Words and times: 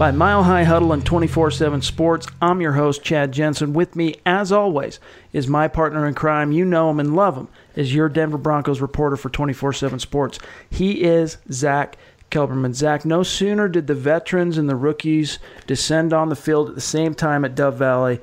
by 0.00 0.10
Mile 0.10 0.44
High 0.44 0.64
Huddle 0.64 0.94
and 0.94 1.04
24 1.04 1.50
7 1.50 1.82
Sports. 1.82 2.26
I'm 2.40 2.62
your 2.62 2.72
host, 2.72 3.02
Chad 3.02 3.32
Jensen. 3.32 3.74
With 3.74 3.94
me, 3.94 4.14
as 4.24 4.50
always, 4.50 4.98
is 5.34 5.46
my 5.46 5.68
partner 5.68 6.06
in 6.06 6.14
crime. 6.14 6.52
You 6.52 6.64
know 6.64 6.88
him 6.88 6.98
and 7.00 7.14
love 7.14 7.36
him, 7.36 7.48
is 7.76 7.94
your 7.94 8.08
Denver 8.08 8.38
Broncos 8.38 8.80
reporter 8.80 9.18
for 9.18 9.28
24 9.28 9.74
7 9.74 9.98
Sports. 9.98 10.38
He 10.70 11.02
is 11.02 11.36
Zack 11.52 11.98
Kelberman. 12.30 12.72
Zack, 12.72 13.04
no 13.04 13.22
sooner 13.22 13.68
did 13.68 13.88
the 13.88 13.94
veterans 13.94 14.56
and 14.56 14.70
the 14.70 14.74
rookies 14.74 15.38
descend 15.66 16.14
on 16.14 16.30
the 16.30 16.34
field 16.34 16.70
at 16.70 16.76
the 16.76 16.80
same 16.80 17.12
time 17.12 17.44
at 17.44 17.54
Dove 17.54 17.76
Valley 17.76 18.20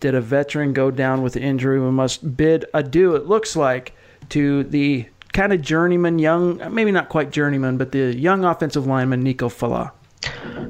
did 0.00 0.14
a 0.14 0.22
veteran 0.22 0.72
go 0.72 0.90
down 0.90 1.20
with 1.22 1.36
injury. 1.36 1.78
We 1.78 1.90
must 1.90 2.38
bid 2.38 2.64
adieu, 2.72 3.14
it 3.16 3.26
looks 3.26 3.54
like, 3.54 3.92
to 4.30 4.64
the 4.64 5.04
kind 5.34 5.52
of 5.52 5.60
journeyman, 5.60 6.18
young, 6.18 6.72
maybe 6.72 6.90
not 6.90 7.10
quite 7.10 7.32
journeyman, 7.32 7.76
but 7.76 7.92
the 7.92 8.16
young 8.16 8.46
offensive 8.46 8.86
lineman, 8.86 9.22
Nico 9.22 9.50
Falah. 9.50 9.92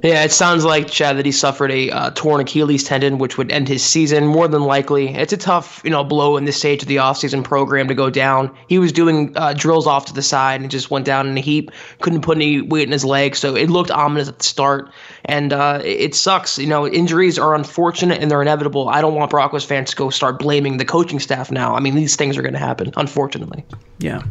Yeah, 0.03 0.23
it 0.23 0.31
sounds 0.31 0.65
like 0.65 0.89
Chad 0.89 1.17
that 1.17 1.27
he 1.27 1.33
suffered 1.33 1.73
a 1.73 1.91
uh, 1.91 2.11
torn 2.11 2.41
Achilles 2.41 2.85
tendon, 2.85 3.19
which 3.19 3.37
would 3.37 3.51
end 3.51 3.67
his 3.67 3.83
season 3.83 4.27
more 4.27 4.47
than 4.47 4.63
likely. 4.63 5.09
It's 5.09 5.33
a 5.33 5.37
tough, 5.37 5.81
you 5.83 5.91
know, 5.91 6.05
blow 6.05 6.37
in 6.37 6.45
this 6.45 6.57
stage 6.57 6.83
of 6.83 6.89
the 6.89 6.97
offseason 6.97 7.43
program 7.43 7.89
to 7.89 7.95
go 7.95 8.09
down. 8.11 8.55
He 8.69 8.79
was 8.79 8.93
doing 8.93 9.33
uh, 9.37 9.55
drills 9.55 9.87
off 9.87 10.05
to 10.07 10.13
the 10.13 10.23
side 10.23 10.61
and 10.61 10.71
just 10.71 10.91
went 10.91 11.05
down 11.05 11.27
in 11.27 11.37
a 11.37 11.41
heap. 11.41 11.71
Couldn't 12.01 12.21
put 12.21 12.37
any 12.37 12.61
weight 12.61 12.85
in 12.85 12.93
his 12.93 13.05
leg, 13.05 13.35
so 13.35 13.57
it 13.57 13.71
looked 13.71 13.91
ominous 13.91 14.29
at 14.29 14.39
the 14.39 14.45
start. 14.45 14.91
And 15.25 15.53
uh, 15.53 15.81
it 15.85 16.15
sucks. 16.15 16.59
You 16.59 16.69
know, 16.69 16.87
injuries 16.87 17.39
are 17.39 17.55
unfortunate 17.55 18.23
and 18.23 18.31
they're 18.31 18.43
inevitable. 18.43 18.89
I 18.89 19.01
don't 19.01 19.15
want 19.15 19.31
Broncos 19.31 19.65
fans 19.65 19.91
to 19.91 19.97
go 19.97 20.11
start 20.11 20.39
blaming 20.39 20.77
the 20.77 20.85
coaching 20.85 21.19
staff 21.19 21.51
now. 21.51 21.75
I 21.75 21.81
mean, 21.81 21.97
these 21.97 22.15
things 22.15 22.37
are 22.37 22.43
going 22.43 22.55
to 22.55 22.61
happen, 22.61 22.93
unfortunately. 22.97 23.65
Yeah. 23.99 24.23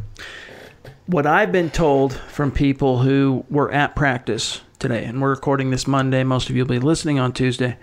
What 1.07 1.25
I've 1.25 1.51
been 1.53 1.69
told 1.69 2.13
from 2.13 2.51
people 2.51 2.99
who 2.99 3.45
were 3.49 3.71
at 3.71 3.95
practice 3.95 4.61
today, 4.77 5.05
and 5.05 5.21
we're 5.21 5.29
recording 5.29 5.69
this 5.69 5.87
Monday, 5.87 6.23
most 6.23 6.49
of 6.49 6.55
you 6.55 6.63
will 6.63 6.69
be 6.69 6.79
listening 6.79 7.17
on 7.17 7.31
Tuesday, 7.31 7.77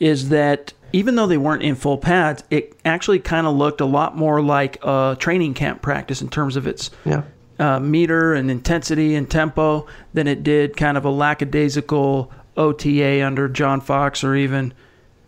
is 0.00 0.30
that 0.30 0.72
even 0.92 1.14
though 1.14 1.28
they 1.28 1.36
weren't 1.36 1.62
in 1.62 1.76
full 1.76 1.96
pads, 1.96 2.42
it 2.50 2.74
actually 2.84 3.20
kind 3.20 3.46
of 3.46 3.54
looked 3.54 3.80
a 3.80 3.86
lot 3.86 4.16
more 4.16 4.42
like 4.42 4.78
a 4.82 5.16
training 5.18 5.54
camp 5.54 5.80
practice 5.80 6.20
in 6.20 6.28
terms 6.28 6.56
of 6.56 6.66
its 6.66 6.90
Yeah. 7.04 7.22
uh, 7.60 7.78
meter 7.78 8.34
and 8.34 8.50
intensity 8.50 9.14
and 9.14 9.30
tempo 9.30 9.86
than 10.12 10.26
it 10.26 10.42
did 10.42 10.76
kind 10.76 10.96
of 10.96 11.04
a 11.04 11.10
lackadaisical 11.10 12.32
OTA 12.56 13.22
under 13.24 13.48
John 13.48 13.80
Fox 13.80 14.24
or 14.24 14.34
even 14.34 14.74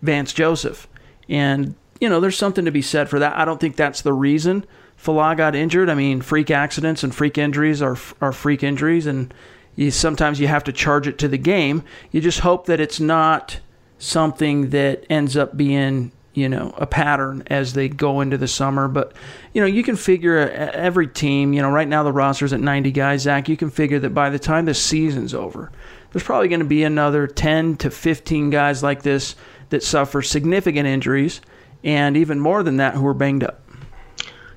Vance 0.03 0.33
Joseph. 0.33 0.89
And, 1.29 1.77
you 2.01 2.09
know, 2.09 2.19
there's 2.19 2.37
something 2.37 2.65
to 2.65 2.71
be 2.73 2.83
said 2.83 3.09
for 3.09 3.21
that. 3.21 3.37
I 3.37 3.45
don't 3.45 3.61
think 3.61 3.77
that's 3.77 4.03
the 4.03 4.13
reason 4.13 4.65
Falah 5.01 5.37
got 5.37 5.55
injured. 5.55 5.89
I 5.89 5.95
mean, 5.95 6.21
freak 6.21 6.51
accidents 6.51 7.03
and 7.03 7.15
freak 7.15 7.39
injuries 7.39 7.81
are, 7.81 7.97
are 8.21 8.33
freak 8.33 8.63
injuries, 8.63 9.07
and 9.07 9.33
you, 9.77 9.91
sometimes 9.91 10.41
you 10.41 10.49
have 10.49 10.65
to 10.65 10.73
charge 10.73 11.07
it 11.07 11.19
to 11.19 11.29
the 11.29 11.39
game. 11.39 11.85
You 12.11 12.21
just 12.21 12.41
hope 12.41 12.67
that 12.67 12.81
it's 12.81 12.99
not 12.99 13.61
something 13.99 14.71
that 14.71 15.05
ends 15.09 15.37
up 15.37 15.57
being 15.57 16.13
you 16.35 16.49
know 16.49 16.73
a 16.77 16.87
pattern 16.87 17.43
as 17.49 17.73
they 17.73 17.89
go 17.89 18.21
into 18.21 18.39
the 18.39 18.47
summer 18.47 18.87
but 18.87 19.13
you 19.53 19.61
know 19.61 19.67
you 19.67 19.83
can 19.83 19.97
figure 19.97 20.39
every 20.39 21.09
team 21.09 21.53
you 21.53 21.61
know 21.61 21.71
right 21.71 21.89
now 21.89 22.05
the 22.05 22.13
roster's 22.13 22.53
at 22.53 22.61
90 22.61 22.93
guys 22.93 23.23
zack 23.23 23.49
you 23.49 23.57
can 23.57 23.71
figure 23.71 23.99
that 23.99 24.15
by 24.15 24.31
the 24.31 24.39
time 24.39 24.65
the 24.65 24.75
season's 24.75 25.35
over 25.35 25.73
there's 26.13 26.23
probably 26.23 26.47
going 26.47 26.61
to 26.61 26.67
be 26.67 26.85
another 26.85 27.27
10 27.27 27.77
to 27.79 27.91
15 27.91 28.51
guys 28.51 28.85
like 28.85 29.03
this 29.03 29.35
that 29.71 29.83
suffer 29.83 30.23
significant 30.23 30.87
injuries 30.87 31.41
and 31.83 32.17
even 32.17 32.39
more 32.39 32.63
than 32.63 32.77
that 32.77 32.95
who 32.95 33.05
are 33.05 33.15
banged 33.15 33.43
up 33.43 33.68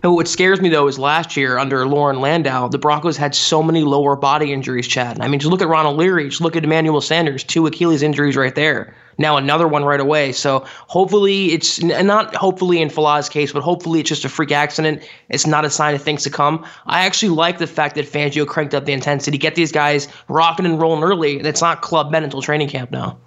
What 0.04 0.28
scares 0.28 0.60
me 0.60 0.70
though 0.70 0.88
is 0.88 0.98
last 0.98 1.38
year 1.38 1.60
under 1.60 1.86
Loren 1.88 2.22
Landow, 2.22 2.68
the 2.68 2.80
Broncos 2.80 3.18
had 3.18 3.36
so 3.36 3.62
many 3.62 3.84
lower 3.84 4.16
body 4.16 4.52
injuries, 4.52 4.88
Chad. 4.88 5.22
I 5.22 5.28
mean, 5.28 5.40
just 5.40 5.52
look 5.52 5.62
at 5.62 5.68
Ronald 5.68 5.98
Leary, 5.98 6.28
just 6.30 6.42
look 6.42 6.56
at 6.56 6.64
Emmanuel 6.64 7.02
Sanders, 7.02 7.44
two 7.44 7.68
Achilles 7.68 8.02
injuries 8.02 8.36
right 8.36 8.56
there. 8.56 8.96
Now 9.20 9.38
another 9.38 9.68
one 9.68 9.84
right 9.86 10.00
away. 10.00 10.32
So 10.32 10.66
hopefully 10.88 11.52
it's 11.52 11.84
not 11.84 12.36
hopefully 12.36 12.82
in 12.82 12.90
Falah's 12.90 13.30
case, 13.30 13.54
but 13.54 13.62
hopefully 13.62 14.00
it's 14.00 14.10
just 14.10 14.26
a 14.26 14.30
freak 14.30 14.52
accident. 14.52 15.08
It's 15.30 15.46
not 15.46 15.66
a 15.66 15.70
sign 15.70 15.94
of 15.94 16.02
things 16.02 16.24
to 16.24 16.32
come. 16.32 16.66
I 16.88 17.06
actually 17.06 17.30
like 17.30 17.60
the 17.60 17.68
fact 17.68 17.94
that 17.96 18.06
Fangio 18.06 18.48
cranked 18.48 18.74
up 18.74 18.86
the 18.86 18.94
intensity, 18.94 19.38
get 19.38 19.54
these 19.54 19.72
guys 19.72 20.08
rocking 20.28 20.66
and 20.66 20.82
rolling 20.82 21.04
early, 21.04 21.40
it's 21.40 21.62
not 21.62 21.84
Club 21.84 22.12
Med 22.12 22.24
until 22.24 22.42
training 22.42 22.70
camp 22.70 22.90
now. 22.90 23.20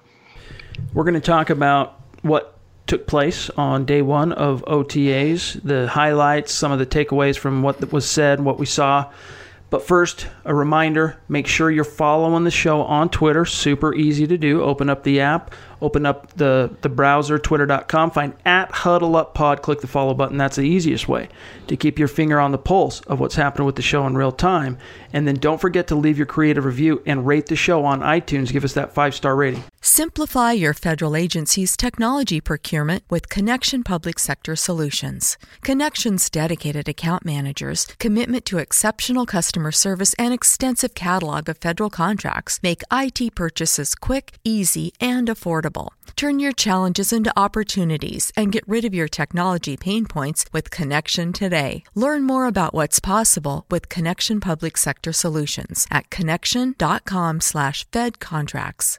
We're 0.92 1.04
going 1.04 1.14
to 1.14 1.20
talk 1.20 1.50
about 1.50 2.00
what 2.22 2.53
took 2.86 3.06
place 3.06 3.50
on 3.50 3.84
day 3.84 4.02
one 4.02 4.32
of 4.32 4.64
OTAs, 4.66 5.62
the 5.62 5.88
highlights, 5.88 6.52
some 6.52 6.72
of 6.72 6.78
the 6.78 6.86
takeaways 6.86 7.38
from 7.38 7.62
what 7.62 7.92
was 7.92 8.08
said, 8.08 8.40
what 8.40 8.58
we 8.58 8.66
saw. 8.66 9.10
But 9.70 9.86
first, 9.86 10.28
a 10.44 10.54
reminder 10.54 11.16
make 11.28 11.46
sure 11.46 11.70
you're 11.70 11.84
following 11.84 12.44
the 12.44 12.50
show 12.50 12.82
on 12.82 13.08
Twitter. 13.08 13.44
Super 13.44 13.94
easy 13.94 14.26
to 14.26 14.38
do. 14.38 14.62
Open 14.62 14.88
up 14.88 15.02
the 15.02 15.20
app, 15.20 15.52
open 15.84 16.06
up 16.06 16.32
the, 16.34 16.74
the 16.80 16.88
browser, 16.88 17.38
twitter.com, 17.38 18.10
find 18.10 18.34
at 18.46 18.70
Huddle 18.70 19.16
Up 19.16 19.34
Pod, 19.34 19.60
click 19.60 19.80
the 19.80 19.86
follow 19.86 20.14
button. 20.14 20.38
That's 20.38 20.56
the 20.56 20.62
easiest 20.62 21.08
way 21.08 21.28
to 21.66 21.76
keep 21.76 21.98
your 21.98 22.08
finger 22.08 22.40
on 22.40 22.52
the 22.52 22.58
pulse 22.58 23.00
of 23.02 23.20
what's 23.20 23.34
happening 23.34 23.66
with 23.66 23.76
the 23.76 23.82
show 23.82 24.06
in 24.06 24.16
real 24.16 24.32
time. 24.32 24.78
And 25.12 25.28
then 25.28 25.36
don't 25.36 25.60
forget 25.60 25.86
to 25.88 25.94
leave 25.94 26.16
your 26.16 26.26
creative 26.26 26.64
review 26.64 27.02
and 27.04 27.26
rate 27.26 27.46
the 27.46 27.56
show 27.56 27.84
on 27.84 28.00
iTunes. 28.00 28.50
Give 28.50 28.64
us 28.64 28.72
that 28.72 28.94
five 28.94 29.14
star 29.14 29.36
rating. 29.36 29.62
Simplify 29.80 30.52
your 30.52 30.72
federal 30.72 31.14
agency's 31.14 31.76
technology 31.76 32.40
procurement 32.40 33.04
with 33.10 33.28
Connection 33.28 33.84
Public 33.84 34.18
Sector 34.18 34.56
Solutions. 34.56 35.36
Connection's 35.60 36.30
dedicated 36.30 36.88
account 36.88 37.24
managers, 37.26 37.86
commitment 37.98 38.46
to 38.46 38.58
exceptional 38.58 39.26
customer 39.26 39.70
service, 39.70 40.14
and 40.18 40.32
extensive 40.32 40.94
catalog 40.94 41.50
of 41.50 41.58
federal 41.58 41.90
contracts 41.90 42.60
make 42.62 42.82
IT 42.90 43.34
purchases 43.34 43.94
quick, 43.94 44.32
easy, 44.42 44.92
and 45.00 45.28
affordable. 45.28 45.73
Turn 46.16 46.38
your 46.38 46.52
challenges 46.52 47.12
into 47.12 47.32
opportunities 47.36 48.32
and 48.36 48.52
get 48.52 48.68
rid 48.68 48.84
of 48.84 48.94
your 48.94 49.08
technology 49.08 49.76
pain 49.76 50.06
points 50.06 50.44
with 50.52 50.70
Connection 50.70 51.32
today. 51.32 51.82
Learn 51.94 52.22
more 52.24 52.46
about 52.46 52.74
what's 52.74 53.00
possible 53.00 53.66
with 53.70 53.88
Connection 53.88 54.38
Public 54.40 54.76
Sector 54.76 55.12
Solutions 55.12 55.86
at 55.90 56.10
connection.com/fed 56.10 58.20
contracts. 58.20 58.98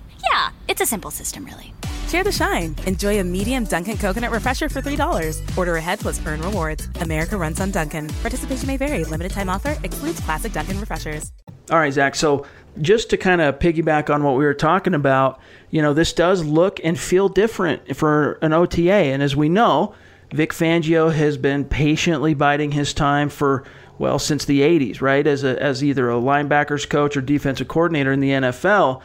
Yeah, 0.29 0.49
it's 0.67 0.81
a 0.81 0.85
simple 0.85 1.11
system, 1.11 1.45
really. 1.45 1.73
Share 2.07 2.23
the 2.23 2.31
shine. 2.31 2.75
Enjoy 2.85 3.19
a 3.19 3.23
medium 3.23 3.63
Dunkin' 3.63 3.97
coconut 3.97 4.31
refresher 4.31 4.67
for 4.67 4.81
$3. 4.81 5.57
Order 5.57 5.75
ahead 5.77 5.99
plus 5.99 6.19
earn 6.25 6.41
rewards. 6.41 6.87
America 6.99 7.37
runs 7.37 7.61
on 7.61 7.71
Dunkin'. 7.71 8.09
Participation 8.21 8.67
may 8.67 8.77
vary. 8.77 9.05
Limited 9.05 9.31
time 9.31 9.49
offer 9.49 9.77
excludes 9.83 10.19
classic 10.19 10.51
Dunkin' 10.51 10.79
refreshers. 10.79 11.31
All 11.69 11.79
right, 11.79 11.93
Zack. 11.93 12.15
So 12.15 12.45
just 12.81 13.09
to 13.11 13.17
kind 13.17 13.39
of 13.39 13.59
piggyback 13.59 14.13
on 14.13 14.23
what 14.23 14.37
we 14.37 14.43
were 14.43 14.53
talking 14.53 14.93
about, 14.93 15.39
you 15.69 15.81
know, 15.81 15.93
this 15.93 16.11
does 16.11 16.43
look 16.43 16.81
and 16.83 16.99
feel 16.99 17.29
different 17.29 17.95
for 17.95 18.33
an 18.41 18.51
OTA. 18.51 18.91
And 18.91 19.23
as 19.23 19.35
we 19.35 19.47
know, 19.47 19.95
Vic 20.33 20.51
Fangio 20.51 21.13
has 21.13 21.37
been 21.37 21.63
patiently 21.65 22.33
biding 22.33 22.71
his 22.71 22.93
time 22.93 23.29
for 23.29 23.63
well 23.99 24.19
since 24.19 24.45
the 24.45 24.61
80s, 24.61 25.01
right? 25.01 25.25
As 25.25 25.43
a, 25.43 25.61
as 25.61 25.83
either 25.83 26.09
a 26.09 26.15
linebackers 26.15 26.89
coach 26.89 27.15
or 27.15 27.21
defensive 27.21 27.67
coordinator 27.67 28.11
in 28.11 28.19
the 28.19 28.31
NFL. 28.31 29.01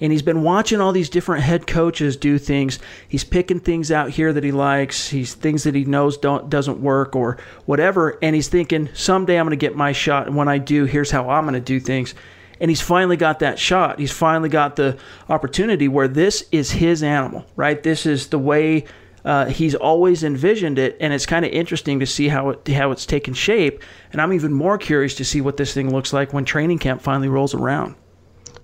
And 0.00 0.12
he's 0.12 0.22
been 0.22 0.42
watching 0.42 0.80
all 0.80 0.92
these 0.92 1.08
different 1.08 1.44
head 1.44 1.66
coaches 1.66 2.16
do 2.16 2.38
things. 2.38 2.78
He's 3.08 3.24
picking 3.24 3.60
things 3.60 3.90
out 3.90 4.10
here 4.10 4.32
that 4.32 4.44
he 4.44 4.52
likes. 4.52 5.08
He's 5.08 5.34
things 5.34 5.64
that 5.64 5.74
he 5.74 5.84
knows 5.84 6.18
don't 6.18 6.50
doesn't 6.50 6.80
work 6.80 7.16
or 7.16 7.38
whatever, 7.64 8.18
and 8.22 8.34
he's 8.34 8.48
thinking 8.48 8.88
someday 8.94 9.38
I'm 9.38 9.46
going 9.46 9.58
to 9.58 9.64
get 9.64 9.76
my 9.76 9.92
shot, 9.92 10.26
and 10.26 10.36
when 10.36 10.48
I 10.48 10.58
do, 10.58 10.84
here's 10.84 11.10
how 11.10 11.30
I'm 11.30 11.44
going 11.44 11.54
to 11.54 11.60
do 11.60 11.80
things. 11.80 12.14
And 12.58 12.70
he's 12.70 12.80
finally 12.80 13.18
got 13.18 13.40
that 13.40 13.58
shot. 13.58 13.98
He's 13.98 14.12
finally 14.12 14.48
got 14.48 14.76
the 14.76 14.96
opportunity 15.28 15.88
where 15.88 16.08
this 16.08 16.46
is 16.50 16.70
his 16.70 17.02
animal, 17.02 17.44
right? 17.54 17.82
This 17.82 18.06
is 18.06 18.28
the 18.28 18.38
way 18.38 18.86
uh, 19.26 19.46
he's 19.46 19.74
always 19.74 20.24
envisioned 20.24 20.78
it, 20.78 20.96
and 21.00 21.12
it's 21.12 21.26
kind 21.26 21.44
of 21.44 21.50
interesting 21.50 22.00
to 22.00 22.06
see 22.06 22.28
how 22.28 22.50
it 22.50 22.68
how 22.68 22.92
it's 22.92 23.04
taken 23.04 23.34
shape. 23.34 23.82
And 24.12 24.22
I'm 24.22 24.32
even 24.32 24.52
more 24.52 24.78
curious 24.78 25.16
to 25.16 25.24
see 25.24 25.40
what 25.40 25.56
this 25.56 25.74
thing 25.74 25.92
looks 25.92 26.12
like 26.12 26.32
when 26.32 26.44
training 26.44 26.78
camp 26.78 27.02
finally 27.02 27.28
rolls 27.28 27.52
around. 27.52 27.96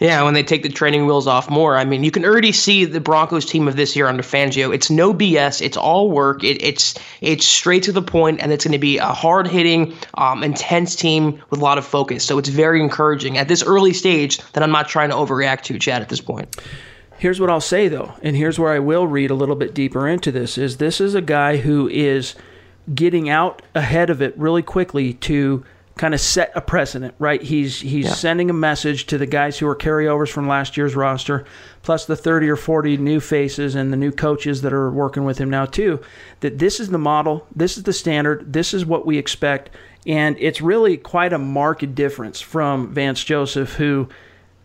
Yeah, 0.02 0.25
when 0.25 0.34
they 0.34 0.43
take 0.43 0.64
the 0.64 0.69
training 0.69 1.06
wheels 1.06 1.28
off 1.28 1.49
more. 1.49 1.76
I 1.76 1.84
mean, 1.84 2.02
you 2.02 2.10
can 2.10 2.25
already 2.25 2.50
see 2.50 2.84
the 2.84 2.99
Broncos 2.99 3.44
team 3.44 3.69
of 3.69 3.76
this 3.76 3.94
year 3.94 4.08
under 4.08 4.25
Fangio. 4.25 4.75
It's 4.75 4.90
no 4.90 5.14
BS. 5.14 5.62
It's 5.62 5.76
all 5.76 6.10
work. 6.10 6.43
It, 6.43 6.60
it's 6.60 6.94
it's 7.20 7.46
straight 7.46 7.84
to 7.84 7.93
the 7.93 8.02
point, 8.02 8.40
and 8.40 8.50
it's 8.50 8.64
going 8.64 8.72
to 8.72 8.81
be 8.81 8.99
a 8.99 9.06
hard 9.06 9.46
hitting, 9.46 9.94
um, 10.14 10.43
intense 10.43 10.96
team 10.96 11.40
with 11.50 11.60
a 11.60 11.62
lot 11.62 11.78
of 11.78 11.87
focus. 11.87 12.25
So 12.25 12.37
it's 12.38 12.49
very 12.49 12.81
encouraging 12.81 13.38
at 13.38 13.46
this 13.46 13.62
early 13.62 13.93
stage 13.93 14.38
that 14.54 14.64
I'm 14.64 14.72
not 14.72 14.88
trying 14.88 15.10
to 15.10 15.14
overreact 15.14 15.62
to, 15.66 15.78
Chad, 15.78 16.02
at 16.02 16.08
this 16.08 16.20
point. 16.20 16.56
Here's 17.19 17.38
what 17.38 17.48
I'll 17.48 17.60
say 17.60 17.87
though, 17.87 18.12
and 18.25 18.34
here's 18.34 18.58
where 18.58 18.72
I 18.72 18.81
will 18.81 19.06
read 19.06 19.31
a 19.31 19.37
little 19.37 19.55
bit 19.55 19.72
deeper 19.72 20.08
into 20.08 20.32
this: 20.32 20.58
is 20.58 20.78
this 20.78 21.00
is 21.00 21.14
a 21.14 21.22
guy 21.22 21.58
who 21.58 21.87
is 21.87 22.34
getting 22.93 23.28
out 23.28 23.62
ahead 23.72 24.10
of 24.10 24.20
it 24.20 24.37
really 24.37 24.62
quickly 24.62 25.14
to 25.14 25.64
kind 25.97 26.15
of 26.15 26.21
set 26.21 26.53
a 26.55 26.61
precedent, 26.61 27.15
right? 27.19 27.43
He's 27.43 27.81
he's 27.81 28.06
yeah. 28.06 28.15
sending 28.15 28.50
a 28.50 28.55
message 28.55 29.06
to 29.06 29.19
the 29.19 29.27
guys 29.27 29.59
who 29.59 29.67
are 29.67 29.77
carryovers 29.77 30.31
from 30.31 30.49
last 30.49 30.77
year's 30.77 30.97
roster, 30.97 31.44
plus 31.83 32.06
the 32.06 32.17
30 32.17 32.49
or 32.49 32.56
40 32.56 32.97
new 32.97 33.21
faces 33.21 33.75
and 33.75 33.93
the 33.93 33.97
new 33.97 34.11
coaches 34.11 34.62
that 34.62 34.73
are 34.73 34.91
working 34.91 35.25
with 35.25 35.39
him 35.39 35.50
now 35.50 35.67
too, 35.67 36.00
that 36.41 36.59
this 36.59 36.81
is 36.81 36.89
the 36.89 36.99
model, 36.99 37.47
this 37.55 37.77
is 37.77 37.83
the 37.83 37.93
standard, 37.93 38.53
this 38.53 38.73
is 38.73 38.87
what 38.87 39.06
we 39.06 39.19
expect, 39.19 39.71
and 40.06 40.37
it's 40.39 40.61
really 40.61 40.97
quite 40.97 41.33
a 41.33 41.39
marked 41.39 41.94
difference 41.94 42.41
from 42.41 42.93
Vance 42.93 43.23
Joseph 43.23 43.75
who 43.75 44.09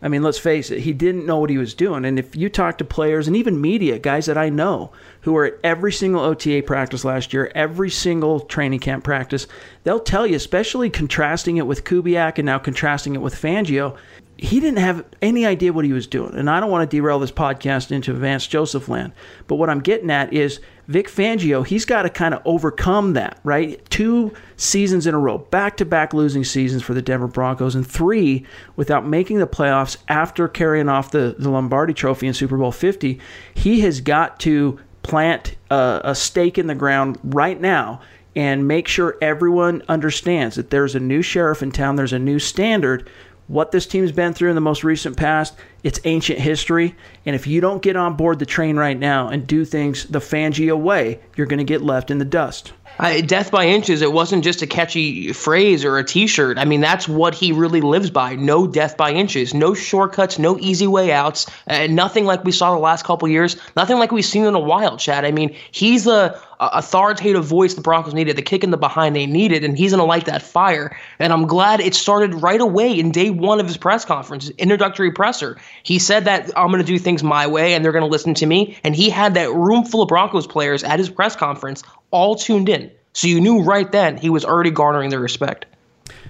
I 0.02 0.10
mean, 0.10 0.22
let's 0.22 0.38
face 0.38 0.70
it, 0.70 0.82
he 0.82 0.94
didn't 0.94 1.26
know 1.26 1.40
what 1.40 1.50
he 1.50 1.58
was 1.58 1.74
doing. 1.74 2.06
And 2.06 2.20
if 2.20 2.36
you 2.36 2.50
talk 2.50 2.78
to 2.78 2.86
players 2.86 3.28
and 3.28 3.36
even 3.36 3.60
media, 3.60 3.98
guys 3.98 4.28
that 4.28 4.38
I 4.38 4.50
know 4.50 4.92
who 5.22 5.34
were 5.34 5.46
at 5.46 5.60
every 5.64 5.92
single 5.92 6.22
OTA 6.22 6.64
practice 6.68 7.04
last 7.04 7.34
year, 7.34 7.52
every 7.56 7.90
single 7.90 8.42
training 8.42 8.80
camp 8.80 9.04
practice, 9.04 9.48
they'll 9.84 10.00
tell 10.00 10.28
you, 10.28 10.36
especially 10.36 10.92
contrasting 10.92 11.58
it 11.58 11.66
with 11.66 11.84
Kubiak 11.84 12.38
and 12.38 12.46
now 12.46 12.60
contrasting 12.60 13.16
it 13.16 13.22
with 13.22 13.34
Fangio, 13.34 13.98
he 14.38 14.60
didn't 14.60 14.80
have 14.80 15.04
any 15.22 15.46
idea 15.46 15.74
what 15.74 15.86
he 15.86 15.94
was 15.94 16.06
doing. 16.06 16.36
And 16.36 16.50
I 16.50 16.60
don't 16.60 16.70
want 16.70 16.90
to 16.90 16.96
derail 16.96 17.20
this 17.20 17.32
podcast 17.32 17.92
into 17.92 18.14
Vance 18.14 18.46
Joseph 18.46 18.88
land. 18.88 19.14
But 19.48 19.56
what 19.56 19.70
I'm 19.70 19.80
getting 19.80 20.12
at 20.12 20.32
is 20.32 20.60
Vic 20.88 21.10
Fangio, 21.10 21.66
he's 21.66 21.86
got 21.86 22.04
to 22.04 22.10
kind 22.10 22.34
of 22.34 22.42
overcome 22.46 23.14
that, 23.14 23.40
right? 23.44 23.84
Two 23.90 24.34
seasons 24.56 25.08
in 25.08 25.16
a 25.16 25.20
row, 25.20 25.40
back 25.40 25.78
to 25.78 25.86
back 25.86 26.14
losing 26.14 26.44
seasons 26.44 26.84
for 26.84 26.94
the 26.94 27.02
Denver 27.02 27.28
Broncos, 27.28 27.76
and 27.76 27.86
three 27.86 28.46
without 28.76 29.06
making 29.06 29.40
the 29.40 29.48
playoffs 29.48 29.98
after 30.08 30.48
carrying 30.48 30.88
off 30.88 31.12
the, 31.12 31.36
the 31.40 31.50
Lombardi 31.50 31.94
trophy 31.94 32.28
in 32.28 32.34
Super 32.34 32.58
Bowl 32.58 32.72
50. 32.72 33.20
He 33.56 33.82
has 33.82 34.02
got 34.02 34.40
to 34.42 34.80
plant 35.02 35.56
a, 35.72 36.02
a 36.06 36.16
stake 36.16 36.58
in 36.58 36.68
the 36.68 36.76
ground 36.76 37.18
right 37.24 37.60
now 37.60 38.02
and 38.38 38.68
make 38.68 38.88
sure 38.88 39.18
everyone 39.20 39.82
understands 39.90 40.58
that 40.58 40.70
there's 40.70 40.94
a 40.94 41.00
new 41.00 41.24
sheriff 41.24 41.64
in 41.64 41.72
town, 41.72 41.96
there's 41.96 42.14
a 42.14 42.20
new 42.20 42.38
standard 42.38 43.10
what 43.48 43.72
this 43.72 43.88
team's 43.88 44.12
been 44.12 44.34
through 44.34 44.50
in 44.50 44.56
the 44.56 44.62
most 44.62 44.84
recent 44.84 45.16
past, 45.16 45.56
it's 45.84 46.00
ancient 46.04 46.40
history. 46.40 46.96
And 47.26 47.36
if 47.36 47.48
you 47.48 47.62
don't 47.62 47.82
get 47.82 47.96
on 47.96 48.16
board 48.16 48.40
the 48.40 48.46
train 48.46 48.76
right 48.76 48.98
now 48.98 49.30
and 49.30 49.48
do 49.48 49.64
things 49.64 50.06
the 50.06 50.20
Fangio 50.20 50.78
way, 50.78 51.20
you're 51.36 51.48
going 51.48 51.60
to 51.60 51.64
get 51.64 51.82
left 51.82 52.12
in 52.12 52.18
the 52.18 52.26
dust. 52.26 52.74
Uh, 53.00 53.22
death 53.22 53.52
by 53.52 53.66
inches, 53.66 54.02
it 54.02 54.12
wasn't 54.12 54.44
just 54.44 54.62
a 54.64 54.68
catchy 54.68 55.32
phrase 55.32 55.86
or 55.86 56.00
a 56.00 56.04
t 56.04 56.26
shirt. 56.26 56.58
I 56.58 56.66
mean, 56.66 56.82
that's 56.82 57.08
what 57.08 57.36
he 57.36 57.52
really 57.52 57.82
lives 57.82 58.10
by. 58.10 58.36
No 58.36 58.66
death 58.66 58.98
by 58.98 59.12
inches, 59.12 59.54
no 59.54 59.76
shortcuts, 59.76 60.40
no 60.40 60.58
easy 60.60 60.88
way 60.88 61.12
outs, 61.12 61.46
uh, 61.68 61.86
nothing 61.88 62.26
like 62.26 62.44
we 62.44 62.52
saw 62.52 62.74
the 62.74 62.80
last 62.80 63.06
couple 63.06 63.28
years, 63.28 63.56
nothing 63.76 64.00
like 64.00 64.12
we've 64.12 64.26
seen 64.26 64.46
in 64.46 64.56
a 64.56 64.60
while, 64.60 64.98
Chad. 64.98 65.26
I 65.26 65.32
mean, 65.32 65.56
he's 65.72 66.06
the 66.06 66.40
authoritative 66.60 67.46
voice 67.46 67.76
the 67.76 67.82
Broncos 67.82 68.14
needed, 68.14 68.36
the 68.36 68.42
kick 68.42 68.64
in 68.64 68.72
the 68.72 68.78
behind 68.78 69.16
they 69.16 69.26
needed, 69.26 69.64
and 69.64 69.78
he's 69.78 69.92
going 69.92 70.00
to 70.00 70.06
light 70.06 70.26
that 70.26 70.42
fire. 70.42 70.98
And 71.20 71.32
I'm 71.32 71.46
glad 71.46 71.80
it 71.80 71.94
started 71.94 72.34
right 72.36 72.60
away 72.60 73.00
in 73.00 73.12
day 73.12 73.30
one 73.30 73.60
of 73.60 73.68
his 73.68 73.78
press 73.78 74.06
conference, 74.06 74.50
introductory 74.58 75.12
presser. 75.12 75.58
He 75.84 76.00
said 76.00 76.26
that 76.26 76.50
I'm 76.58 76.68
going 76.68 76.82
to 76.82 76.86
do 76.86 76.98
things 76.98 77.24
my 77.24 77.46
way 77.46 77.74
and 77.74 77.84
they're 77.84 77.92
going 77.92 78.04
to 78.04 78.10
listen 78.10 78.34
to 78.36 78.46
me. 78.46 78.78
And 78.84 78.96
he 78.96 79.10
had 79.10 79.34
that 79.36 79.54
room 79.54 79.86
full 79.86 80.02
of 80.02 80.10
Broncos 80.10 80.48
players 80.48 80.84
at 80.84 81.00
his 81.00 81.10
press 81.10 81.36
conference 81.36 81.84
all 82.12 82.36
tuned 82.36 82.70
in. 82.70 82.92
So 83.14 83.28
you 83.28 83.42
knew 83.42 83.62
right 83.62 83.92
then 83.92 84.18
he 84.18 84.30
was 84.30 84.46
already 84.46 84.72
garnering 84.72 85.10
their 85.10 85.20
respect. 85.20 85.66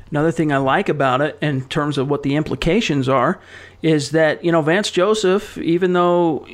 Another 0.09 0.31
thing 0.31 0.53
I 0.53 0.57
like 0.57 0.87
about 0.87 1.21
it, 1.21 1.37
in 1.41 1.67
terms 1.67 1.97
of 1.97 2.09
what 2.09 2.23
the 2.23 2.35
implications 2.35 3.09
are, 3.09 3.41
is 3.81 4.11
that 4.11 4.43
you 4.43 4.51
know 4.51 4.61
Vance 4.61 4.89
Joseph, 4.89 5.57
even 5.57 5.93
though 5.93 6.47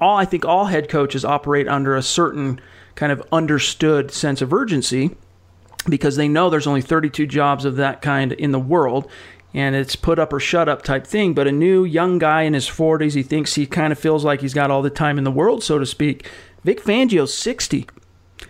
all 0.00 0.16
I 0.16 0.24
think 0.24 0.44
all 0.44 0.66
head 0.66 0.88
coaches 0.88 1.24
operate 1.24 1.68
under 1.68 1.96
a 1.96 2.02
certain 2.02 2.60
kind 2.94 3.12
of 3.12 3.22
understood 3.30 4.10
sense 4.10 4.40
of 4.40 4.52
urgency, 4.52 5.10
because 5.88 6.16
they 6.16 6.28
know 6.28 6.48
there's 6.48 6.66
only 6.66 6.80
32 6.80 7.26
jobs 7.26 7.64
of 7.64 7.76
that 7.76 8.00
kind 8.00 8.32
in 8.32 8.52
the 8.52 8.58
world, 8.58 9.10
and 9.52 9.76
it's 9.76 9.96
put 9.96 10.18
up 10.18 10.32
or 10.32 10.40
shut 10.40 10.68
up 10.68 10.82
type 10.82 11.06
thing. 11.06 11.34
But 11.34 11.46
a 11.46 11.52
new 11.52 11.84
young 11.84 12.18
guy 12.18 12.42
in 12.42 12.54
his 12.54 12.68
40s, 12.68 13.14
he 13.14 13.22
thinks 13.22 13.54
he 13.54 13.66
kind 13.66 13.92
of 13.92 13.98
feels 13.98 14.24
like 14.24 14.40
he's 14.40 14.54
got 14.54 14.70
all 14.70 14.82
the 14.82 14.90
time 14.90 15.18
in 15.18 15.24
the 15.24 15.30
world, 15.30 15.62
so 15.62 15.78
to 15.78 15.86
speak. 15.86 16.26
Vic 16.64 16.82
Fangio's 16.82 17.34
60 17.34 17.86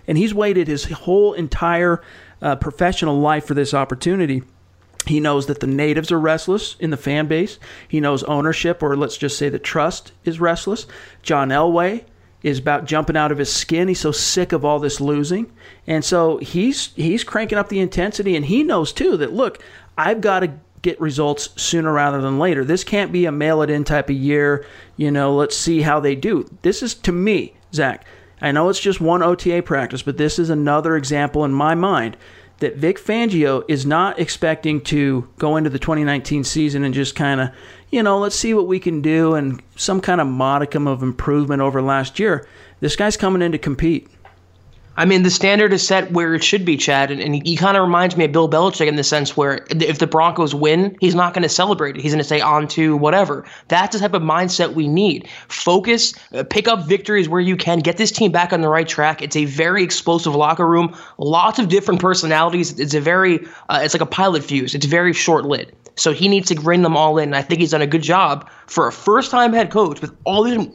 and 0.06 0.18
he's 0.18 0.34
waited 0.34 0.68
his 0.68 0.84
whole 0.84 1.32
entire 1.32 2.02
uh, 2.42 2.56
professional 2.56 3.18
life 3.18 3.46
for 3.46 3.54
this 3.54 3.74
opportunity. 3.74 4.42
He 5.06 5.20
knows 5.20 5.46
that 5.46 5.60
the 5.60 5.66
natives 5.66 6.10
are 6.10 6.20
restless 6.20 6.76
in 6.80 6.90
the 6.90 6.96
fan 6.96 7.26
base. 7.26 7.58
He 7.86 8.00
knows 8.00 8.22
ownership, 8.24 8.82
or 8.82 8.96
let's 8.96 9.18
just 9.18 9.36
say 9.36 9.48
the 9.48 9.58
trust, 9.58 10.12
is 10.24 10.40
restless. 10.40 10.86
John 11.22 11.50
Elway 11.50 12.04
is 12.42 12.58
about 12.58 12.84
jumping 12.84 13.16
out 13.16 13.32
of 13.32 13.38
his 13.38 13.52
skin. 13.52 13.88
He's 13.88 14.00
so 14.00 14.12
sick 14.12 14.52
of 14.52 14.64
all 14.64 14.78
this 14.78 15.00
losing, 15.00 15.50
and 15.86 16.04
so 16.04 16.38
he's 16.38 16.92
he's 16.94 17.24
cranking 17.24 17.58
up 17.58 17.68
the 17.68 17.80
intensity. 17.80 18.36
And 18.36 18.46
he 18.46 18.62
knows 18.62 18.92
too 18.92 19.16
that 19.18 19.32
look, 19.32 19.62
I've 19.96 20.20
got 20.20 20.40
to 20.40 20.52
get 20.82 21.00
results 21.00 21.48
sooner 21.56 21.92
rather 21.92 22.20
than 22.20 22.38
later. 22.38 22.64
This 22.64 22.84
can't 22.84 23.10
be 23.10 23.24
a 23.24 23.32
mail 23.32 23.62
it 23.62 23.70
in 23.70 23.84
type 23.84 24.10
of 24.10 24.16
year. 24.16 24.66
You 24.96 25.10
know, 25.10 25.34
let's 25.34 25.56
see 25.56 25.80
how 25.80 26.00
they 26.00 26.14
do. 26.14 26.48
This 26.62 26.82
is 26.82 26.94
to 26.96 27.12
me, 27.12 27.54
Zack. 27.72 28.04
I 28.40 28.52
know 28.52 28.68
it's 28.68 28.80
just 28.80 29.00
one 29.00 29.22
OTA 29.22 29.62
practice, 29.62 30.02
but 30.02 30.16
this 30.16 30.38
is 30.38 30.50
another 30.50 30.96
example 30.96 31.44
in 31.44 31.52
my 31.52 31.74
mind 31.74 32.16
that 32.58 32.76
Vic 32.76 32.98
Fangio 32.98 33.64
is 33.68 33.84
not 33.84 34.18
expecting 34.18 34.80
to 34.82 35.28
go 35.38 35.56
into 35.56 35.70
the 35.70 35.78
2019 35.78 36.44
season 36.44 36.84
and 36.84 36.94
just 36.94 37.14
kind 37.14 37.40
of, 37.40 37.50
you 37.90 38.02
know, 38.02 38.18
let's 38.18 38.36
see 38.36 38.54
what 38.54 38.66
we 38.66 38.78
can 38.78 39.02
do 39.02 39.34
and 39.34 39.62
some 39.76 40.00
kind 40.00 40.20
of 40.20 40.26
modicum 40.26 40.86
of 40.86 41.02
improvement 41.02 41.62
over 41.62 41.82
last 41.82 42.18
year. 42.18 42.46
This 42.80 42.96
guy's 42.96 43.16
coming 43.16 43.42
in 43.42 43.52
to 43.52 43.58
compete. 43.58 44.08
I 44.96 45.04
mean, 45.04 45.24
the 45.24 45.30
standard 45.30 45.72
is 45.72 45.84
set 45.86 46.12
where 46.12 46.34
it 46.34 46.44
should 46.44 46.64
be, 46.64 46.76
Chad, 46.76 47.10
and, 47.10 47.20
and 47.20 47.34
he, 47.34 47.42
he 47.44 47.56
kind 47.56 47.76
of 47.76 47.82
reminds 47.82 48.16
me 48.16 48.26
of 48.26 48.32
Bill 48.32 48.48
Belichick 48.48 48.86
in 48.86 48.94
the 48.94 49.02
sense 49.02 49.36
where 49.36 49.66
if 49.70 49.98
the 49.98 50.06
Broncos 50.06 50.54
win, 50.54 50.96
he's 51.00 51.16
not 51.16 51.34
going 51.34 51.42
to 51.42 51.48
celebrate 51.48 51.96
it. 51.96 52.02
He's 52.02 52.12
going 52.12 52.22
to 52.22 52.28
say 52.28 52.40
on 52.40 52.68
to 52.68 52.96
whatever. 52.96 53.44
That's 53.68 53.94
the 53.94 54.00
type 54.00 54.14
of 54.14 54.22
mindset 54.22 54.74
we 54.74 54.86
need. 54.86 55.28
Focus, 55.48 56.14
uh, 56.32 56.44
pick 56.44 56.68
up 56.68 56.86
victories 56.86 57.28
where 57.28 57.40
you 57.40 57.56
can, 57.56 57.80
get 57.80 57.96
this 57.96 58.12
team 58.12 58.30
back 58.30 58.52
on 58.52 58.60
the 58.60 58.68
right 58.68 58.86
track. 58.86 59.20
It's 59.20 59.36
a 59.36 59.46
very 59.46 59.82
explosive 59.82 60.34
locker 60.34 60.66
room, 60.66 60.96
lots 61.18 61.58
of 61.58 61.68
different 61.68 62.00
personalities. 62.00 62.78
It's 62.78 62.94
a 62.94 63.00
very, 63.00 63.44
uh, 63.68 63.80
it's 63.82 63.94
like 63.94 64.00
a 64.00 64.06
pilot 64.06 64.44
fuse. 64.44 64.74
It's 64.74 64.86
very 64.86 65.12
short 65.12 65.44
lit. 65.44 65.74
So 65.96 66.12
he 66.12 66.28
needs 66.28 66.48
to 66.48 66.56
bring 66.56 66.82
them 66.82 66.96
all 66.96 67.18
in. 67.18 67.28
And 67.28 67.36
I 67.36 67.42
think 67.42 67.60
he's 67.60 67.70
done 67.70 67.82
a 67.82 67.86
good 67.86 68.02
job 68.02 68.50
for 68.66 68.88
a 68.88 68.92
first-time 68.92 69.52
head 69.52 69.70
coach 69.70 70.00
with 70.00 70.14
all 70.24 70.42
these 70.42 70.68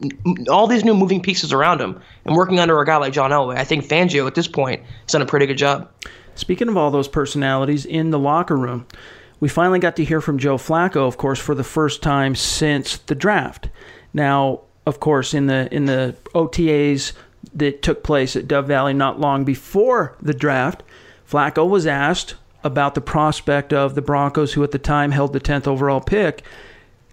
all 0.49 0.67
these 0.67 0.85
new 0.85 0.95
moving 0.95 1.21
pieces 1.21 1.51
around 1.51 1.81
him 1.81 1.99
and 2.25 2.35
working 2.35 2.59
under 2.59 2.79
a 2.79 2.85
guy 2.85 2.97
like 2.97 3.13
John 3.13 3.31
Elway. 3.31 3.57
I 3.57 3.63
think 3.63 3.85
Fangio 3.85 4.27
at 4.27 4.35
this 4.35 4.47
point 4.47 4.81
has 4.81 5.11
done 5.11 5.21
a 5.21 5.25
pretty 5.25 5.45
good 5.45 5.57
job. 5.57 5.89
Speaking 6.35 6.69
of 6.69 6.77
all 6.77 6.89
those 6.89 7.09
personalities 7.09 7.85
in 7.85 8.11
the 8.11 8.19
locker 8.19 8.55
room, 8.55 8.87
we 9.41 9.49
finally 9.49 9.79
got 9.79 9.97
to 9.97 10.05
hear 10.05 10.21
from 10.21 10.37
Joe 10.37 10.57
Flacco, 10.57 11.07
of 11.07 11.17
course, 11.17 11.39
for 11.39 11.53
the 11.53 11.63
first 11.63 12.01
time 12.01 12.33
since 12.35 12.97
the 12.97 13.15
draft. 13.15 13.69
Now, 14.13 14.61
of 14.85 14.99
course, 14.99 15.33
in 15.33 15.47
the 15.47 15.67
in 15.73 15.85
the 15.85 16.15
OTAs 16.33 17.13
that 17.53 17.81
took 17.81 18.03
place 18.03 18.35
at 18.35 18.47
Dove 18.47 18.67
Valley 18.67 18.93
not 18.93 19.19
long 19.19 19.43
before 19.43 20.15
the 20.21 20.33
draft, 20.33 20.83
Flacco 21.29 21.67
was 21.67 21.85
asked 21.85 22.35
about 22.63 22.95
the 22.95 23.01
prospect 23.01 23.73
of 23.73 23.95
the 23.95 24.01
Broncos, 24.01 24.53
who 24.53 24.63
at 24.63 24.71
the 24.71 24.79
time 24.79 25.11
held 25.11 25.33
the 25.33 25.39
10th 25.39 25.67
overall 25.67 26.01
pick, 26.01 26.43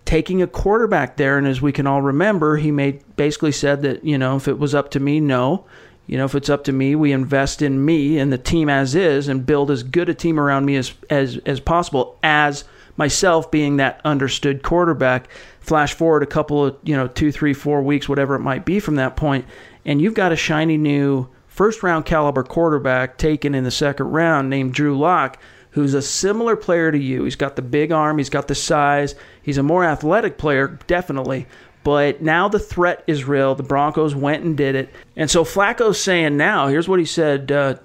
taking 0.05 0.43
a 0.43 0.47
quarterback 0.47 1.17
there. 1.17 1.39
And 1.39 1.47
as 1.47 1.63
we 1.63 1.73
can 1.73 1.87
all 1.87 2.03
remember, 2.03 2.57
he 2.57 2.71
made 2.71 3.03
basically 3.17 3.53
said 3.53 3.83
that, 3.83 4.05
you 4.05 4.19
know, 4.19 4.37
if 4.37 4.49
it 4.49 4.59
was 4.59 4.75
up 4.75 4.91
to 4.93 5.01
me, 5.01 5.21
no. 5.21 5.65
You 6.07 6.17
know, 6.19 6.25
if 6.25 6.37
it's 6.37 6.49
up 6.49 6.65
to 6.65 6.73
me, 6.73 6.95
we 6.95 7.13
invest 7.13 7.63
in 7.63 7.85
me 7.85 8.19
and 8.19 8.33
the 8.33 8.39
team 8.39 8.69
as 8.69 8.95
is 8.95 9.27
and 9.27 9.45
build 9.45 9.71
as 9.71 9.83
good 9.83 10.09
a 10.09 10.15
team 10.15 10.39
around 10.39 10.65
me 10.65 10.77
as, 10.77 10.95
as, 11.11 11.39
as 11.39 11.59
possible 11.59 12.17
as 12.23 12.65
myself 12.97 13.51
being 13.51 13.77
that 13.77 14.01
understood 14.05 14.63
quarterback, 14.63 15.29
flash 15.61 15.95
forward 15.95 16.23
a 16.23 16.27
couple 16.27 16.65
of, 16.65 16.77
you 16.85 16.97
know, 16.97 17.09
two, 17.09 17.33
three, 17.33 17.53
four 17.53 17.83
weeks, 17.83 18.09
whatever 18.09 18.35
it 18.35 18.41
might 18.41 18.65
be 18.65 18.79
from 18.81 18.95
that 18.97 19.17
point, 19.17 19.45
and 19.85 20.01
you've 20.01 20.15
got 20.15 20.33
a 20.33 20.37
shiny 20.37 20.77
new 20.77 21.29
first 21.57 21.83
round 21.83 22.05
caliber 22.05 22.43
quarterback 22.43 23.17
taken 23.17 23.55
in 23.55 23.65
the 23.65 23.71
second 23.71 24.07
round 24.09 24.51
named 24.51 24.75
Drew 24.75 24.97
Lock, 24.97 25.39
who's 25.71 25.95
a 25.95 26.03
similar 26.03 26.55
player 26.55 26.93
to 26.93 26.99
you. 26.99 27.25
He's 27.25 27.35
got 27.35 27.57
the 27.57 27.63
big 27.63 27.93
arm, 27.93 28.19
he's 28.19 28.29
got 28.29 28.47
the 28.47 28.55
size, 28.55 29.15
he's 29.43 29.57
a 29.57 29.63
more 29.63 29.83
athletic 29.83 30.37
player, 30.37 30.79
definitely. 30.87 31.47
But 31.83 32.21
now 32.21 32.49
the 32.49 32.59
threat 32.59 33.05
is 33.07 33.25
real. 33.25 33.55
The 33.55 33.63
Broncos 33.63 34.15
went 34.15 34.45
and 34.45 34.57
did 34.57 34.75
it. 34.75 34.91
And 35.15 35.31
so 35.31 35.45
Flacco's 35.45 36.01
saying 36.01 36.37
now, 36.37 36.67
here's 36.67 36.89
what 36.89 36.99
he 36.99 37.05
said 37.05 37.51
uh, 37.51 37.77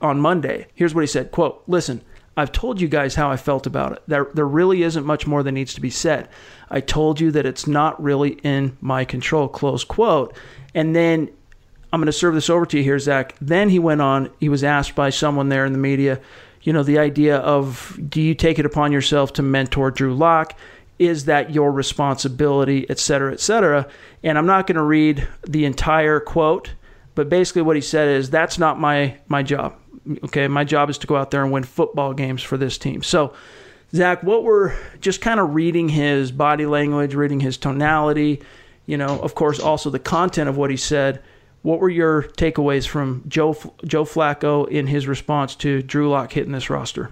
on 0.00 0.20
Monday. 0.20 0.66
Here's 0.74 0.94
what 0.94 1.02
he 1.02 1.06
said, 1.06 1.30
quote, 1.30 1.62
listen, 1.66 2.02
I've 2.36 2.52
told 2.52 2.80
you 2.80 2.88
guys 2.88 3.14
how 3.14 3.30
I 3.30 3.36
felt 3.36 3.66
about 3.66 3.92
it. 3.92 4.02
There, 4.06 4.28
there 4.34 4.46
really 4.46 4.82
isn't 4.82 5.06
much 5.06 5.26
more 5.26 5.42
that 5.42 5.52
needs 5.52 5.72
to 5.74 5.80
be 5.80 5.90
said. 5.90 6.28
I 6.68 6.80
told 6.80 7.20
you 7.20 7.30
that 7.30 7.46
it's 7.46 7.66
not 7.66 8.02
really 8.02 8.32
in 8.42 8.76
my 8.80 9.04
control, 9.04 9.48
close 9.48 9.84
quote. 9.84 10.36
And 10.74 10.94
then 10.94 11.30
I'm 11.94 12.00
going 12.00 12.06
to 12.06 12.12
serve 12.12 12.34
this 12.34 12.50
over 12.50 12.66
to 12.66 12.76
you 12.76 12.82
here, 12.82 12.98
Zack. 12.98 13.36
Then 13.40 13.68
he 13.68 13.78
went 13.78 14.00
on, 14.00 14.28
he 14.40 14.48
was 14.48 14.64
asked 14.64 14.96
by 14.96 15.10
someone 15.10 15.48
there 15.48 15.64
in 15.64 15.72
the 15.72 15.78
media, 15.78 16.20
you 16.62 16.72
know, 16.72 16.82
the 16.82 16.98
idea 16.98 17.36
of 17.36 17.96
do 18.08 18.20
you 18.20 18.34
take 18.34 18.58
it 18.58 18.66
upon 18.66 18.90
yourself 18.90 19.32
to 19.34 19.42
mentor 19.42 19.92
Drew 19.92 20.12
Lock? 20.12 20.58
Is 20.98 21.26
that 21.26 21.54
your 21.54 21.70
responsibility, 21.70 22.84
et 22.90 22.98
cetera, 22.98 23.32
et 23.32 23.38
cetera? 23.38 23.86
And 24.24 24.36
I'm 24.36 24.46
not 24.46 24.66
going 24.66 24.74
to 24.74 24.82
read 24.82 25.28
the 25.46 25.66
entire 25.66 26.18
quote, 26.18 26.72
but 27.14 27.28
basically 27.28 27.62
what 27.62 27.76
he 27.76 27.82
said 27.82 28.08
is 28.08 28.28
that's 28.28 28.58
not 28.58 28.80
my 28.80 29.16
my 29.28 29.44
job. 29.44 29.76
Okay, 30.24 30.48
my 30.48 30.64
job 30.64 30.90
is 30.90 30.98
to 30.98 31.06
go 31.06 31.14
out 31.14 31.30
there 31.30 31.44
and 31.44 31.52
win 31.52 31.62
football 31.62 32.12
games 32.12 32.42
for 32.42 32.56
this 32.56 32.76
team. 32.76 33.04
So, 33.04 33.34
Zack, 33.94 34.24
what 34.24 34.42
we're 34.42 34.76
just 35.00 35.20
kind 35.20 35.38
of 35.38 35.54
reading 35.54 35.88
his 35.90 36.32
body 36.32 36.66
language, 36.66 37.14
reading 37.14 37.38
his 37.38 37.56
tonality, 37.56 38.42
you 38.84 38.96
know, 38.96 39.20
of 39.20 39.36
course, 39.36 39.60
also 39.60 39.90
the 39.90 40.00
content 40.00 40.48
of 40.48 40.56
what 40.56 40.70
he 40.70 40.76
said. 40.76 41.22
What 41.64 41.80
were 41.80 41.88
your 41.88 42.24
takeaways 42.24 42.86
from 42.86 43.24
Joe 43.26 43.56
Joe 43.86 44.04
Flacco 44.04 44.68
in 44.68 44.86
his 44.86 45.08
response 45.08 45.54
to 45.56 45.80
Drew 45.80 46.10
Lock 46.10 46.30
hitting 46.30 46.52
this 46.52 46.68
roster? 46.68 47.10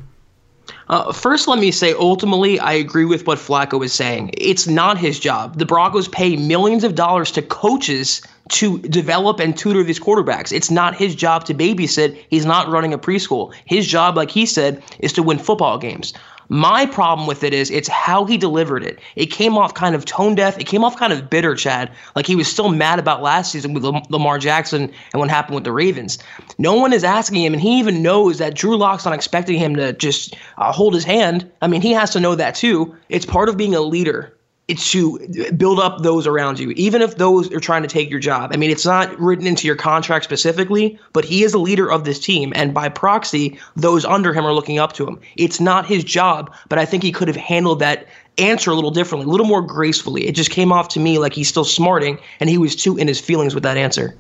Uh, 0.91 1.11
first, 1.11 1.49
let 1.49 1.59
me 1.59 1.71
say, 1.71 1.95
ultimately, 1.95 2.61
I 2.61 2.75
agree 2.75 3.07
with 3.07 3.27
what 3.27 3.39
Flacco 3.39 3.83
is 3.83 3.95
saying. 3.95 4.31
It's 4.37 4.67
not 4.67 4.99
his 4.99 5.19
job. 5.19 5.59
The 5.59 5.65
Broncos 5.65 6.07
pay 6.07 6.37
millions 6.37 6.85
of 6.85 6.95
dollars 6.95 7.31
to 7.31 7.41
coaches 7.41 8.21
to 8.49 8.79
develop 8.79 9.41
and 9.41 9.57
tutor 9.57 9.83
these 9.83 10.01
quarterbacks. 10.01 10.53
It's 10.53 10.71
not 10.71 10.97
his 10.97 11.15
job 11.15 11.45
to 11.47 11.55
babysit. 11.55 12.19
He's 12.29 12.47
not 12.47 12.69
running 12.69 12.93
a 12.93 12.99
preschool. 12.99 13.55
His 13.65 13.87
job, 13.87 14.17
like 14.17 14.31
he 14.31 14.47
said, 14.47 14.83
is 14.99 15.13
to 15.15 15.23
win 15.23 15.39
football 15.39 15.79
games. 15.79 16.13
My 16.49 16.85
problem 16.85 17.27
with 17.27 17.45
it 17.45 17.55
is 17.55 17.71
it's 17.71 17.89
how 17.89 18.27
he 18.27 18.37
delivered 18.37 18.83
it. 18.83 18.99
It 19.17 19.27
came 19.27 19.57
off 19.57 19.73
kind 19.73 19.95
of 19.95 20.05
tone 20.05 20.35
deaf. 20.35 20.59
It 20.59 20.65
came 20.65 20.85
off 20.85 20.99
kind 20.99 21.11
of 21.11 21.31
bitter, 21.31 21.55
Chad. 21.55 21.91
Like 22.15 22.27
he 22.27 22.37
was 22.37 22.47
still 22.47 22.69
mad 22.69 22.99
about 22.99 23.23
last 23.23 23.53
season 23.53 23.73
with 23.73 23.85
Lamar 23.85 24.39
Jackson 24.39 24.93
and 25.13 25.21
what 25.21 25.31
happened 25.31 25.55
with 25.55 25.65
the 25.65 25.73
Ravens. 25.73 26.19
No 26.59 26.75
one 26.75 26.93
is 26.93 27.05
asking 27.05 27.43
him, 27.43 27.55
and 27.55 27.63
he 27.63 27.79
even 27.79 28.03
knows 28.03 28.37
that 28.37 28.55
Drew 28.55 28.77
Lock's 28.77 29.07
not 29.07 29.15
expecting 29.15 29.59
him 29.59 29.77
to 29.77 29.95
just 29.95 30.37
uh, 30.59 30.73
hold 30.73 30.93
his 30.93 31.05
hand. 31.05 31.51
I 31.63 31.69
mean, 31.69 31.81
he 31.81 31.93
has 31.93 32.11
to 32.11 32.21
know 32.21 32.35
that 32.35 32.55
too. 32.55 32.95
It's 33.09 33.25
part 33.25 33.49
of 33.49 33.57
being 33.57 33.75
a 33.75 33.81
leader 33.81 34.37
it's 34.69 34.91
to 34.93 35.19
build 35.57 35.81
up 35.81 36.03
those 36.03 36.27
around 36.27 36.59
you, 36.59 36.71
even 36.71 37.03
if 37.03 37.17
those 37.17 37.53
are 37.53 37.61
trying 37.61 37.83
to 37.83 37.89
take 37.89 38.09
your 38.09 38.21
job. 38.21 38.53
I 38.53 38.57
mean, 38.57 38.71
it's 38.71 38.87
not 38.87 39.19
written 39.19 39.47
into 39.47 39.67
your 39.67 39.77
contract 39.77 40.25
specifically, 40.25 40.99
but 41.13 41.25
he 41.25 41.43
is 41.43 41.53
a 41.53 41.59
leader 41.59 41.91
of 41.91 42.05
this 42.05 42.21
team, 42.21 42.53
and 42.55 42.73
by 42.73 42.89
proxy, 42.89 43.59
those 43.75 44.05
under 44.05 44.33
him 44.33 44.47
are 44.47 44.55
looking 44.55 44.79
up 44.79 44.93
to 44.95 45.07
him. 45.07 45.21
It's 45.37 45.61
not 45.61 45.85
his 45.85 46.05
job, 46.05 46.55
but 46.69 46.79
I 46.79 46.85
think 46.85 47.03
he 47.03 47.13
could 47.13 47.29
have 47.29 47.37
handled 47.37 47.81
that 47.81 48.07
answer 48.39 48.71
a 48.71 48.75
little 48.75 48.93
differently, 48.93 49.27
a 49.27 49.31
little 49.31 49.47
more 49.47 49.63
gracefully. 49.63 50.27
It 50.27 50.35
just 50.35 50.51
came 50.51 50.73
off 50.73 50.89
to 50.91 51.01
me 51.01 51.19
like 51.19 51.35
he's 51.35 51.49
still 51.49 51.65
smarting, 51.65 52.19
and 52.39 52.49
he 52.49 52.57
was 52.57 52.77
too 52.77 52.97
in 52.97 53.09
his 53.09 53.21
feelings 53.21 53.55
with 53.55 53.65
that 53.65 53.77
answer. 53.77 54.17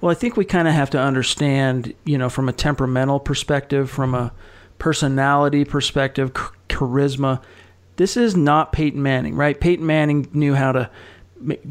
Well, 0.00 0.10
I 0.10 0.14
think 0.14 0.36
we 0.36 0.44
kind 0.44 0.68
of 0.68 0.74
have 0.74 0.90
to 0.90 0.98
understand, 0.98 1.94
you 2.04 2.18
know, 2.18 2.28
from 2.28 2.48
a 2.48 2.52
temperamental 2.52 3.20
perspective, 3.20 3.88
from 3.88 4.14
a 4.14 4.32
personality 4.78 5.64
perspective, 5.64 6.34
charisma 6.68 7.40
this 7.96 8.16
is 8.16 8.36
not 8.36 8.72
Peyton 8.72 9.02
Manning, 9.02 9.34
right? 9.34 9.58
Peyton 9.58 9.86
Manning 9.86 10.28
knew 10.32 10.54
how 10.54 10.72
to 10.72 10.90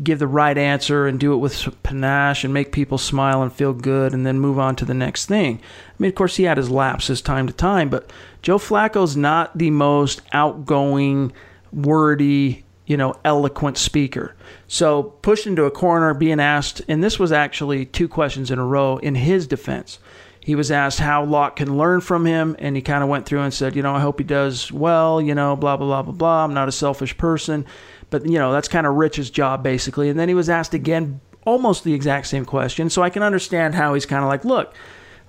give 0.04 0.20
the 0.20 0.28
right 0.28 0.58
answer 0.58 1.08
and 1.08 1.20
do 1.20 1.34
it 1.34 1.38
with 1.38 1.82
panache 1.84 2.44
and 2.44 2.54
make 2.54 2.72
people 2.72 2.98
smile 2.98 3.42
and 3.42 3.52
feel 3.52 3.74
good 3.74 4.14
and 4.14 4.26
then 4.26 4.40
move 4.40 4.60
on 4.60 4.76
to 4.76 4.86
the 4.86 4.94
next 4.94 5.26
thing. 5.26 5.60
I 5.60 5.94
mean, 5.98 6.10
of 6.10 6.16
course, 6.16 6.36
he 6.36 6.44
had 6.44 6.58
his 6.58 6.70
lapses 6.70 7.22
time 7.22 7.48
to 7.48 7.54
time, 7.54 7.90
but 7.90 8.12
Joe 8.42 8.58
Flacco's 8.58 9.18
not 9.18 9.58
the 9.58 9.72
most 9.72 10.22
outgoing, 10.34 11.32
wordy, 11.74 12.64
you 12.86 12.96
know, 12.96 13.16
eloquent 13.26 13.78
speaker. 13.78 14.36
So 14.68 15.04
pushed 15.04 15.48
into 15.48 15.66
a 15.66 15.72
corner, 15.72 16.14
being 16.14 16.40
asked, 16.40 16.82
and 16.88 17.04
this 17.04 17.18
was 17.18 17.32
actually 17.32 17.86
two 17.86 18.08
questions 18.08 18.52
in 18.52 18.60
a 18.60 18.66
row 18.66 18.98
in 18.98 19.16
his 19.16 19.48
defense 19.48 20.00
he 20.46 20.54
was 20.54 20.70
asked 20.70 21.00
how 21.00 21.26
Lock 21.26 21.56
can 21.56 21.76
learn 21.76 22.02
from 22.02 22.24
him, 22.24 22.56
and 22.60 22.76
he 22.76 22.82
kind 22.84 23.02
of 23.02 23.10
went 23.10 23.26
through 23.26 23.42
and 23.42 23.52
said, 23.52 23.76
you 23.76 23.82
know, 23.82 23.96
I 23.96 24.00
hope 24.00 24.20
he 24.20 24.24
does 24.24 24.72
well, 24.72 25.20
you 25.20 25.34
know, 25.34 25.56
blah, 25.56 25.76
blah, 25.76 25.88
blah, 25.88 26.04
blah, 26.04 26.14
blah. 26.14 26.44
I'm 26.44 26.54
not 26.54 26.68
a 26.68 26.72
selfish 26.72 27.18
person. 27.18 27.66
But, 28.12 28.28
you 28.28 28.38
know, 28.38 28.54
that's 28.54 28.68
kind 28.68 28.86
of 28.86 28.94
Rich's 28.94 29.32
job, 29.32 29.64
basically. 29.64 30.08
And 30.08 30.20
then 30.20 30.28
he 30.28 30.36
was 30.36 30.48
asked 30.48 30.76
again 30.76 31.20
almost 31.48 31.84
the 31.84 31.96
exact 31.96 32.28
same 32.28 32.46
question. 32.46 32.92
So 32.92 33.02
I 33.02 33.10
can 33.10 33.24
understand 33.24 33.74
how 33.74 33.96
he's 33.96 34.06
kind 34.06 34.24
of 34.24 34.30
like, 34.30 34.46
look, 34.46 34.76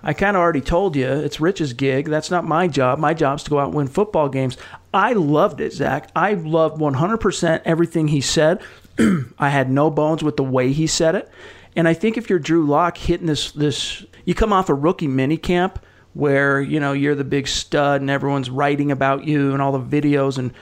I 0.02 0.12
kind 0.12 0.36
of 0.36 0.42
already 0.42 0.60
told 0.60 0.94
you 0.94 1.06
it's 1.10 1.40
Rich's 1.40 1.72
gig. 1.72 2.10
That's 2.10 2.30
not 2.30 2.44
my 2.44 2.68
job. 2.68 2.98
My 2.98 3.14
job's 3.14 3.42
to 3.44 3.50
go 3.50 3.58
out 3.58 3.68
and 3.68 3.74
win 3.74 3.88
football 3.88 4.28
games. 4.28 4.58
I 4.92 5.14
loved 5.14 5.62
it, 5.62 5.72
Zack. 5.72 6.10
I 6.14 6.34
loved 6.34 6.78
100% 6.78 7.62
everything 7.64 8.08
he 8.08 8.20
said. 8.20 8.60
I 9.38 9.48
had 9.48 9.70
no 9.70 9.90
bones 9.90 10.22
with 10.22 10.36
the 10.36 10.44
way 10.44 10.72
he 10.72 10.86
said 10.86 11.14
it. 11.14 11.30
And 11.76 11.86
I 11.86 11.92
think 11.92 12.16
if 12.16 12.30
you're 12.30 12.38
Drew 12.38 12.66
Lock 12.66 12.96
hitting 12.96 13.26
this 13.26 13.52
this 13.52 14.04
you 14.24 14.34
come 14.34 14.52
off 14.52 14.70
a 14.70 14.74
rookie 14.74 15.06
mini 15.06 15.36
camp 15.36 15.78
where 16.14 16.60
you 16.60 16.80
know 16.80 16.92
you're 16.92 17.14
the 17.14 17.24
big 17.24 17.46
stud 17.46 18.00
and 18.00 18.08
everyone's 18.08 18.48
writing 18.48 18.90
about 18.90 19.24
you 19.24 19.52
and 19.52 19.60
all 19.60 19.78
the 19.78 20.00
videos 20.00 20.38
and 20.38 20.52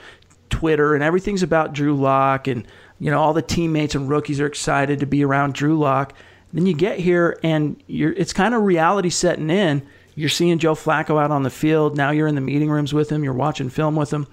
Twitter 0.49 0.93
and 0.93 1.03
everything's 1.03 1.41
about 1.41 1.73
Drew 1.73 1.95
Lock 1.95 2.47
and 2.47 2.67
you 2.99 3.09
know 3.09 3.19
all 3.19 3.33
the 3.33 3.41
teammates 3.41 3.95
and 3.95 4.09
rookies 4.09 4.41
are 4.41 4.45
excited 4.45 4.99
to 4.99 5.05
be 5.05 5.23
around 5.23 5.53
Drew 5.53 5.79
Lock. 5.79 6.13
Then 6.51 6.65
you 6.65 6.73
get 6.73 6.99
here 6.99 7.39
and 7.41 7.81
you're 7.87 8.13
it's 8.13 8.33
kind 8.33 8.53
of 8.53 8.63
reality 8.63 9.09
setting 9.09 9.49
in. 9.49 9.87
You're 10.15 10.29
seeing 10.29 10.59
Joe 10.59 10.75
Flacco 10.75 11.21
out 11.21 11.31
on 11.31 11.43
the 11.43 11.49
field. 11.49 11.97
Now 11.97 12.11
you're 12.11 12.27
in 12.27 12.35
the 12.35 12.41
meeting 12.41 12.69
rooms 12.69 12.93
with 12.93 13.09
him. 13.09 13.23
You're 13.23 13.33
watching 13.33 13.69
film 13.69 13.95
with 13.95 14.11
him. 14.11 14.27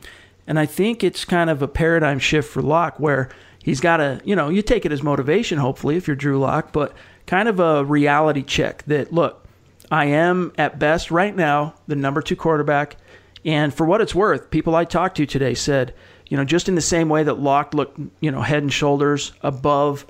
And 0.47 0.59
I 0.59 0.67
think 0.67 1.05
it's 1.05 1.25
kind 1.25 1.51
of 1.51 1.63
a 1.63 1.69
paradigm 1.69 2.19
shift 2.19 2.51
for 2.51 2.63
Lock 2.63 2.99
where 2.99 3.29
he's 3.63 3.81
got 3.81 3.99
to, 3.99 4.21
you 4.25 4.37
know, 4.37 4.49
you 4.49 4.63
take 4.63 4.85
it 4.85 4.93
as 4.93 5.03
motivation, 5.03 5.59
hopefully, 5.59 5.97
if 5.97 6.07
you're 6.07 6.17
Drew 6.17 6.39
Lock, 6.39 6.73
but 6.73 6.95
kind 7.27 7.49
of 7.49 7.61
a 7.61 7.85
reality 7.85 8.43
check 8.43 8.83
that, 8.85 9.13
look, 9.13 9.47
I 9.91 10.07
am 10.07 10.53
at 10.59 10.79
best 10.79 11.11
right 11.11 11.35
now 11.35 11.75
the 11.87 11.97
number 11.97 12.23
two 12.23 12.37
quarterback. 12.37 12.97
And 13.45 13.75
for 13.75 13.87
what 13.87 14.01
it's 14.01 14.15
worth, 14.15 14.51
people 14.51 14.75
I 14.75 14.85
talked 14.85 15.17
to 15.17 15.27
today 15.27 15.55
said, 15.55 15.95
you 16.29 16.37
know, 16.37 16.45
just 16.45 16.69
in 16.69 16.75
the 16.75 16.81
same 16.81 17.09
way 17.09 17.23
that 17.25 17.41
Lock 17.41 17.75
looked, 17.75 17.99
you 18.21 18.31
know, 18.31 18.41
head 18.41 18.63
and 18.63 18.73
shoulders 18.73 19.33
above 19.43 20.07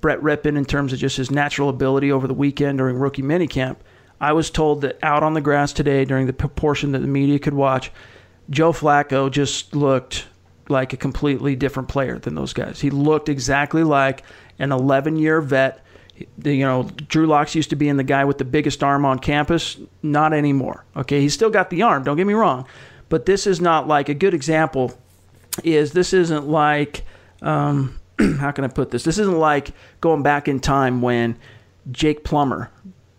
Brett 0.00 0.20
Rypien 0.20 0.58
in 0.58 0.64
terms 0.64 0.92
of 0.92 0.98
just 0.98 1.16
his 1.16 1.30
natural 1.30 1.68
ability 1.68 2.12
over 2.12 2.26
the 2.26 2.34
weekend 2.34 2.78
during 2.78 2.96
rookie 2.96 3.22
minicamp, 3.22 3.76
I 4.20 4.32
was 4.32 4.50
told 4.50 4.82
that 4.82 4.98
out 5.02 5.22
on 5.22 5.34
the 5.34 5.40
grass 5.40 5.72
today 5.72 6.04
during 6.04 6.26
the 6.26 6.32
portion 6.32 6.92
that 6.92 6.98
the 6.98 7.06
media 7.06 7.38
could 7.38 7.54
watch, 7.54 7.90
Joe 8.50 8.72
Flacco 8.72 9.30
just 9.30 9.74
looked 9.74 10.26
like 10.72 10.92
a 10.92 10.96
completely 10.96 11.54
different 11.54 11.88
player 11.88 12.18
than 12.18 12.34
those 12.34 12.52
guys. 12.52 12.80
He 12.80 12.90
looked 12.90 13.28
exactly 13.28 13.84
like 13.84 14.24
an 14.58 14.72
11 14.72 15.16
year 15.16 15.40
vet. 15.40 15.84
You 16.44 16.64
know, 16.64 16.84
Drew 17.08 17.26
Locks 17.26 17.54
used 17.54 17.70
to 17.70 17.76
be 17.76 17.88
in 17.88 17.96
the 17.96 18.04
guy 18.04 18.24
with 18.24 18.38
the 18.38 18.44
biggest 18.44 18.82
arm 18.82 19.04
on 19.04 19.18
campus. 19.18 19.78
Not 20.02 20.32
anymore. 20.32 20.84
Okay, 20.96 21.20
he's 21.20 21.34
still 21.34 21.50
got 21.50 21.70
the 21.70 21.82
arm. 21.82 22.04
Don't 22.04 22.16
get 22.16 22.26
me 22.26 22.34
wrong, 22.34 22.66
but 23.08 23.26
this 23.26 23.46
is 23.46 23.60
not 23.60 23.88
like 23.88 24.08
a 24.08 24.14
good 24.14 24.34
example. 24.34 24.92
Is 25.64 25.92
this 25.92 26.12
isn't 26.12 26.48
like 26.48 27.04
um, 27.42 27.98
how 28.38 28.52
can 28.52 28.64
I 28.64 28.68
put 28.68 28.90
this? 28.90 29.04
This 29.04 29.18
isn't 29.18 29.38
like 29.38 29.72
going 30.00 30.22
back 30.22 30.48
in 30.48 30.60
time 30.60 31.02
when 31.02 31.36
Jake 31.90 32.24
Plummer, 32.24 32.70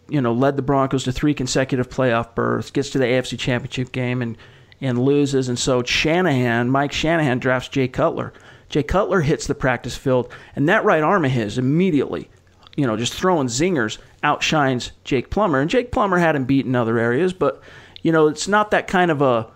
you 0.08 0.22
know, 0.22 0.34
led 0.34 0.56
the 0.56 0.62
Broncos 0.62 1.04
to 1.04 1.12
three 1.12 1.34
consecutive 1.34 1.90
playoff 1.90 2.34
berths, 2.36 2.72
gets 2.72 2.90
to 2.92 2.98
the 2.98 3.06
AFC 3.06 3.38
Championship 3.38 3.92
game, 3.92 4.22
and 4.22 4.38
and 4.82 5.04
loses. 5.04 5.50
And 5.50 5.58
so 5.58 5.84
Shanahan, 5.84 6.70
Mike 6.70 6.92
Shanahan 6.92 7.40
drafts 7.40 7.70
Jay 7.70 7.88
Cutler. 7.88 8.34
Jay 8.70 8.84
Cutler 8.84 9.22
hits 9.22 9.46
the 9.48 9.56
practice 9.56 9.96
field, 9.96 10.32
and 10.56 10.68
that 10.68 10.84
right 10.84 11.04
arm 11.04 11.26
of 11.26 11.32
his 11.32 11.58
immediately, 11.58 12.30
you 12.76 12.88
know, 12.88 12.98
just 12.98 13.14
throwing 13.14 13.48
zingers, 13.48 14.00
outshines 14.24 14.92
Jake 15.04 15.30
Plummer. 15.30 15.60
And 15.60 15.70
Jake 15.70 15.92
Plummer 15.92 16.18
had 16.18 16.36
him 16.36 16.46
beat 16.46 16.66
in 16.66 16.76
other 16.76 16.98
areas, 16.98 17.34
but, 17.34 17.62
you 18.02 18.12
know, 18.12 18.28
it's 18.28 18.48
not 18.48 18.72
that 18.72 18.88
kind 18.88 19.12
of 19.12 19.22
a 19.22 19.52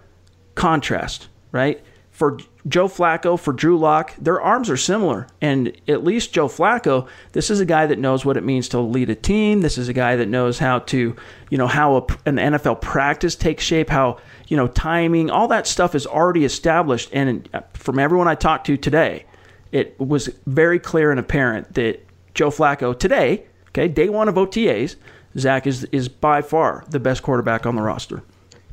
contrast, 0.56 1.30
right? 1.52 1.84
For 2.18 2.40
Joe 2.68 2.88
Flacco, 2.88 3.40
for 3.40 3.54
Drew 3.54 3.78
Lock, 3.78 4.16
their 4.18 4.42
arms 4.42 4.72
are 4.72 4.76
similar. 4.76 5.28
And 5.40 5.80
at 5.88 6.04
least 6.04 6.34
Joe 6.34 6.48
Flacco, 6.48 7.08
this 7.34 7.52
is 7.52 7.60
a 7.60 7.66
guy 7.66 7.86
that 7.86 8.00
knows 8.00 8.26
what 8.26 8.38
it 8.38 8.44
means 8.44 8.68
to 8.70 8.80
lead 8.80 9.12
a 9.12 9.16
team. 9.16 9.62
This 9.62 9.78
is 9.78 9.88
a 9.88 9.94
guy 9.94 10.16
that 10.16 10.28
knows 10.28 10.58
how 10.58 10.80
to, 10.80 11.16
you 11.52 11.58
know, 11.60 11.68
how 11.68 11.98
a, 11.98 12.06
an 12.26 12.38
NFL 12.38 12.82
practice 12.82 13.36
takes 13.36 13.64
shape, 13.64 13.90
how, 13.90 14.18
you 14.48 14.58
know, 14.58 14.66
timing, 14.66 15.30
all 15.30 15.48
that 15.50 15.68
stuff 15.68 15.94
is 15.94 16.08
already 16.08 16.44
established. 16.44 17.12
And 17.14 17.48
uh, 17.54 17.62
from 17.74 18.00
everyone 18.00 18.28
I 18.28 18.34
talked 18.34 18.66
to 18.66 18.78
today, 18.78 19.26
it 19.72 20.00
was 20.00 20.28
very 20.48 20.80
clear 20.80 21.12
and 21.12 21.20
apparent 21.20 21.76
that 21.76 22.04
Joe 22.34 22.50
Flacco 22.50 22.98
today, 22.98 23.46
okay, 23.68 23.88
day 23.88 24.10
one 24.10 24.28
of 24.28 24.34
OTAs, 24.34 24.96
Zack 25.38 25.68
is 25.68 25.84
is 25.92 26.10
by 26.10 26.42
far 26.42 26.84
the 26.90 27.00
best 27.00 27.22
quarterback 27.22 27.68
on 27.68 27.76
the 27.76 27.84
roster. 27.84 28.24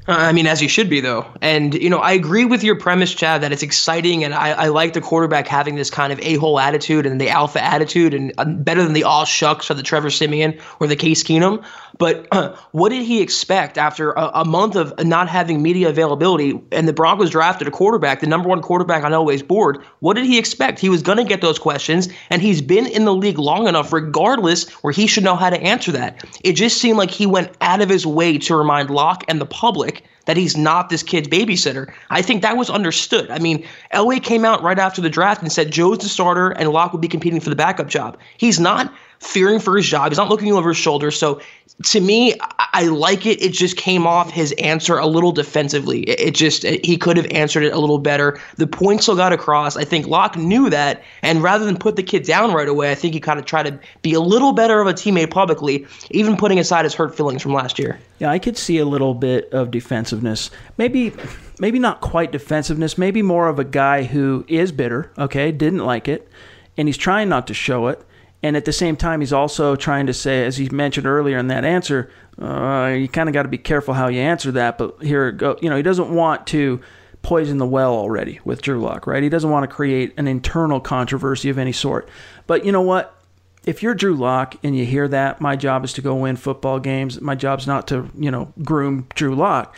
I 0.07 0.33
mean, 0.33 0.47
as 0.47 0.61
you 0.61 0.69
should 0.69 0.91
be, 0.91 1.01
though. 1.01 1.27
And, 1.41 1.75
you 1.75 1.89
know, 1.89 1.99
I 1.99 2.13
agree 2.13 2.45
with 2.45 2.63
your 2.63 2.77
premise, 2.77 3.15
Chad, 3.15 3.43
that 3.43 3.53
it's 3.53 3.63
exciting. 3.63 4.23
And 4.23 4.35
I, 4.35 4.51
I 4.51 4.69
like 4.69 4.93
the 4.93 5.01
quarterback 5.01 5.49
having 5.49 5.77
this 5.77 5.89
kind 5.89 6.13
of 6.13 6.21
a 6.21 6.37
hole 6.37 6.61
attitude 6.61 7.07
and 7.07 7.19
the 7.19 7.31
alpha 7.31 7.63
attitude 7.65 8.13
and 8.13 8.31
uh, 8.37 8.45
better 8.45 8.83
than 8.83 8.93
the 8.93 9.05
all 9.05 9.25
shucks 9.25 9.71
of 9.71 9.79
the 9.79 9.83
Trevor 9.83 10.11
Siemian 10.11 10.61
or 10.79 10.87
the 10.87 10.97
Case 10.97 11.23
Keenum. 11.23 11.65
But 11.99 12.27
uh, 12.33 12.55
what 12.73 12.89
did 12.89 13.05
he 13.05 13.23
expect 13.23 13.79
after 13.79 14.13
a, 14.13 14.31
a, 14.35 14.45
month 14.45 14.77
of 14.77 14.93
not 15.05 15.29
having 15.29 15.63
media 15.63 15.89
availability 15.89 16.61
and 16.73 16.89
the 16.89 16.93
Broncos 16.93 17.31
drafted 17.31 17.69
a 17.69 17.71
quarterback, 17.71 18.21
the 18.21 18.27
number 18.27 18.49
one 18.49 18.61
quarterback 18.61 19.05
on 19.05 19.13
Elway's 19.13 19.43
board? 19.43 19.79
What 20.01 20.15
did 20.15 20.27
he 20.27 20.39
expect? 20.39 20.81
He 20.81 20.89
was 20.89 21.03
going 21.03 21.19
to 21.19 21.25
get 21.25 21.41
those 21.41 21.59
questions, 21.59 22.09
and 22.31 22.43
he's 22.43 22.61
been 22.61 22.87
in 22.87 23.05
the 23.05 23.15
league 23.15 23.39
long 23.39 23.69
enough, 23.69 23.93
regardless, 23.93 24.69
where 24.83 24.93
he 24.93 25.07
should 25.07 25.25
know 25.25 25.37
how 25.37 25.51
to 25.51 25.61
answer 25.61 25.93
that. 25.93 26.25
It 26.43 26.55
just 26.55 26.79
seemed 26.79 26.99
like 26.99 27.11
he 27.11 27.27
went 27.27 27.53
out 27.61 27.81
of 27.81 27.89
his 27.89 28.05
way 28.05 28.39
to 28.39 28.57
remind 28.57 28.91
Lock 28.91 29.25
and 29.29 29.41
the 29.41 29.47
public 29.47 29.94
that 30.27 30.37
he's 30.37 30.57
not 30.57 30.89
this 30.89 31.03
kid's 31.03 31.29
babysitter. 31.29 31.93
I 32.11 32.23
think 32.23 32.43
that 32.43 32.57
was 32.57 32.71
understood. 32.71 33.31
I 33.31 33.39
mean, 33.39 33.65
Elway 33.93 34.23
came 34.23 34.45
out 34.45 34.63
right 34.63 34.79
after 34.79 35.01
the 35.01 35.11
draft 35.11 35.43
and 35.43 35.53
said 35.53 35.71
Joe's 35.71 35.99
the 35.99 36.09
starter 36.09 36.51
and 36.51 36.71
Lock 36.71 36.93
will 36.93 37.01
be 37.01 37.09
competing 37.09 37.41
for 37.41 37.51
the 37.51 37.57
backup 37.57 37.89
job. 37.89 38.19
He's 38.39 38.61
not 38.61 38.93
fearing 39.21 39.59
for 39.59 39.77
his 39.77 39.87
job. 39.87 40.11
He's 40.11 40.19
not 40.19 40.29
looking 40.29 40.53
over 40.53 40.71
his 40.71 40.79
shoulder. 40.79 41.11
So 41.11 41.41
to 41.85 42.01
me, 42.01 42.35
I 42.73 42.85
like 42.87 43.27
it. 43.27 43.43
It 43.43 43.53
just 43.53 43.77
came 43.77 44.07
off 44.07 44.31
his 44.31 44.53
answer 44.53 44.97
a 44.97 45.07
little 45.07 45.33
defensively. 45.33 46.03
It 46.03 46.33
just 46.33 46.63
he 46.63 46.97
could 46.97 47.17
have 47.17 47.27
answered 47.33 47.65
it 47.65 47.73
a 47.73 47.79
little 47.79 47.99
better. 47.99 48.39
The 48.57 48.67
point 48.67 49.03
still 49.03 49.17
got 49.17 49.33
across. 49.33 49.77
I 49.77 49.85
think 49.85 50.07
Lock 50.07 50.37
knew 50.37 50.71
that, 50.71 51.03
and 51.23 51.43
rather 51.43 51.65
than 51.65 51.77
put 51.77 51.97
the 51.97 52.03
kid 52.03 52.23
down 52.23 52.53
right 52.53 52.69
away, 52.69 52.93
I 52.93 52.95
think 52.95 53.15
he 53.15 53.21
kind 53.21 53.41
of 53.41 53.45
tried 53.45 53.65
to 53.65 53.79
be 54.03 54.15
a 54.15 54.21
little 54.21 54.53
better 54.53 54.81
of 54.81 54.87
a 54.87 54.93
teammate 54.93 55.31
publicly, 55.31 55.87
even 56.11 56.37
putting 56.37 56.59
aside 56.59 56.85
his 56.85 56.95
hurt 56.95 57.17
feelings 57.17 57.43
from 57.43 57.53
last 57.53 57.79
year. 57.79 57.99
Yeah, 58.21 58.31
I 58.31 58.39
could 58.39 58.57
see 58.57 58.79
a 58.79 58.85
little 58.85 59.15
bit 59.15 59.53
of 59.53 59.71
defensiveness. 59.73 60.51
Maybe 60.77 61.13
maybe 61.59 61.79
not 61.79 62.01
quite 62.01 62.31
defensiveness, 62.31 62.97
maybe 62.99 63.23
more 63.23 63.49
of 63.49 63.59
a 63.59 63.65
guy 63.65 64.05
who 64.05 64.45
is 64.49 64.71
bitter, 64.71 65.11
okay, 65.19 65.51
didn't 65.51 65.85
like 65.85 66.09
it, 66.09 66.29
and 66.77 66.89
he's 66.89 66.97
trying 66.97 67.29
not 67.29 67.47
to 67.49 67.55
show 67.55 67.89
it 67.89 68.05
and 68.45 68.59
at 68.59 68.67
the 68.67 68.75
same 68.75 68.95
time, 68.95 69.21
he's 69.21 69.33
also 69.33 69.75
trying 69.75 70.07
to 70.07 70.13
say, 70.13 70.45
as 70.45 70.59
he 70.59 70.69
mentioned 70.69 71.07
earlier 71.07 71.39
in 71.39 71.47
that 71.47 71.65
answer, 71.65 72.11
uh, 72.39 72.95
you 72.95 73.09
kind 73.09 73.27
of 73.27 73.33
got 73.33 73.45
to 73.45 73.49
be 73.49 73.57
careful 73.57 73.95
how 73.95 74.09
you 74.09 74.21
answer 74.21 74.53
that. 74.53 74.77
But 74.77 75.03
here 75.03 75.29
it 75.29 75.39
go. 75.39 75.57
You 75.63 75.71
know, 75.71 75.77
he 75.77 75.83
doesn't 75.83 76.11
want 76.11 76.47
to 76.49 76.79
poison 77.23 77.57
the 77.57 77.67
well 77.67 77.95
already 77.95 78.41
with 78.45 78.61
Drew 78.61 78.83
Lock, 78.83 79.07
right? 79.07 79.23
He 79.23 79.31
doesn't 79.31 79.49
want 79.49 79.63
to 79.63 79.75
create 79.75 80.13
an 80.19 80.29
internal 80.29 80.79
controversy 80.79 81.49
of 81.49 81.57
any 81.57 81.73
sort. 81.73 82.07
But 82.47 82.67
you 82.67 82.71
know 82.71 82.83
what? 82.83 83.19
If 83.65 83.83
you're 83.83 83.95
Drew 83.95 84.15
Lock 84.15 84.57
and 84.63 84.77
you 84.77 84.85
hear 84.85 85.09
that, 85.09 85.41
my 85.41 85.57
job 85.57 85.83
is 85.83 85.95
to 85.95 86.03
go 86.03 86.15
win 86.15 86.37
football 86.37 86.79
games. 86.79 87.23
My 87.23 87.35
job's 87.35 87.67
not 87.67 87.89
to, 87.89 88.11
you 88.15 88.31
know, 88.31 88.53
groom 88.63 89.07
Drew 89.15 89.35
Lock. 89.35 89.75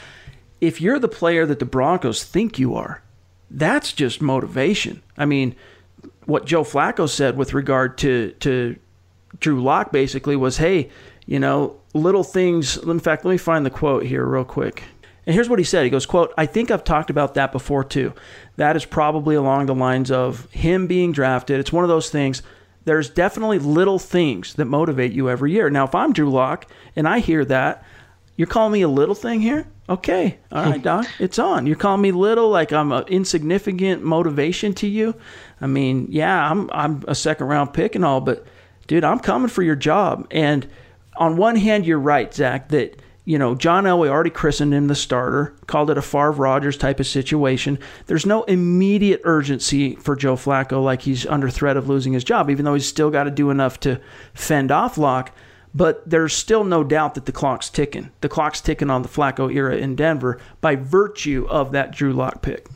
If 0.61 0.81
you're 0.81 0.99
the 0.99 1.07
player 1.07 1.47
that 1.47 1.61
the 1.61 1.67
Broncos 1.67 2.25
think 2.25 2.59
you 2.59 2.75
are, 2.75 3.01
that's 3.49 3.93
just 3.93 4.21
motivation. 4.21 5.03
I 5.17 5.25
mean, 5.25 5.55
what 6.27 6.45
Joe 6.45 6.63
Flacco 6.63 7.09
said 7.09 7.37
with 7.37 7.55
regard 7.55 7.99
to 7.99 8.33
to 8.41 8.77
Drew 9.41 9.63
Lock 9.63 9.93
basically 9.93 10.37
was, 10.37 10.59
hey, 10.59 10.91
you 11.25 11.39
know, 11.39 11.77
little 11.95 12.25
things. 12.25 12.77
In 12.77 13.01
fact, 13.01 13.25
let 13.25 13.33
me 13.33 13.39
find 13.39 13.65
the 13.65 13.71
quote 13.71 14.05
here 14.05 14.25
real 14.25 14.45
quick. 14.45 14.85
And 15.27 15.35
here's 15.35 15.49
what 15.49 15.59
he 15.59 15.65
said. 15.65 15.85
He 15.85 15.91
goes, 15.91 16.07
quote, 16.07 16.33
I 16.39 16.47
think 16.47 16.71
I've 16.71 16.85
talked 16.85 17.11
about 17.11 17.35
that 17.35 17.51
before 17.51 17.83
too. 17.83 18.13
That 18.57 18.77
is 18.77 18.85
probably 18.85 19.35
along 19.35 19.67
the 19.67 19.75
lines 19.75 20.11
of 20.11 20.51
him 20.53 20.87
being 20.87 21.11
drafted. 21.11 21.59
It's 21.59 21.73
one 21.73 21.85
of 21.85 21.89
those 21.89 22.11
things. 22.11 22.43
There's 22.85 23.11
definitely 23.11 23.59
little 23.59 23.99
things 23.99 24.55
that 24.55 24.67
motivate 24.67 25.13
you 25.13 25.29
every 25.29 25.51
year. 25.51 25.69
Now, 25.69 25.85
if 25.85 25.95
I'm 25.97 26.13
Drew 26.13 26.31
Lock 26.31 26.71
and 26.95 27.09
I 27.09 27.19
hear 27.19 27.45
that, 27.47 27.83
you're 28.37 28.47
calling 28.47 28.73
me 28.73 28.83
a 28.83 28.89
little 28.89 29.15
thing 29.15 29.41
here? 29.41 29.67
Okay. 29.89 30.39
All 30.53 30.65
right, 30.65 30.77
hmm. 30.77 30.83
Doc. 30.83 31.07
It's 31.19 31.39
on. 31.39 31.67
You're 31.67 31.77
calling 31.77 32.03
me 32.03 32.13
little, 32.13 32.51
like 32.51 32.73
I'm 32.73 32.93
an 32.93 33.07
insignificant 33.09 34.03
motivation 34.03 34.75
to 34.75 34.87
you. 34.87 35.15
I 35.61 35.67
mean, 35.67 36.09
yeah, 36.11 36.51
I'm 36.51 36.69
I'm 36.73 37.05
a 37.09 37.15
second 37.15 37.47
round 37.47 37.73
pick 37.73 37.95
and 37.95 38.05
all, 38.05 38.21
but 38.21 38.45
dude, 38.87 39.05
I'm 39.05 39.21
coming 39.21 39.49
for 39.49 39.63
your 39.63 39.77
job. 39.77 40.27
And 40.31 40.67
on 41.17 41.37
one 41.37 41.57
hand, 41.57 41.87
you're 41.87 41.99
right, 41.99 42.33
Zack, 42.33 42.69
that 42.69 43.01
you 43.25 43.39
know 43.39 43.55
John 43.55 43.85
Elway 43.85 44.09
already 44.09 44.31
christened 44.31 44.75
him 44.75 44.89
the 44.89 44.95
starter, 44.95 45.55
called 45.67 45.91
it 45.91 45.99
a 45.99 46.03
Favre 46.03 46.33
Rodgers 46.33 46.77
type 46.77 47.01
of 47.01 47.07
situation. 47.07 47.79
There's 48.07 48.27
no 48.27 48.43
immediate 48.45 49.21
urgency 49.25 49.95
for 49.97 50.17
Joe 50.17 50.37
Flacco, 50.37 50.83
like 50.83 51.03
he's 51.03 51.27
under 51.27 51.49
threat 51.49 51.77
of 51.77 51.89
losing 51.89 52.13
his 52.13 52.25
job, 52.25 52.51
even 52.51 52.65
though 52.65 52.75
he's 52.75 52.89
still 52.89 53.11
got 53.11 53.25
to 53.25 53.31
do 53.31 53.51
enough 53.51 53.81
to 53.81 54.01
fend 54.35 54.71
off 54.73 54.99
Lock. 54.99 55.33
But 55.77 56.09
there's 56.09 56.33
still 56.33 56.65
no 56.65 56.83
doubt 56.83 57.17
that 57.17 57.27
the 57.27 57.33
clock's 57.33 57.69
ticking. 57.69 58.11
The 58.23 58.31
clock's 58.31 58.63
ticking 58.63 58.89
on 58.89 59.03
the 59.03 59.11
Flacco 59.11 59.55
era 59.55 59.77
in 59.77 59.95
Denver 59.95 60.41
by 60.63 60.75
virtue 60.75 61.47
of 61.51 61.73
that 61.73 61.93
Drew 61.93 62.15
Lock 62.15 62.41
pick. 62.41 62.67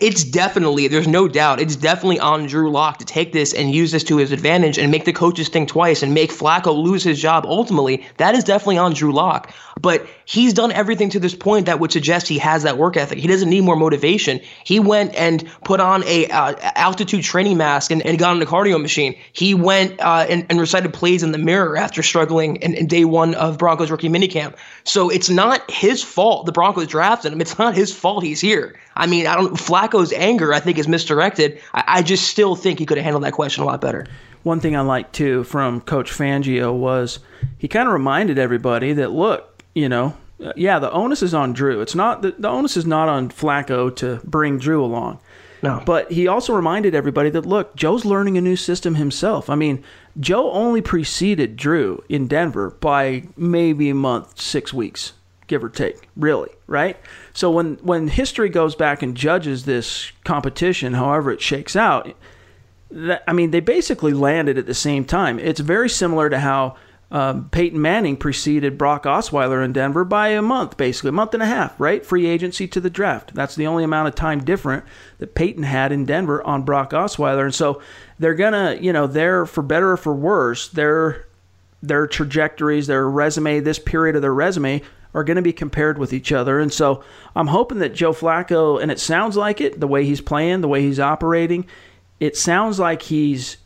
It's 0.00 0.24
definitely, 0.24 0.88
there's 0.88 1.08
no 1.08 1.28
doubt, 1.28 1.60
it's 1.60 1.76
definitely 1.76 2.20
on 2.20 2.46
Drew 2.46 2.70
Lock 2.70 2.98
to 2.98 3.04
take 3.04 3.32
this 3.32 3.52
and 3.52 3.74
use 3.74 3.92
this 3.92 4.04
to 4.04 4.16
his 4.16 4.32
advantage 4.32 4.78
and 4.78 4.90
make 4.90 5.04
the 5.04 5.12
coaches 5.12 5.48
think 5.48 5.68
twice 5.68 6.02
and 6.02 6.14
make 6.14 6.30
Flacco 6.30 6.76
lose 6.76 7.02
his 7.02 7.20
job 7.20 7.44
ultimately. 7.46 8.06
That 8.18 8.34
is 8.34 8.44
definitely 8.44 8.78
on 8.78 8.92
Drew 8.92 9.12
Lock. 9.12 9.52
But 9.80 10.06
he's 10.24 10.54
done 10.54 10.72
everything 10.72 11.10
to 11.10 11.20
this 11.20 11.34
point 11.34 11.66
that 11.66 11.80
would 11.80 11.92
suggest 11.92 12.28
he 12.28 12.38
has 12.38 12.62
that 12.62 12.78
work 12.78 12.96
ethic. 12.96 13.18
He 13.18 13.28
doesn't 13.28 13.50
need 13.50 13.60
more 13.60 13.76
motivation. 13.76 14.40
He 14.64 14.80
went 14.80 15.14
and 15.14 15.46
put 15.64 15.80
on 15.80 16.02
a 16.04 16.26
uh, 16.28 16.54
altitude 16.76 17.22
training 17.22 17.58
mask 17.58 17.90
and, 17.90 18.04
and, 18.06 18.18
got 18.18 18.30
on 18.30 18.40
a 18.40 18.46
cardio 18.46 18.80
machine. 18.80 19.14
He 19.32 19.52
went 19.52 20.00
uh, 20.00 20.26
and, 20.28 20.46
and, 20.48 20.58
recited 20.58 20.94
plays 20.94 21.22
in 21.22 21.32
the 21.32 21.38
mirror 21.38 21.76
after 21.76 22.02
struggling 22.02 22.56
in, 22.56 22.72
in 22.72 22.86
day 22.86 23.04
one 23.04 23.34
of 23.34 23.58
Broncos 23.58 23.90
rookie 23.90 24.08
minicamp. 24.08 24.56
So 24.84 25.10
it's 25.10 25.28
not 25.28 25.70
his 25.70 26.02
fault 26.02 26.46
the 26.46 26.52
Broncos 26.52 26.86
drafted 26.86 27.34
him. 27.34 27.40
It's 27.42 27.58
not 27.58 27.74
his 27.74 27.94
fault 27.94 28.24
he's 28.24 28.40
here. 28.40 28.76
I 28.96 29.06
mean, 29.06 29.26
I 29.26 29.34
don't. 29.34 29.58
Flacco's 29.66 30.12
anger, 30.12 30.54
I 30.54 30.60
think, 30.60 30.78
is 30.78 30.88
misdirected. 30.88 31.60
I, 31.74 31.84
I 31.86 32.02
just 32.02 32.28
still 32.28 32.54
think 32.54 32.78
he 32.78 32.86
could 32.86 32.98
have 32.98 33.04
handled 33.04 33.24
that 33.24 33.32
question 33.32 33.62
a 33.62 33.66
lot 33.66 33.80
better. 33.80 34.06
One 34.42 34.60
thing 34.60 34.76
I 34.76 34.80
liked 34.80 35.12
too 35.12 35.42
from 35.44 35.80
Coach 35.80 36.10
Fangio 36.10 36.72
was 36.72 37.18
he 37.58 37.66
kind 37.66 37.88
of 37.88 37.92
reminded 37.92 38.38
everybody 38.38 38.92
that 38.92 39.10
look, 39.10 39.62
you 39.74 39.88
know, 39.88 40.16
uh, 40.42 40.52
yeah, 40.54 40.78
the 40.78 40.92
onus 40.92 41.22
is 41.22 41.34
on 41.34 41.52
Drew. 41.52 41.80
It's 41.80 41.94
not 41.94 42.22
the, 42.22 42.32
the 42.38 42.48
onus 42.48 42.76
is 42.76 42.86
not 42.86 43.08
on 43.08 43.30
Flacco 43.30 43.94
to 43.96 44.20
bring 44.24 44.58
Drew 44.58 44.84
along. 44.84 45.18
No. 45.62 45.82
But 45.84 46.12
he 46.12 46.28
also 46.28 46.52
reminded 46.52 46.94
everybody 46.94 47.30
that 47.30 47.46
look, 47.46 47.74
Joe's 47.74 48.04
learning 48.04 48.38
a 48.38 48.40
new 48.40 48.56
system 48.56 48.94
himself. 48.94 49.50
I 49.50 49.54
mean, 49.54 49.82
Joe 50.20 50.52
only 50.52 50.82
preceded 50.82 51.56
Drew 51.56 52.04
in 52.08 52.28
Denver 52.28 52.70
by 52.70 53.24
maybe 53.36 53.88
a 53.88 53.94
month, 53.94 54.40
six 54.40 54.72
weeks 54.72 55.14
give 55.46 55.62
or 55.62 55.68
take, 55.68 56.08
really, 56.16 56.50
right? 56.66 56.96
So 57.36 57.50
when 57.50 57.74
when 57.82 58.08
history 58.08 58.48
goes 58.48 58.74
back 58.74 59.02
and 59.02 59.14
judges 59.14 59.66
this 59.66 60.10
competition, 60.24 60.94
however 60.94 61.30
it 61.30 61.42
shakes 61.42 61.76
out, 61.76 62.16
that, 62.90 63.22
I 63.28 63.34
mean, 63.34 63.50
they 63.50 63.60
basically 63.60 64.14
landed 64.14 64.56
at 64.56 64.64
the 64.64 64.72
same 64.72 65.04
time. 65.04 65.38
It's 65.38 65.60
very 65.60 65.90
similar 65.90 66.30
to 66.30 66.38
how 66.38 66.76
um, 67.10 67.50
Peyton 67.50 67.80
Manning 67.80 68.16
preceded 68.16 68.78
Brock 68.78 69.04
Osweiler 69.04 69.62
in 69.62 69.74
Denver 69.74 70.02
by 70.02 70.28
a 70.28 70.40
month, 70.40 70.78
basically 70.78 71.10
a 71.10 71.12
month 71.12 71.34
and 71.34 71.42
a 71.42 71.46
half, 71.46 71.78
right? 71.78 72.06
Free 72.06 72.24
agency 72.24 72.66
to 72.68 72.80
the 72.80 72.88
draft. 72.88 73.34
That's 73.34 73.54
the 73.54 73.66
only 73.66 73.84
amount 73.84 74.08
of 74.08 74.14
time 74.14 74.42
different 74.42 74.84
that 75.18 75.34
Peyton 75.34 75.64
had 75.64 75.92
in 75.92 76.06
Denver 76.06 76.42
on 76.42 76.62
Brock 76.62 76.92
Osweiler, 76.92 77.44
and 77.44 77.54
so 77.54 77.82
they're 78.18 78.34
gonna, 78.34 78.78
you 78.80 78.94
know, 78.94 79.06
they're 79.06 79.44
for 79.44 79.62
better 79.62 79.92
or 79.92 79.98
for 79.98 80.14
worse, 80.14 80.68
their 80.68 81.26
their 81.82 82.06
trajectories, 82.06 82.86
their 82.86 83.06
resume, 83.06 83.60
this 83.60 83.78
period 83.78 84.16
of 84.16 84.22
their 84.22 84.32
resume 84.32 84.80
are 85.16 85.24
going 85.24 85.36
to 85.36 85.42
be 85.42 85.52
compared 85.52 85.96
with 85.96 86.12
each 86.12 86.30
other. 86.30 86.60
And 86.60 86.70
so 86.70 87.02
I'm 87.34 87.46
hoping 87.46 87.78
that 87.78 87.94
Joe 87.94 88.12
Flacco, 88.12 88.80
and 88.80 88.92
it 88.92 89.00
sounds 89.00 89.34
like 89.34 89.62
it, 89.62 89.80
the 89.80 89.88
way 89.88 90.04
he's 90.04 90.20
playing, 90.20 90.60
the 90.60 90.68
way 90.68 90.82
he's 90.82 91.00
operating, 91.00 91.66
it 92.20 92.36
sounds 92.36 92.78
like 92.78 93.02
he's 93.02 93.56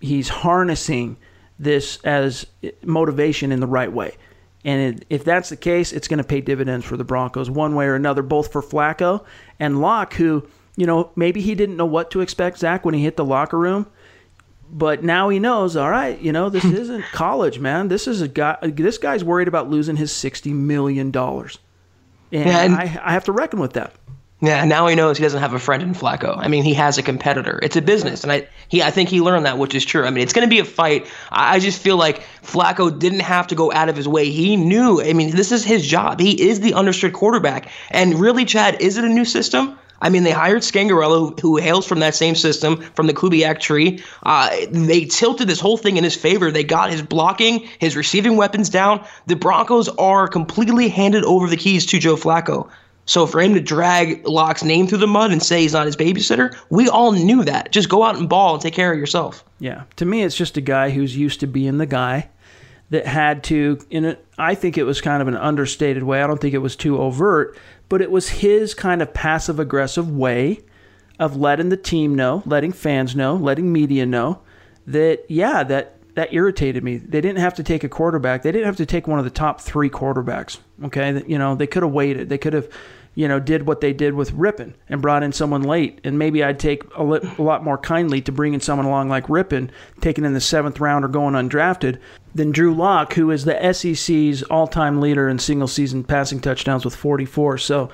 he's 0.00 0.28
harnessing 0.28 1.16
this 1.58 1.98
as 2.04 2.46
motivation 2.84 3.50
in 3.50 3.60
the 3.60 3.66
right 3.66 3.90
way. 3.90 4.16
And 4.62 5.04
if 5.08 5.24
that's 5.24 5.48
the 5.48 5.56
case, 5.56 5.92
it's 5.92 6.06
going 6.06 6.18
to 6.18 6.24
pay 6.24 6.42
dividends 6.42 6.84
for 6.84 6.98
the 6.98 7.04
Broncos 7.04 7.48
one 7.48 7.74
way 7.74 7.86
or 7.86 7.94
another, 7.94 8.22
both 8.22 8.52
for 8.52 8.62
Flacco 8.62 9.24
and 9.58 9.80
Lock, 9.80 10.14
who, 10.14 10.46
you 10.76 10.86
know, 10.86 11.10
maybe 11.16 11.40
he 11.40 11.54
didn't 11.54 11.78
know 11.78 11.86
what 11.86 12.10
to 12.10 12.20
expect, 12.20 12.58
Zack, 12.58 12.84
when 12.84 12.94
he 12.94 13.02
hit 13.02 13.16
the 13.16 13.24
locker 13.24 13.58
room 13.58 13.86
but 14.72 15.02
now 15.02 15.28
he 15.28 15.38
knows 15.38 15.76
all 15.76 15.90
right 15.90 16.20
you 16.20 16.32
know 16.32 16.48
this 16.48 16.62
hmm. 16.62 16.74
isn't 16.74 17.04
college 17.12 17.58
man 17.58 17.88
this 17.88 18.06
is 18.06 18.22
a 18.22 18.28
guy 18.28 18.56
this 18.62 18.98
guy's 18.98 19.24
worried 19.24 19.48
about 19.48 19.68
losing 19.68 19.96
his 19.96 20.12
60 20.12 20.52
million 20.52 21.10
dollars 21.10 21.58
and, 22.32 22.46
yeah, 22.46 22.58
and 22.60 22.74
I, 22.74 23.00
I 23.02 23.12
have 23.12 23.24
to 23.24 23.32
reckon 23.32 23.58
with 23.58 23.72
that 23.72 23.92
Yeah, 24.40 24.64
now 24.64 24.86
he 24.86 24.94
knows 24.94 25.18
he 25.18 25.22
doesn't 25.22 25.40
have 25.40 25.52
a 25.52 25.58
friend 25.58 25.82
in 25.82 25.94
Flacco. 25.94 26.34
I 26.34 26.48
mean, 26.48 26.64
he 26.64 26.72
has 26.74 26.96
a 26.96 27.02
competitor. 27.02 27.58
It's 27.62 27.76
a 27.76 27.82
business, 27.82 28.22
and 28.22 28.32
I 28.32 28.48
he 28.68 28.82
I 28.82 28.90
think 28.90 29.10
he 29.10 29.20
learned 29.20 29.44
that, 29.44 29.58
which 29.58 29.74
is 29.74 29.84
true. 29.84 30.06
I 30.06 30.10
mean, 30.10 30.22
it's 30.22 30.32
going 30.32 30.46
to 30.46 30.50
be 30.50 30.60
a 30.60 30.64
fight. 30.64 31.06
I, 31.30 31.56
I 31.56 31.58
just 31.58 31.78
feel 31.82 31.98
like 31.98 32.22
Flacco 32.42 32.96
didn't 32.96 33.20
have 33.20 33.48
to 33.48 33.54
go 33.54 33.70
out 33.70 33.90
of 33.90 33.96
his 33.96 34.08
way. 34.08 34.30
He 34.30 34.56
knew. 34.56 35.02
I 35.02 35.12
mean, 35.12 35.36
this 35.36 35.52
is 35.52 35.62
his 35.62 35.86
job. 35.86 36.20
He 36.20 36.48
is 36.48 36.60
the 36.60 36.72
understood 36.72 37.12
quarterback. 37.12 37.68
And 37.90 38.18
really, 38.18 38.46
Chad, 38.46 38.80
is 38.80 38.96
it 38.96 39.04
a 39.04 39.08
new 39.08 39.26
system? 39.26 39.78
I 40.02 40.08
mean, 40.08 40.24
they 40.24 40.30
hired 40.30 40.62
Scangarello, 40.62 41.38
who, 41.40 41.56
hails 41.56 41.86
from 41.86 42.00
that 42.00 42.14
same 42.14 42.34
system, 42.34 42.80
from 42.94 43.06
the 43.06 43.14
Kubiak 43.14 43.60
tree. 43.60 44.02
Uh, 44.22 44.50
they 44.70 45.04
tilted 45.04 45.48
this 45.48 45.60
whole 45.60 45.76
thing 45.76 45.96
in 45.96 46.04
his 46.04 46.16
favor. 46.16 46.50
They 46.50 46.64
got 46.64 46.90
his 46.90 47.02
blocking, 47.02 47.68
his 47.78 47.96
receiving 47.96 48.36
weapons 48.36 48.68
down. 48.68 49.04
The 49.26 49.36
Broncos 49.36 49.88
are 49.90 50.26
completely 50.26 50.88
handed 50.88 51.24
over 51.24 51.48
the 51.48 51.56
keys 51.56 51.84
to 51.86 51.98
Joe 51.98 52.16
Flacco. 52.16 52.68
So 53.06 53.26
for 53.26 53.40
him 53.40 53.54
to 53.54 53.60
drag 53.60 54.26
Lock's 54.26 54.62
name 54.62 54.86
through 54.86 54.98
the 54.98 55.06
mud 55.06 55.32
and 55.32 55.42
say 55.42 55.62
he's 55.62 55.72
not 55.72 55.86
his 55.86 55.96
babysitter, 55.96 56.56
we 56.70 56.88
all 56.88 57.12
knew 57.12 57.42
that. 57.44 57.72
Just 57.72 57.88
go 57.88 58.04
out 58.04 58.16
and 58.16 58.28
ball 58.28 58.54
and 58.54 58.62
take 58.62 58.74
care 58.74 58.92
of 58.92 58.98
yourself. 58.98 59.44
Yeah. 59.58 59.82
To 59.96 60.04
me, 60.04 60.22
it's 60.22 60.36
just 60.36 60.56
a 60.56 60.60
guy 60.60 60.90
who's 60.90 61.16
used 61.16 61.40
to 61.40 61.46
being 61.46 61.78
the 61.78 61.86
guy 61.86 62.30
that 62.90 63.06
had 63.06 63.44
to, 63.44 63.78
in 63.88 64.04
a, 64.04 64.18
I 64.36 64.54
think 64.54 64.76
it 64.76 64.84
was 64.84 65.00
kind 65.00 65.22
of 65.22 65.28
an 65.28 65.36
understated 65.36 66.02
way. 66.02 66.22
I 66.22 66.26
don't 66.26 66.40
think 66.40 66.54
it 66.54 66.58
was 66.58 66.76
too 66.76 66.98
overt, 66.98 67.56
but 67.88 68.02
it 68.02 68.10
was 68.10 68.28
his 68.28 68.74
kind 68.74 69.00
of 69.00 69.14
passive 69.14 69.58
aggressive 69.58 70.10
way 70.10 70.60
of 71.18 71.36
letting 71.36 71.68
the 71.68 71.76
team 71.76 72.14
know, 72.14 72.42
letting 72.46 72.72
fans 72.72 73.14
know, 73.14 73.34
letting 73.34 73.72
media 73.72 74.06
know 74.06 74.42
that, 74.86 75.24
yeah, 75.28 75.62
that 75.64 75.96
that 76.14 76.32
irritated 76.34 76.82
me. 76.82 76.96
They 76.96 77.20
didn't 77.20 77.38
have 77.38 77.54
to 77.54 77.62
take 77.62 77.84
a 77.84 77.88
quarterback. 77.88 78.42
They 78.42 78.52
didn't 78.52 78.66
have 78.66 78.76
to 78.76 78.86
take 78.86 79.06
one 79.06 79.18
of 79.18 79.24
the 79.24 79.30
top 79.30 79.60
three 79.60 79.88
quarterbacks. 79.88 80.58
Okay, 80.84 81.22
you 81.26 81.38
know 81.38 81.54
they 81.54 81.66
could 81.66 81.82
have 81.82 81.92
waited. 81.92 82.28
They 82.28 82.36
could 82.36 82.52
have 82.52 82.68
you 83.20 83.28
know, 83.28 83.38
did 83.38 83.66
what 83.66 83.82
they 83.82 83.92
did 83.92 84.14
with 84.14 84.32
Rypien 84.32 84.72
and 84.88 85.02
brought 85.02 85.22
in 85.22 85.30
someone 85.30 85.60
late. 85.60 86.00
And 86.04 86.18
maybe 86.18 86.42
I'd 86.42 86.58
take 86.58 86.82
a, 86.96 87.04
li- 87.04 87.30
a 87.36 87.42
lot 87.42 87.62
more 87.62 87.76
kindly 87.76 88.22
to 88.22 88.32
bringing 88.32 88.60
someone 88.60 88.86
along 88.86 89.10
like 89.10 89.26
Rypien, 89.26 89.68
taken 90.00 90.24
in 90.24 90.32
the 90.32 90.40
seventh 90.40 90.80
round 90.80 91.04
or 91.04 91.08
going 91.08 91.34
undrafted, 91.34 91.98
than 92.34 92.50
Drew 92.50 92.74
Lock, 92.74 93.12
who 93.12 93.30
is 93.30 93.44
the 93.44 93.72
SEC's 93.74 94.42
all-time 94.44 95.02
leader 95.02 95.28
in 95.28 95.38
single-season 95.38 96.04
passing 96.04 96.40
touchdowns 96.40 96.82
with 96.82 96.96
44. 96.96 97.58
So, 97.58 97.90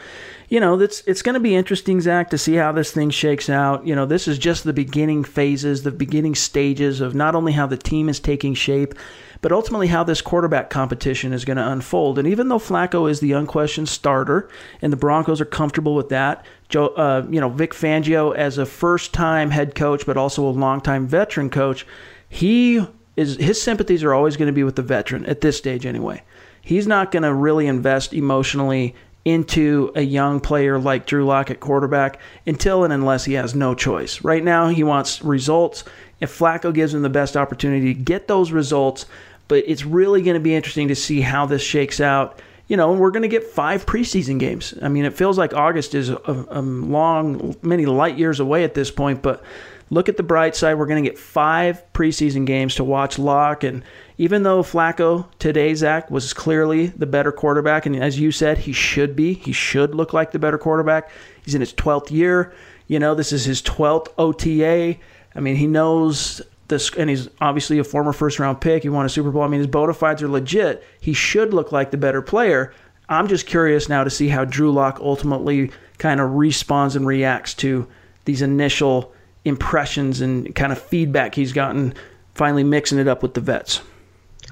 you 0.48 0.60
know, 0.60 0.78
it's 0.78 1.02
it's 1.08 1.22
going 1.22 1.34
to 1.34 1.40
be 1.40 1.56
interesting, 1.56 2.00
Zack, 2.00 2.30
to 2.30 2.38
see 2.38 2.54
how 2.54 2.70
this 2.70 2.92
thing 2.92 3.10
shakes 3.10 3.50
out. 3.50 3.84
You 3.84 3.96
know, 3.96 4.06
this 4.06 4.28
is 4.28 4.38
just 4.38 4.62
the 4.62 4.72
beginning 4.72 5.24
phases, 5.24 5.82
the 5.82 5.90
beginning 5.90 6.36
stages 6.36 7.00
of 7.00 7.16
not 7.16 7.34
only 7.34 7.50
how 7.50 7.66
the 7.66 7.76
team 7.76 8.08
is 8.08 8.20
taking 8.20 8.54
shape 8.54 8.94
but 9.40 9.52
ultimately 9.52 9.86
how 9.88 10.02
this 10.04 10.20
quarterback 10.20 10.70
competition 10.70 11.32
is 11.32 11.44
going 11.44 11.56
to 11.56 11.70
unfold. 11.70 12.18
And 12.18 12.28
even 12.28 12.48
though 12.48 12.58
Flacco 12.58 13.10
is 13.10 13.20
the 13.20 13.32
unquestioned 13.32 13.88
starter, 13.88 14.48
and 14.82 14.92
the 14.92 14.96
Broncos 14.96 15.40
are 15.40 15.46
comfortable 15.46 15.94
with 15.94 16.08
that, 16.08 16.44
Joe, 16.68 16.88
uh, 16.88 17.26
you 17.30 17.40
know, 17.40 17.48
Vic 17.48 17.72
Fangio 17.72 18.34
as 18.34 18.58
a 18.58 18.66
first-time 18.66 19.50
head 19.50 19.74
coach, 19.74 20.04
but 20.06 20.16
also 20.16 20.46
a 20.46 20.50
long-time 20.50 21.06
veteran 21.06 21.50
coach, 21.50 21.86
he 22.28 22.86
is 23.16 23.36
his 23.36 23.60
sympathies 23.62 24.04
are 24.04 24.12
always 24.12 24.36
going 24.36 24.46
to 24.46 24.52
be 24.52 24.64
with 24.64 24.76
the 24.76 24.82
veteran 24.82 25.24
at 25.26 25.40
this 25.40 25.56
stage 25.56 25.86
anyway. 25.86 26.22
He's 26.60 26.86
not 26.86 27.12
going 27.12 27.22
to 27.22 27.32
really 27.32 27.66
invest 27.66 28.12
emotionally 28.12 28.94
into 29.24 29.90
a 29.96 30.02
young 30.02 30.38
player 30.38 30.78
like 30.78 31.04
Drew 31.06 31.24
Lock 31.24 31.50
at 31.50 31.58
quarterback 31.58 32.20
until 32.46 32.84
and 32.84 32.92
unless 32.92 33.24
he 33.24 33.32
has 33.32 33.56
no 33.56 33.74
choice. 33.74 34.22
Right 34.22 34.44
now, 34.44 34.68
he 34.68 34.84
wants 34.84 35.20
results. 35.22 35.82
If 36.20 36.36
Flacco 36.36 36.72
gives 36.72 36.94
him 36.94 37.02
the 37.02 37.10
best 37.10 37.36
opportunity 37.36 37.92
to 37.94 38.00
get 38.00 38.28
those 38.28 38.52
results, 38.52 39.06
but 39.48 39.64
it's 39.66 39.84
really 39.84 40.22
going 40.22 40.34
to 40.34 40.40
be 40.40 40.54
interesting 40.54 40.88
to 40.88 40.94
see 40.94 41.20
how 41.20 41.46
this 41.46 41.62
shakes 41.62 42.00
out. 42.00 42.40
You 42.68 42.76
know, 42.76 42.92
we're 42.92 43.12
going 43.12 43.22
to 43.22 43.28
get 43.28 43.44
five 43.44 43.86
preseason 43.86 44.38
games. 44.38 44.74
I 44.82 44.88
mean, 44.88 45.04
it 45.04 45.14
feels 45.14 45.38
like 45.38 45.54
August 45.54 45.94
is 45.94 46.08
a, 46.08 46.46
a 46.50 46.60
long, 46.60 47.54
many 47.62 47.86
light 47.86 48.18
years 48.18 48.40
away 48.40 48.64
at 48.64 48.74
this 48.74 48.90
point, 48.90 49.22
but 49.22 49.44
look 49.90 50.08
at 50.08 50.16
the 50.16 50.22
bright 50.22 50.56
side. 50.56 50.74
We're 50.74 50.86
going 50.86 51.02
to 51.02 51.08
get 51.08 51.18
five 51.18 51.82
preseason 51.92 52.44
games 52.44 52.74
to 52.76 52.84
watch 52.84 53.18
Lock. 53.18 53.62
And 53.62 53.84
even 54.18 54.42
though 54.42 54.62
Flacco 54.62 55.26
today, 55.38 55.74
Zack, 55.74 56.10
was 56.10 56.32
clearly 56.32 56.88
the 56.88 57.06
better 57.06 57.30
quarterback, 57.30 57.86
and 57.86 57.94
as 57.94 58.18
you 58.18 58.32
said, 58.32 58.58
he 58.58 58.72
should 58.72 59.14
be, 59.14 59.34
he 59.34 59.52
should 59.52 59.94
look 59.94 60.12
like 60.12 60.32
the 60.32 60.38
better 60.38 60.58
quarterback. 60.58 61.10
He's 61.44 61.54
in 61.54 61.60
his 61.60 61.74
12th 61.74 62.10
year. 62.10 62.52
You 62.88 62.98
know, 62.98 63.14
this 63.14 63.32
is 63.32 63.44
his 63.44 63.62
12th 63.62 64.08
OTA. 64.18 64.98
I 65.36 65.40
mean, 65.40 65.56
he 65.56 65.66
knows 65.66 66.40
this, 66.68 66.90
and 66.96 67.10
he's 67.10 67.28
obviously 67.40 67.78
a 67.78 67.84
former 67.84 68.12
first 68.12 68.38
round 68.38 68.60
pick. 68.60 68.82
He 68.82 68.88
won 68.88 69.06
a 69.06 69.08
Super 69.08 69.30
Bowl. 69.30 69.42
I 69.42 69.48
mean, 69.48 69.60
his 69.60 69.66
bona 69.66 69.94
fides 69.94 70.22
are 70.22 70.28
legit. 70.28 70.82
He 71.00 71.12
should 71.12 71.52
look 71.54 71.72
like 71.72 71.90
the 71.90 71.96
better 71.96 72.22
player. 72.22 72.72
I'm 73.08 73.28
just 73.28 73.46
curious 73.46 73.88
now 73.88 74.02
to 74.02 74.10
see 74.10 74.28
how 74.28 74.44
Drew 74.44 74.72
Lock 74.72 74.98
ultimately 75.00 75.70
kind 75.98 76.20
of 76.20 76.34
responds 76.34 76.96
and 76.96 77.06
reacts 77.06 77.54
to 77.54 77.86
these 78.24 78.42
initial 78.42 79.12
impressions 79.44 80.20
and 80.20 80.52
kind 80.54 80.72
of 80.72 80.80
feedback 80.80 81.34
he's 81.34 81.52
gotten, 81.52 81.94
finally 82.34 82.64
mixing 82.64 82.98
it 82.98 83.06
up 83.06 83.22
with 83.22 83.34
the 83.34 83.40
vets. 83.40 83.80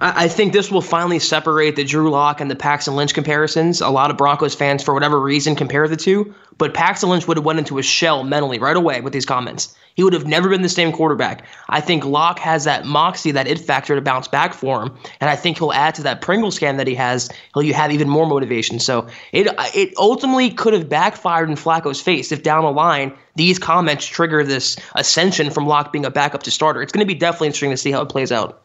I 0.01 0.27
think 0.27 0.53
this 0.53 0.73
will 0.73 0.81
finally 0.81 1.21
separate 1.21 1.77
the 1.77 1.85
Drew 1.85 2.11
Lock 2.11 2.41
and 2.41 2.51
the 2.51 2.57
Paxton 2.57 2.97
Lynch 2.97 3.15
comparisons. 3.15 3.81
A 3.81 3.91
lot 3.91 4.11
of 4.11 4.17
Broncos 4.17 4.55
fans, 4.55 4.83
for 4.83 4.93
whatever 4.93 5.21
reason, 5.21 5.55
compare 5.55 5.87
the 5.87 5.97
two, 5.97 6.35
but 6.59 6.75
Paxton 6.75 7.11
Lynch 7.11 7.29
would 7.29 7.37
have 7.37 7.47
went 7.47 7.61
into 7.61 7.79
a 7.79 7.83
shell 7.83 8.25
mentally 8.25 8.59
right 8.59 8.77
away 8.77 9.01
with 9.01 9.13
these 9.13 9.25
comments. 9.25 9.73
He 9.95 10.03
would 10.03 10.13
have 10.13 10.27
never 10.27 10.49
been 10.49 10.63
the 10.63 10.69
same 10.69 10.91
quarterback. 10.91 11.47
I 11.69 11.81
think 11.81 12.05
Lock 12.05 12.41
has 12.41 12.65
that 12.65 12.85
moxie, 12.85 13.31
that 13.31 13.47
it 13.47 13.61
factor 13.61 13.95
to 13.95 14.01
bounce 14.01 14.27
back 14.27 14.53
for 14.53 14.83
him, 14.83 14.97
and 15.21 15.31
I 15.31 15.37
think 15.37 15.59
he'll 15.59 15.73
add 15.73 15.95
to 15.95 16.03
that 16.03 16.21
Pringle 16.21 16.51
scan 16.51 16.77
that 16.79 16.89
he 16.89 16.97
has. 16.97 17.31
He'll 17.55 17.73
have 17.73 17.93
even 17.93 18.09
more 18.09 18.27
motivation. 18.27 18.81
So 18.81 19.07
it 19.31 19.47
it 19.75 19.95
ultimately 19.97 20.51
could 20.51 20.73
have 20.73 20.89
backfired 20.89 21.49
in 21.49 21.55
Flacco's 21.55 22.01
face 22.01 22.33
if 22.33 22.43
down 22.43 22.65
the 22.65 22.73
line 22.73 23.13
these 23.37 23.61
comments 23.61 24.07
trigger 24.07 24.43
this 24.43 24.77
ascension 24.97 25.51
from 25.51 25.67
Lock 25.69 25.93
being 25.93 26.05
a 26.05 26.11
backup 26.11 26.43
to 26.45 26.51
starter. 26.51 26.83
It's 26.83 26.93
going 26.93 27.07
to 27.07 27.13
be 27.13 27.19
definitely 27.19 27.49
interesting 27.49 27.71
to 27.71 27.77
see 27.77 27.93
how 27.93 28.03
it 28.03 28.09
plays 28.09 28.33
out. 28.33 28.64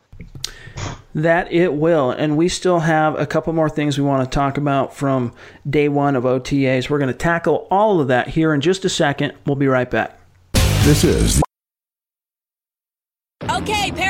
That 1.15 1.51
it 1.51 1.73
will. 1.73 2.11
And 2.11 2.37
we 2.37 2.49
still 2.49 2.79
have 2.79 3.19
a 3.19 3.25
couple 3.25 3.51
more 3.53 3.69
things 3.69 3.97
we 3.97 4.03
want 4.03 4.29
to 4.29 4.33
talk 4.33 4.57
about 4.57 4.95
from 4.95 5.33
day 5.67 5.89
one 5.89 6.15
of 6.15 6.23
OTAs. 6.23 6.89
We're 6.89 6.99
going 6.99 7.11
to 7.11 7.17
tackle 7.17 7.67
all 7.71 7.99
of 7.99 8.07
that 8.09 8.29
here 8.29 8.53
in 8.53 8.61
just 8.61 8.85
a 8.85 8.89
second. 8.89 9.33
We'll 9.45 9.55
be 9.55 9.67
right 9.67 9.89
back. 9.89 10.19
This 10.83 11.03
is 11.03 11.41
Okay, 13.49 13.91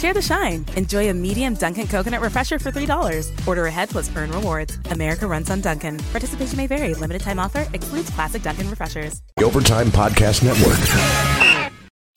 Share 0.00 0.14
the 0.14 0.22
shine. 0.22 0.64
Enjoy 0.76 1.10
a 1.10 1.12
medium 1.12 1.52
Dunkin' 1.52 1.86
coconut 1.86 2.22
refresher 2.22 2.58
for 2.58 2.70
$3. 2.72 3.46
Order 3.46 3.66
ahead 3.66 3.90
plus 3.90 4.10
earn 4.16 4.30
rewards. 4.32 4.78
America 4.90 5.26
runs 5.26 5.50
on 5.50 5.60
Dunkin'. 5.60 5.98
Participation 6.10 6.56
may 6.56 6.66
vary. 6.66 6.94
Limited 6.94 7.20
time 7.20 7.38
offer 7.38 7.66
excludes 7.74 8.08
classic 8.08 8.42
Dunkin' 8.42 8.70
refreshers. 8.70 9.20
the 9.36 9.44
Overtime 9.44 9.88
Podcast 9.88 10.42
Network. 10.42 11.70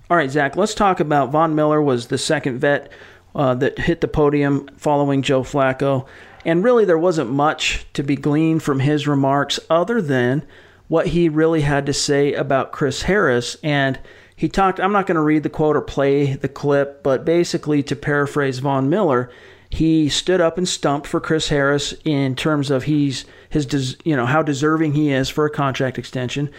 All 0.09 0.15
right, 0.15 0.31
Zack, 0.31 0.55
let's 0.55 0.73
talk 0.73 1.01
about 1.01 1.31
Von 1.31 1.55
Miller 1.55 1.81
was 1.81 2.07
the 2.07 2.17
second 2.17 2.59
vet 2.59 2.89
uh, 3.35 3.53
that 3.55 3.77
hit 3.79 3.99
the 3.99 4.07
podium 4.07 4.69
following 4.77 5.21
Joe 5.21 5.41
Flacco. 5.41 6.07
And 6.45 6.63
really, 6.63 6.85
there 6.85 6.97
wasn't 6.97 7.31
much 7.31 7.85
to 7.95 8.03
be 8.03 8.15
gleaned 8.15 8.63
from 8.63 8.79
his 8.79 9.09
remarks 9.09 9.59
other 9.69 10.01
than 10.01 10.45
what 10.87 11.07
he 11.07 11.27
really 11.27 11.61
had 11.61 11.85
to 11.87 11.93
say 11.93 12.33
about 12.33 12.71
Chris 12.71 13.01
Harris. 13.01 13.57
And 13.61 13.99
he 14.35 14.49
talked, 14.49 14.79
I'm 14.79 14.91
not 14.91 15.05
going 15.05 15.15
to 15.15 15.21
read 15.21 15.43
the 15.43 15.49
quote 15.49 15.75
or 15.75 15.81
play 15.81 16.33
the 16.33 16.49
clip, 16.49 17.03
but 17.03 17.23
basically, 17.23 17.83
to 17.83 17.95
paraphrase 17.95 18.59
Von 18.59 18.89
Miller, 18.89 19.29
he 19.69 20.09
stood 20.09 20.41
up 20.41 20.57
and 20.57 20.67
stumped 20.67 21.07
for 21.07 21.19
Chris 21.19 21.49
Harris 21.49 21.93
in 22.03 22.35
terms 22.35 22.69
of 22.69 22.83
he's 22.83 23.25
his 23.49 23.97
you 24.03 24.15
know 24.15 24.25
how 24.25 24.41
deserving 24.43 24.93
he 24.93 25.11
is 25.11 25.29
for 25.29 25.45
a 25.45 25.49
contract 25.49 25.97
extension. 25.97 26.49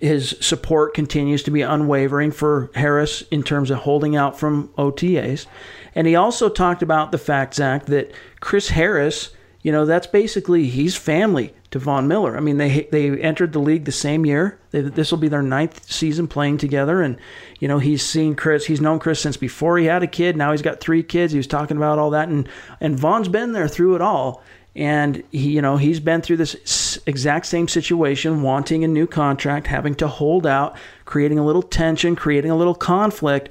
his 0.00 0.36
support 0.40 0.92
continues 0.92 1.42
to 1.44 1.50
be 1.50 1.62
unwavering 1.62 2.30
for 2.30 2.70
Harris 2.74 3.22
in 3.30 3.42
terms 3.42 3.70
of 3.70 3.78
holding 3.78 4.16
out 4.16 4.38
from 4.38 4.68
OTAs. 4.76 5.46
And 5.94 6.06
he 6.06 6.14
also 6.14 6.48
talked 6.48 6.82
about 6.82 7.12
the 7.12 7.18
fact, 7.18 7.54
Zack, 7.54 7.86
that 7.86 8.12
Chris 8.40 8.68
Harris, 8.68 9.30
you 9.62 9.72
know, 9.72 9.86
that's 9.86 10.06
basically 10.06 10.66
he's 10.66 10.96
family 10.96 11.54
to 11.74 11.80
Von 11.80 12.06
Miller. 12.06 12.36
I 12.36 12.40
mean, 12.40 12.58
they 12.58 12.82
they 12.92 13.20
entered 13.20 13.52
the 13.52 13.58
league 13.58 13.84
the 13.84 13.90
same 13.90 14.24
year. 14.24 14.60
This 14.70 15.10
will 15.10 15.18
be 15.18 15.26
their 15.26 15.42
ninth 15.42 15.90
season 15.90 16.28
playing 16.28 16.58
together, 16.58 17.02
and 17.02 17.18
you 17.58 17.66
know 17.66 17.80
he's 17.80 18.00
seen 18.00 18.36
Chris. 18.36 18.66
He's 18.66 18.80
known 18.80 19.00
Chris 19.00 19.18
since 19.18 19.36
before 19.36 19.76
he 19.76 19.86
had 19.86 20.04
a 20.04 20.06
kid. 20.06 20.36
Now 20.36 20.52
he's 20.52 20.62
got 20.62 20.78
three 20.78 21.02
kids. 21.02 21.32
He 21.32 21.36
was 21.36 21.48
talking 21.48 21.76
about 21.76 21.98
all 21.98 22.10
that, 22.10 22.28
and 22.28 22.48
and 22.80 22.96
Von's 22.96 23.26
been 23.26 23.54
there 23.54 23.66
through 23.66 23.96
it 23.96 24.00
all. 24.00 24.40
And 24.76 25.24
he, 25.32 25.50
you 25.50 25.62
know, 25.62 25.76
he's 25.76 25.98
been 25.98 26.22
through 26.22 26.36
this 26.36 27.00
exact 27.06 27.46
same 27.46 27.66
situation, 27.66 28.42
wanting 28.42 28.84
a 28.84 28.88
new 28.88 29.08
contract, 29.08 29.66
having 29.66 29.96
to 29.96 30.06
hold 30.06 30.46
out, 30.46 30.76
creating 31.06 31.40
a 31.40 31.44
little 31.44 31.62
tension, 31.62 32.14
creating 32.14 32.52
a 32.52 32.56
little 32.56 32.76
conflict. 32.76 33.48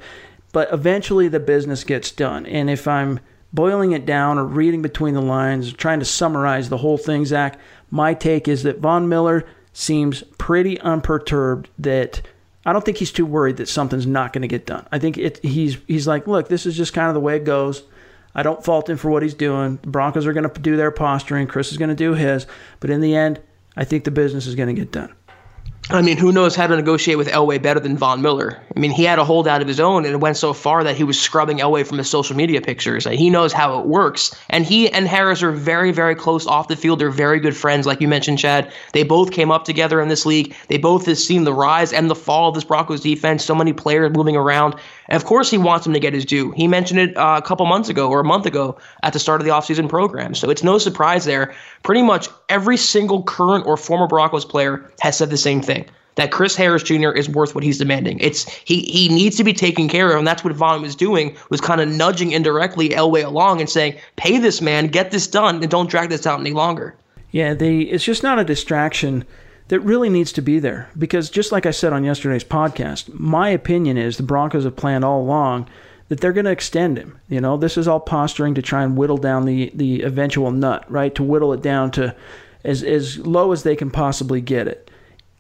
But 0.54 0.72
eventually, 0.72 1.28
the 1.28 1.42
business 1.42 1.84
gets 1.84 2.10
done. 2.10 2.46
And 2.46 2.70
if 2.70 2.88
I'm 2.88 3.20
boiling 3.54 3.92
it 3.92 4.06
down 4.06 4.38
or 4.38 4.46
reading 4.46 4.82
between 4.82 5.13
the 5.13 5.22
lines, 5.22 5.72
trying 5.74 6.00
to 6.00 6.06
summarize 6.06 6.70
the 6.70 6.78
whole 6.78 6.98
thing, 6.98 7.26
Zack, 7.26 7.60
my 7.92 8.13
take 8.13 8.48
is 8.48 8.63
that 8.63 8.80
Von 8.80 9.08
Miller 9.08 9.46
seems 9.72 10.24
pretty 10.38 10.80
unperturbed 10.82 11.70
that 11.80 12.22
I 12.66 12.74
don't 12.74 12.84
think 12.84 12.98
he's 12.98 13.12
too 13.12 13.26
worried 13.26 13.58
that 13.58 13.68
something's 13.68 14.08
not 14.08 14.34
going 14.34 14.42
to 14.42 14.48
get 14.48 14.66
done. 14.66 14.88
I 14.92 15.00
think 15.00 15.18
it, 15.18 15.39
he's 15.44 15.78
he's 15.88 16.08
like, 16.08 16.28
look, 16.28 16.48
this 16.48 16.66
is 16.66 16.76
just 16.78 16.94
kind 16.94 17.08
of 17.08 17.13
the 17.13 17.20
way 17.20 17.36
it 17.36 17.44
goes. 17.44 17.84
I 18.36 18.42
don't 18.42 18.63
fault 18.63 18.89
him 18.89 18.98
for 18.98 19.12
what 19.12 19.22
he's 19.22 19.36
doing. 19.36 19.78
The 19.82 19.89
Broncos 19.89 20.26
are 20.26 20.34
going 20.34 20.50
to 20.50 20.60
do 20.60 20.76
their 20.76 20.92
posturing. 20.92 21.46
Chris 21.46 21.72
is 21.72 21.78
going 21.78 21.89
to 21.89 21.96
do 21.96 22.13
his. 22.13 22.48
But 22.80 22.89
in 22.89 23.02
the 23.02 23.16
end, 23.16 23.39
I 23.76 23.84
think 23.84 24.06
the 24.06 24.12
business 24.12 24.48
is 24.48 24.56
going 24.56 24.74
to 24.74 24.80
get 24.80 24.92
done. 24.92 25.13
I 25.89 26.02
mean, 26.02 26.17
who 26.17 26.32
knows 26.32 26.56
how 26.56 26.65
to 26.67 26.76
negotiate 26.76 27.17
with 27.17 27.28
Elway 27.28 27.62
better 27.62 27.80
than 27.80 27.98
Von 27.98 28.22
Miller? 28.22 28.58
I 28.76 28.80
mean, 28.80 28.91
he 28.91 29.04
had 29.04 29.19
a 29.19 29.26
holdout 29.26 29.62
of 29.62 29.67
his 29.67 29.82
own, 29.82 30.06
and 30.06 30.13
it 30.13 30.19
went 30.19 30.38
so 30.38 30.54
far 30.54 30.82
that 30.84 30.96
he 30.96 31.04
was 31.04 31.19
scrubbing 31.19 31.58
Elway 31.58 31.86
from 31.86 31.98
his 31.98 32.10
social 32.10 32.38
media 32.38 32.62
pictures. 32.62 33.06
He 33.06 33.30
knows 33.30 33.52
how 33.52 33.80
it 33.80 33.86
works, 33.86 34.34
and 34.50 34.65
he 34.65 34.89
and 34.89 35.08
Harris 35.08 35.43
are 35.43 35.52
very, 35.52 35.91
very 35.91 36.15
close 36.15 36.48
off 36.48 36.69
the 36.69 36.78
field. 36.78 37.00
They're 37.00 37.10
very 37.10 37.39
good 37.39 37.56
friends, 37.56 37.86
like 37.86 38.00
you 38.00 38.08
mentioned, 38.08 38.39
Chad. 38.39 38.72
They 38.93 39.04
both 39.04 39.32
came 39.32 39.52
up 39.52 39.65
together 39.65 40.00
in 40.00 40.08
this 40.08 40.26
league. 40.26 40.56
They 40.69 40.78
both 40.78 41.06
have 41.06 41.17
seen 41.17 41.43
the 41.43 41.54
rise 41.54 41.91
and 41.91 42.10
the 42.10 42.15
fall 42.15 42.50
of 42.50 42.56
this 42.56 42.63
Broncos 42.63 43.02
defense. 43.02 43.43
So 43.43 43.54
many 43.54 43.74
players 43.74 44.15
moving 44.15 44.38
around. 44.38 44.76
And 45.10 45.16
of 45.16 45.26
course, 45.26 45.50
he 45.50 45.58
wants 45.58 45.86
him 45.86 45.94
to 45.94 46.00
get 46.00 46.13
his 46.13 46.26
due. 46.26 46.52
He 46.52 46.68
mentioned 46.68 47.00
it 47.00 47.18
uh, 47.18 47.39
a 47.44 47.46
couple 47.46 47.66
months 47.66 47.89
ago 47.89 48.10
or 48.10 48.20
a 48.20 48.24
month 48.24 48.46
ago 48.46 48.78
at 49.04 49.13
the 49.13 49.20
start 49.20 49.42
of 49.42 49.46
the 49.46 49.52
offseason 49.52 49.89
program. 49.89 50.34
So 50.36 50.50
it's 50.50 50.63
no 50.63 50.78
surprise 50.78 51.26
there. 51.26 51.54
Pretty 51.84 52.02
much 52.02 52.30
every 52.50 52.78
single 52.78 53.24
current 53.24 53.66
or 53.66 53.78
former 53.78 54.08
Broncos 54.08 54.46
player 54.46 54.89
has 55.02 55.18
said 55.18 55.30
the 55.30 55.38
same 55.38 55.62
thing 55.62 55.86
that 56.16 56.32
Chris 56.32 56.56
Harris 56.56 56.84
Jr. 56.84 57.10
is 57.10 57.30
worth 57.30 57.56
what 57.56 57.63
he's 57.63 57.78
demanding. 57.78 58.20
It's 58.20 58.50
he 58.50 58.82
he 58.82 59.10
needs 59.10 59.38
to 59.38 59.44
be 59.44 59.54
taken 59.54 59.88
care 59.88 60.12
of, 60.12 60.20
and 60.20 60.28
that's 60.28 60.44
what 60.44 60.54
Von 60.54 60.82
was 60.82 60.96
doing 60.96 61.36
was 61.50 61.62
kind 61.62 61.82
of 61.82 61.89
nudging 61.89 62.32
indirectly 62.32 62.89
Elway 62.89 63.26
along 63.26 63.60
and 63.60 63.70
saying, 63.70 63.96
"Pay 64.16 64.38
this 64.38 64.62
man, 64.62 64.88
get 64.88 65.12
this 65.12 65.28
done, 65.28 65.62
and 65.62 65.70
don't 65.70 65.89
drag 65.89 66.10
this 66.10 66.28
out 66.28 66.39
any 66.39 66.52
longer." 66.52 66.96
Yeah, 67.32 67.56
it's 67.60 68.04
just 68.04 68.22
not 68.22 68.38
a 68.38 68.44
distraction 68.44 69.26
that 69.69 69.80
really 69.80 70.10
needs 70.10 70.32
to 70.34 70.41
be 70.41 70.60
there 70.60 70.89
because 70.97 71.30
just 71.30 71.52
like 71.52 71.65
I 71.65 71.71
said 71.71 71.93
on 71.93 72.04
yesterday's 72.04 72.43
podcast, 72.43 73.13
my 73.13 73.49
opinion 73.49 73.97
is 73.97 74.17
the 74.17 74.23
Broncos 74.23 74.65
have 74.65 74.76
planned 74.76 75.06
all 75.06 75.21
along 75.21 75.69
that 76.10 76.19
they're 76.19 76.34
going 76.34 76.45
to 76.45 76.52
extend 76.52 76.97
him. 76.97 77.19
You 77.30 77.41
know, 77.41 77.58
this 77.58 77.78
is 77.78 77.88
all 77.88 77.99
posturing 77.99 78.56
to 78.56 78.62
try 78.62 78.84
and 78.84 78.97
whittle 78.97 79.17
down 79.17 79.45
the 79.45 79.71
the 79.73 80.02
eventual 80.02 80.52
nut, 80.52 80.86
right? 80.91 81.13
To 81.15 81.23
whittle 81.23 81.54
it 81.54 81.62
down 81.62 81.91
to 81.91 82.15
as 82.63 82.84
as 82.84 83.17
low 83.19 83.52
as 83.52 83.63
they 83.63 83.76
can 83.76 83.89
possibly 83.89 84.41
get 84.41 84.67
it. 84.67 84.91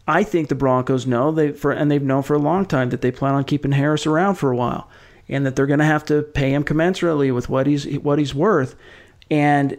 I 0.07 0.23
think 0.23 0.49
the 0.49 0.55
Broncos 0.55 1.07
know 1.07 1.31
they 1.31 1.51
for 1.51 1.71
and 1.71 1.91
they've 1.91 2.01
known 2.01 2.23
for 2.23 2.33
a 2.33 2.39
long 2.39 2.65
time 2.65 2.89
that 2.89 3.01
they 3.01 3.11
plan 3.11 3.35
on 3.35 3.43
keeping 3.43 3.71
Harris 3.71 4.05
around 4.05 4.35
for 4.35 4.51
a 4.51 4.55
while, 4.55 4.89
and 5.29 5.45
that 5.45 5.55
they're 5.55 5.67
going 5.67 5.79
to 5.79 5.85
have 5.85 6.05
to 6.05 6.23
pay 6.23 6.53
him 6.53 6.63
commensurately 6.63 7.33
with 7.33 7.49
what 7.49 7.67
he's 7.67 7.85
what 7.99 8.19
he's 8.19 8.33
worth. 8.33 8.75
And 9.29 9.77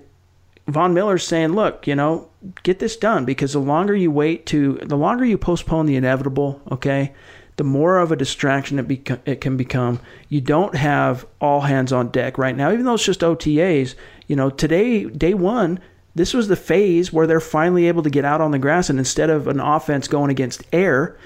Von 0.67 0.95
Miller's 0.95 1.27
saying, 1.27 1.53
look, 1.53 1.87
you 1.87 1.95
know, 1.95 2.29
get 2.63 2.79
this 2.79 2.97
done 2.97 3.25
because 3.25 3.53
the 3.53 3.59
longer 3.59 3.95
you 3.95 4.11
wait 4.11 4.47
to, 4.47 4.79
the 4.83 4.97
longer 4.97 5.25
you 5.25 5.37
postpone 5.37 5.87
the 5.87 5.97
inevitable, 5.97 6.61
okay, 6.71 7.13
the 7.57 7.65
more 7.65 7.99
of 7.99 8.11
a 8.11 8.17
distraction 8.17 8.79
it, 8.79 8.89
beca- 8.89 9.21
it 9.27 9.41
can 9.41 9.57
become. 9.57 10.01
You 10.29 10.41
don't 10.41 10.75
have 10.75 11.27
all 11.41 11.61
hands 11.61 11.93
on 11.93 12.09
deck 12.09 12.39
right 12.39 12.57
now, 12.57 12.73
even 12.73 12.85
though 12.85 12.95
it's 12.95 13.05
just 13.05 13.21
OTAs. 13.21 13.95
You 14.27 14.37
know, 14.37 14.51
today, 14.51 15.05
day 15.05 15.35
one, 15.35 15.81
this 16.15 16.33
was 16.33 16.49
the 16.49 16.57
phase 16.57 17.13
where 17.13 17.27
they're 17.27 17.41
finally 17.41 17.87
able 17.87 18.03
to 18.03 18.11
get 18.11 18.25
out 18.25 18.41
on 18.41 18.51
the 18.51 18.59
grass, 18.59 18.89
and 18.89 18.99
instead 18.99 19.31
of 19.31 19.47
an 19.49 19.61
offense 19.61 20.09
going 20.09 20.31
against 20.31 20.65
air, 20.73 21.17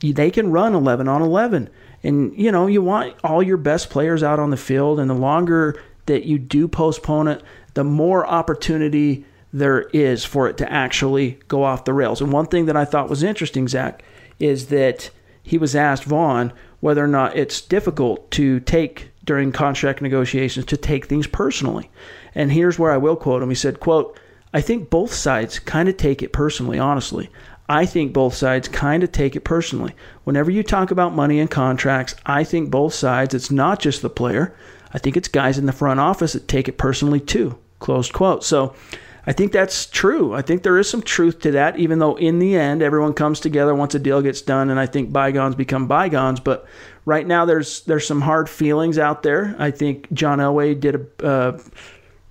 they 0.00 0.30
can 0.30 0.50
run 0.50 0.74
11 0.74 1.08
on 1.08 1.22
11. 1.22 1.68
And, 2.02 2.36
you 2.36 2.52
know, 2.52 2.66
you 2.66 2.80
want 2.80 3.16
all 3.24 3.42
your 3.42 3.56
best 3.56 3.90
players 3.90 4.22
out 4.22 4.38
on 4.38 4.50
the 4.50 4.56
field, 4.56 4.98
and 4.98 5.10
the 5.10 5.14
longer 5.14 5.80
that 6.06 6.24
you 6.24 6.38
do 6.38 6.68
postpone 6.68 7.28
it, 7.28 7.42
the 7.74 7.84
more 7.84 8.26
opportunity 8.26 9.24
there 9.52 9.82
is 9.92 10.24
for 10.24 10.48
it 10.48 10.58
to 10.58 10.72
actually 10.72 11.38
go 11.48 11.64
off 11.64 11.84
the 11.84 11.92
rails. 11.92 12.20
And 12.20 12.32
one 12.32 12.46
thing 12.46 12.66
that 12.66 12.76
I 12.76 12.84
thought 12.84 13.08
was 13.08 13.22
interesting, 13.22 13.68
Zack, 13.68 14.02
is 14.38 14.66
that 14.66 15.10
he 15.42 15.58
was 15.58 15.74
asked, 15.74 16.04
Von 16.04 16.52
whether 16.80 17.02
or 17.02 17.08
not 17.08 17.36
it's 17.36 17.60
difficult 17.60 18.30
to 18.30 18.60
take 18.60 19.10
during 19.24 19.50
contract 19.52 20.00
negotiations 20.00 20.64
to 20.66 20.76
take 20.76 21.06
things 21.06 21.26
personally. 21.26 21.90
And 22.34 22.52
here's 22.52 22.78
where 22.78 22.92
I 22.92 22.98
will 22.98 23.16
quote 23.16 23.42
him. 23.42 23.48
He 23.48 23.54
said, 23.54 23.80
quote, 23.80 24.18
I 24.54 24.60
think 24.60 24.88
both 24.90 25.12
sides 25.12 25.58
kind 25.58 25.88
of 25.88 25.96
take 25.96 26.22
it 26.22 26.32
personally, 26.32 26.78
honestly. 26.78 27.28
I 27.68 27.84
think 27.84 28.14
both 28.14 28.34
sides 28.34 28.68
kind 28.68 29.02
of 29.02 29.12
take 29.12 29.36
it 29.36 29.44
personally. 29.44 29.94
Whenever 30.24 30.50
you 30.50 30.62
talk 30.62 30.90
about 30.90 31.14
money 31.14 31.38
and 31.40 31.50
contracts, 31.50 32.14
I 32.24 32.44
think 32.44 32.70
both 32.70 32.94
sides, 32.94 33.34
it's 33.34 33.50
not 33.50 33.80
just 33.80 34.00
the 34.00 34.08
player. 34.08 34.54
I 34.92 34.98
think 34.98 35.16
it's 35.16 35.28
guys 35.28 35.58
in 35.58 35.66
the 35.66 35.72
front 35.72 36.00
office 36.00 36.32
that 36.32 36.48
take 36.48 36.68
it 36.68 36.78
personally 36.78 37.20
too. 37.20 37.58
Closed 37.78 38.12
quote. 38.12 38.44
So 38.44 38.74
I 39.26 39.32
think 39.32 39.52
that's 39.52 39.84
true. 39.84 40.34
I 40.34 40.40
think 40.40 40.62
there 40.62 40.78
is 40.78 40.88
some 40.88 41.02
truth 41.02 41.40
to 41.40 41.50
that, 41.50 41.78
even 41.78 41.98
though 41.98 42.16
in 42.16 42.38
the 42.38 42.56
end 42.56 42.80
everyone 42.80 43.12
comes 43.12 43.40
together 43.40 43.74
once 43.74 43.94
a 43.94 43.98
deal 43.98 44.22
gets 44.22 44.40
done, 44.40 44.70
and 44.70 44.80
I 44.80 44.86
think 44.86 45.12
bygones 45.12 45.54
become 45.54 45.86
bygones. 45.86 46.40
But 46.40 46.66
right 47.04 47.26
now 47.26 47.44
there's 47.44 47.82
there's 47.82 48.06
some 48.06 48.22
hard 48.22 48.48
feelings 48.48 48.98
out 48.98 49.22
there. 49.22 49.54
I 49.58 49.70
think 49.70 50.10
John 50.12 50.38
Elway 50.38 50.80
did 50.80 50.94
a. 50.94 51.26
Uh, 51.26 51.58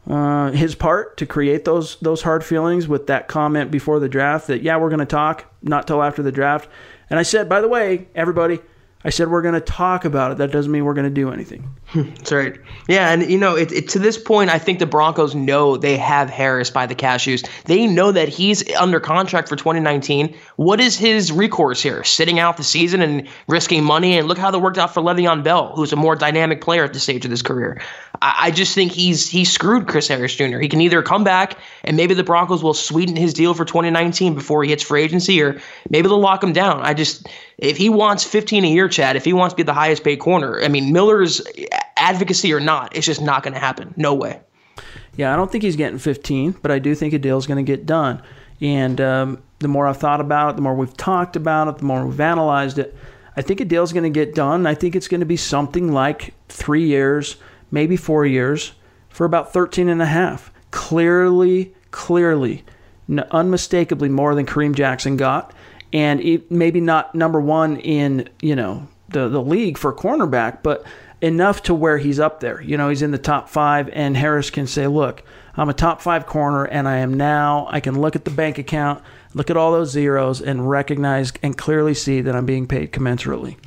uh, 0.10 0.52
his 0.52 0.74
part 0.74 1.18
to 1.18 1.26
create 1.26 1.66
those 1.66 1.98
those 1.98 2.22
hard 2.22 2.42
feelings 2.42 2.88
with 2.88 3.08
that 3.08 3.28
comment 3.28 3.70
before 3.70 4.00
the 4.00 4.08
draft 4.08 4.48
that 4.48 4.62
yeah 4.62 4.78
we're 4.78 4.88
going 4.88 5.00
to 5.00 5.06
talk 5.06 5.44
not 5.62 5.86
till 5.86 6.02
after 6.02 6.24
the 6.24 6.32
draft 6.32 6.70
and 7.10 7.20
i 7.20 7.24
said 7.24 7.50
by 7.50 7.60
the 7.60 7.68
way 7.68 8.08
everybody 8.16 8.58
i 9.04 9.10
said 9.10 9.30
we're 9.30 9.42
going 9.42 9.54
to 9.54 9.62
talk 9.62 10.06
about 10.06 10.32
it. 10.32 10.38
That 10.38 10.52
doesn't 10.52 10.72
mean 10.72 10.86
we're 10.86 10.94
going 10.94 11.08
to 11.08 11.10
do 11.10 11.32
anything. 11.32 11.76
That's 11.96 12.32
right. 12.32 12.58
Yeah 12.88 13.12
and 13.12 13.30
you 13.30 13.38
know 13.38 13.56
it, 13.56 13.72
it, 13.72 13.90
to 13.90 14.00
this 14.00 14.18
point 14.18 14.50
i 14.50 14.60
think 14.60 14.80
the 14.80 14.86
broncos 14.86 15.36
know 15.36 15.78
they 15.78 15.98
have 15.98 16.30
harris 16.30 16.70
by 16.70 16.86
the 16.86 16.96
cashews. 16.96 17.48
They 17.66 17.88
know 17.88 18.12
that 18.12 18.30
he's 18.30 18.70
under 18.76 19.00
contract 19.00 19.50
for 19.50 19.56
2019 19.56 20.36
what 20.56 20.80
is 20.80 20.98
his 20.98 21.32
recourse 21.32 21.82
here? 21.82 22.04
Sitting 22.04 22.40
out 22.40 22.58
the 22.58 22.64
season 22.64 23.02
and 23.02 23.28
risking 23.48 23.84
money 23.84 24.18
and 24.18 24.28
look 24.28 24.38
how 24.38 24.52
that 24.52 24.60
worked 24.60 24.78
out 24.78 24.94
for 24.94 25.02
le'veon 25.02 25.44
bell 25.44 25.76
who's 25.76 25.94
a 25.94 25.96
more 25.96 26.16
dynamic 26.16 26.62
player 26.62 26.84
at 26.84 26.94
this 26.94 27.04
stage 27.04 27.26
of 27.26 27.32
his 27.32 27.42
career. 27.42 27.82
I 28.22 28.52
just 28.52 28.74
think 28.74 28.92
he's 28.92 29.30
he's 29.30 29.52
screwed 29.52 29.88
Chris 29.88 30.08
Harris 30.08 30.36
Jr. 30.36 30.60
He 30.60 30.70
can 30.70 30.82
either 30.82 31.02
come 31.04 31.24
back 31.24 31.58
and 31.84 31.96
maybe 31.96 32.14
the 32.14 32.24
Broncos 32.24 32.64
will 32.64 32.74
sweeten 32.74 33.16
his 33.16 33.34
deal 33.34 33.54
for 33.54 33.66
2019 33.66 34.34
before 34.34 34.64
he 34.64 34.70
hits 34.70 34.84
free 34.84 35.04
agency, 35.04 35.42
or 35.42 35.60
maybe 35.90 36.08
they'll 36.08 36.20
lock 36.20 36.44
him 36.44 36.54
down. 36.54 36.82
I 36.82 36.94
just 36.94 37.28
if 37.58 37.78
he 37.78 37.90
wants 37.90 38.24
15 38.24 38.66
a 38.66 38.68
year, 38.68 38.87
Chad, 38.88 39.16
if 39.16 39.26
he 39.26 39.34
wants 39.34 39.54
to 39.54 39.58
be 39.58 39.64
the 39.64 39.74
highest 39.74 40.04
paid 40.04 40.18
corner, 40.18 40.62
I 40.62 40.68
mean 40.68 40.92
Miller's 40.92 41.42
advocacy 41.98 42.54
or 42.54 42.60
not, 42.60 42.96
it's 42.96 43.06
just 43.06 43.22
not 43.22 43.44
going 43.44 43.54
to 43.54 43.60
happen. 43.60 43.94
No 43.98 44.14
way. 44.14 44.40
Yeah, 45.16 45.34
I 45.34 45.36
don't 45.36 45.52
think 45.52 45.64
he's 45.64 45.76
getting 45.76 45.98
15, 45.98 46.58
but 46.62 46.72
I 46.72 46.80
do 46.80 46.94
think 46.94 47.14
a 47.14 47.20
deal 47.20 47.38
is 47.38 47.48
going 47.48 47.64
to 47.64 47.70
get 47.70 47.86
done. 47.86 48.22
And 48.62 49.02
um, 49.02 49.44
the 49.60 49.68
more 49.68 49.88
I've 49.88 49.98
thought 49.98 50.22
about 50.22 50.52
it, 50.52 50.56
the 50.58 50.62
more 50.62 50.76
we've 50.76 50.96
talked 50.96 51.36
about 51.36 51.68
it, 51.68 51.78
the 51.80 51.86
more 51.86 52.06
we've 52.06 52.20
analyzed 52.20 52.78
it. 52.78 52.96
I 53.36 53.42
think 53.42 53.60
a 53.60 53.66
deal 53.66 53.84
is 53.84 53.94
going 53.94 54.04
to 54.04 54.10
get 54.10 54.36
done. 54.36 54.66
I 54.66 54.76
think 54.76 54.96
it's 54.96 55.08
going 55.08 55.20
to 55.20 55.26
be 55.26 55.38
something 55.38 55.92
like 55.92 56.34
three 56.50 56.86
years 56.86 57.38
maybe 57.72 57.98
four 57.98 58.26
years, 58.26 58.74
for 59.10 59.26
about 59.26 59.54
13 59.54 59.90
and 59.90 60.02
a 60.02 60.06
half. 60.06 60.52
Clearly, 60.72 61.74
clearly, 61.92 62.64
unmistakably 63.32 64.10
more 64.10 64.36
than 64.36 64.46
Kareem 64.46 64.76
Jackson 64.76 65.18
got. 65.18 65.54
And 65.94 66.44
maybe 66.50 66.82
not 66.82 67.16
number 67.16 67.40
one 67.40 67.78
in, 67.78 68.30
you 68.42 68.56
know, 68.56 68.88
the, 69.10 69.30
the 69.30 69.42
league 69.42 69.78
for 69.78 69.94
cornerback, 69.94 70.62
but 70.64 70.86
enough 71.22 71.64
to 71.64 71.74
where 71.74 71.98
he's 71.98 72.20
up 72.20 72.40
there. 72.40 72.62
You 72.62 72.78
know, 72.78 72.90
he's 72.90 73.02
in 73.02 73.12
the 73.12 73.18
top 73.18 73.50
five, 73.50 73.90
and 73.94 74.16
Harris 74.18 74.50
can 74.50 74.68
say, 74.68 74.88
look, 74.88 75.24
I'm 75.56 75.70
a 75.70 75.74
top 75.74 76.02
five 76.02 76.26
corner, 76.26 76.66
and 76.66 76.88
I 76.88 76.98
am 76.98 77.14
now, 77.14 77.68
I 77.70 77.80
can 77.80 78.00
look 78.00 78.16
at 78.16 78.26
the 78.26 78.32
bank 78.32 78.58
account, 78.58 79.02
look 79.34 79.50
at 79.50 79.58
all 79.58 79.72
those 79.72 79.92
zeros, 79.92 80.42
and 80.42 80.70
recognize 80.70 81.32
and 81.42 81.58
clearly 81.58 81.94
see 81.94 82.22
that 82.22 82.36
I'm 82.36 82.46
being 82.46 82.68
paid 82.68 82.92
commensurately 82.92 83.58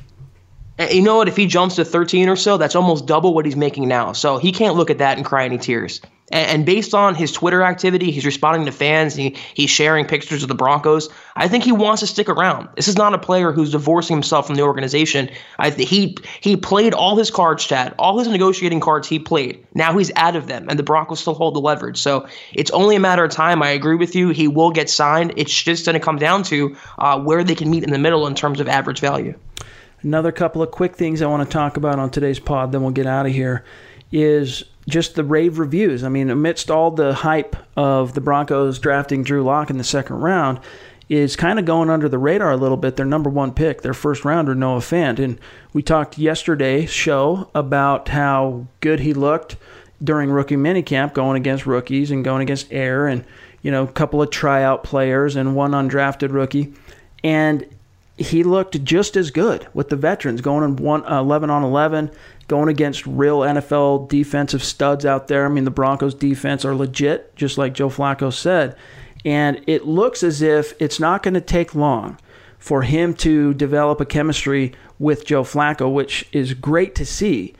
you 0.89 1.01
know 1.01 1.17
what? 1.17 1.27
If 1.27 1.37
he 1.37 1.45
jumps 1.45 1.75
to 1.75 1.85
13 1.85 2.29
or 2.29 2.35
so, 2.35 2.57
that's 2.57 2.75
almost 2.75 3.05
double 3.05 3.33
what 3.33 3.45
he's 3.45 3.55
making 3.55 3.87
now. 3.87 4.13
So 4.13 4.37
he 4.37 4.51
can't 4.51 4.75
look 4.75 4.89
at 4.89 4.97
that 4.97 5.17
and 5.17 5.25
cry 5.25 5.45
any 5.45 5.57
tears. 5.57 6.01
And, 6.31 6.65
based 6.65 6.93
on 6.93 7.15
his 7.15 7.31
Twitter 7.31 7.63
activity, 7.63 8.11
he's 8.11 8.25
responding 8.25 8.65
to 8.65 8.71
fans. 8.71 9.15
He, 9.15 9.35
he's 9.53 9.69
sharing 9.69 10.05
pictures 10.05 10.43
of 10.43 10.49
the 10.49 10.55
Broncos. 10.55 11.09
I 11.35 11.47
think 11.47 11.63
he 11.63 11.71
wants 11.71 11.99
to 11.99 12.07
stick 12.07 12.29
around. 12.29 12.69
This 12.75 12.87
is 12.87 12.97
not 12.97 13.13
a 13.13 13.17
player 13.17 13.51
who's 13.51 13.71
divorcing 13.71 14.15
himself 14.15 14.47
from 14.47 14.55
the 14.55 14.61
organization. 14.61 15.29
I 15.59 15.69
he 15.71 16.17
he 16.39 16.55
played 16.55 16.93
all 16.93 17.17
his 17.17 17.31
cards, 17.31 17.65
Chad, 17.65 17.93
all 17.99 18.17
his 18.17 18.27
negotiating 18.27 18.79
cards. 18.79 19.07
He 19.07 19.19
played. 19.19 19.65
Now 19.73 19.97
he's 19.97 20.11
out 20.15 20.35
of 20.35 20.47
them, 20.47 20.67
and 20.69 20.79
the 20.79 20.83
Broncos 20.83 21.19
still 21.19 21.33
hold 21.33 21.55
the 21.55 21.59
leverage. 21.59 21.97
So 21.97 22.27
it's 22.53 22.71
only 22.71 22.95
a 22.95 22.99
matter 22.99 23.23
of 23.23 23.31
time. 23.31 23.61
I 23.61 23.69
agree 23.69 23.95
with 23.95 24.15
you. 24.15 24.29
He 24.29 24.47
will 24.47 24.71
get 24.71 24.89
signed. 24.89 25.33
It's 25.35 25.63
just 25.63 25.85
going 25.85 25.93
to 25.93 25.99
come 25.99 26.17
down 26.17 26.43
to 26.43 26.75
uh, 26.97 27.19
where 27.19 27.43
they 27.43 27.55
can 27.55 27.69
meet 27.69 27.83
in 27.83 27.91
the 27.91 27.99
middle 27.99 28.27
in 28.27 28.35
terms 28.35 28.59
of 28.59 28.67
average 28.67 28.99
value. 28.99 29.37
Another 30.03 30.31
couple 30.31 30.63
of 30.63 30.71
quick 30.71 30.95
things 30.95 31.21
I 31.21 31.27
want 31.27 31.47
to 31.47 31.53
talk 31.53 31.77
about 31.77 31.99
on 31.99 32.09
today's 32.09 32.39
pod, 32.39 32.71
then 32.71 32.81
we'll 32.81 32.91
get 32.91 33.05
out 33.05 33.25
of 33.25 33.31
here, 33.31 33.63
is 34.11 34.63
just 34.87 35.15
the 35.15 35.23
rave 35.23 35.59
reviews. 35.59 36.03
I 36.03 36.09
mean, 36.09 36.29
amidst 36.29 36.71
all 36.71 36.91
the 36.91 37.13
hype 37.13 37.55
of 37.77 38.13
the 38.13 38.21
Broncos 38.21 38.79
drafting 38.79 39.23
Drew 39.23 39.43
Lock 39.43 39.69
in 39.69 39.77
the 39.77 39.83
second 39.83 40.17
round, 40.17 40.59
is 41.11 41.35
kind 41.35 41.59
of 41.59 41.65
going 41.65 41.89
under 41.89 42.07
the 42.07 42.17
radar 42.17 42.51
a 42.51 42.57
little 42.57 42.77
bit. 42.77 42.95
Their 42.95 43.05
number 43.05 43.29
one 43.29 43.53
pick, 43.53 43.81
their 43.81 43.93
first 43.93 44.23
rounder, 44.23 44.55
Noah 44.55 44.79
Fant. 44.79 45.19
And 45.19 45.37
we 45.73 45.83
talked 45.83 46.17
yesterday 46.17 46.85
show 46.85 47.49
about 47.53 48.07
how 48.07 48.65
good 48.79 49.01
he 49.01 49.13
looked 49.13 49.57
during 50.01 50.31
rookie 50.31 50.55
minicamp, 50.55 51.13
going 51.13 51.35
against 51.35 51.65
rookies 51.65 52.11
and 52.11 52.23
going 52.23 52.41
against 52.41 52.71
air 52.71 53.07
and 53.07 53.25
you 53.61 53.71
know 53.71 53.83
a 53.83 53.91
couple 53.91 54.21
of 54.21 54.29
tryout 54.29 54.85
players 54.85 55.35
and 55.35 55.53
one 55.53 55.71
undrafted 55.71 56.31
rookie. 56.31 56.73
And 57.25 57.65
he 58.15 58.43
looked 58.43 58.81
just 58.85 59.17
as 59.17 59.31
good 59.31 59.67
with 59.73 59.89
the 59.89 59.97
veterans 59.97 60.39
going 60.39 60.63
in 60.63 60.77
one, 60.77 61.05
uh, 61.11 61.19
11 61.19 61.49
on 61.49 61.61
11 61.61 62.09
going 62.51 62.67
against 62.67 63.07
real 63.07 63.39
NFL 63.39 64.09
defensive 64.09 64.61
studs 64.61 65.05
out 65.05 65.29
there. 65.29 65.45
I 65.45 65.47
mean, 65.47 65.63
the 65.63 65.71
Broncos 65.71 66.13
defense 66.13 66.65
are 66.65 66.75
legit, 66.75 67.33
just 67.37 67.57
like 67.57 67.73
Joe 67.73 67.87
Flacco 67.87 68.31
said. 68.31 68.75
And 69.23 69.63
it 69.67 69.87
looks 69.87 70.21
as 70.21 70.41
if 70.41 70.73
it's 70.77 70.99
not 70.99 71.23
going 71.23 71.35
to 71.35 71.39
take 71.39 71.73
long 71.73 72.19
for 72.59 72.81
him 72.81 73.13
to 73.13 73.53
develop 73.53 74.01
a 74.01 74.05
chemistry 74.05 74.73
with 74.99 75.25
Joe 75.25 75.45
Flacco, 75.45 75.93
which 75.93 76.27
is 76.33 76.53
great 76.53 76.93
to 76.95 77.05
see. 77.05 77.53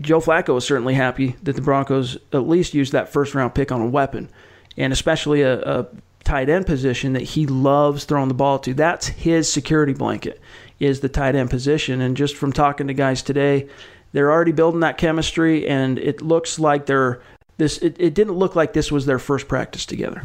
Joe 0.00 0.20
Flacco 0.20 0.56
is 0.56 0.64
certainly 0.64 0.94
happy 0.94 1.34
that 1.42 1.56
the 1.56 1.60
Broncos 1.60 2.16
at 2.32 2.48
least 2.48 2.74
used 2.74 2.92
that 2.92 3.12
first 3.12 3.34
round 3.34 3.56
pick 3.56 3.72
on 3.72 3.80
a 3.80 3.88
weapon, 3.88 4.30
and 4.76 4.92
especially 4.92 5.42
a, 5.42 5.60
a 5.62 5.86
tight 6.22 6.48
end 6.48 6.64
position 6.64 7.14
that 7.14 7.22
he 7.22 7.44
loves 7.44 8.04
throwing 8.04 8.28
the 8.28 8.34
ball 8.34 8.60
to. 8.60 8.72
That's 8.72 9.08
his 9.08 9.52
security 9.52 9.94
blanket 9.94 10.40
is 10.78 11.00
the 11.00 11.08
tight 11.08 11.34
end 11.34 11.50
position. 11.50 12.00
And 12.00 12.16
just 12.16 12.36
from 12.36 12.52
talking 12.52 12.86
to 12.86 12.94
guys 12.94 13.20
today, 13.20 13.68
they're 14.12 14.30
already 14.30 14.52
building 14.52 14.80
that 14.80 14.98
chemistry, 14.98 15.66
and 15.66 15.98
it 15.98 16.22
looks 16.22 16.58
like 16.58 16.86
they're 16.86 17.20
this. 17.56 17.78
It, 17.78 17.96
it 17.98 18.14
didn't 18.14 18.34
look 18.34 18.56
like 18.56 18.72
this 18.72 18.90
was 18.90 19.06
their 19.06 19.18
first 19.18 19.48
practice 19.48 19.84
together. 19.84 20.22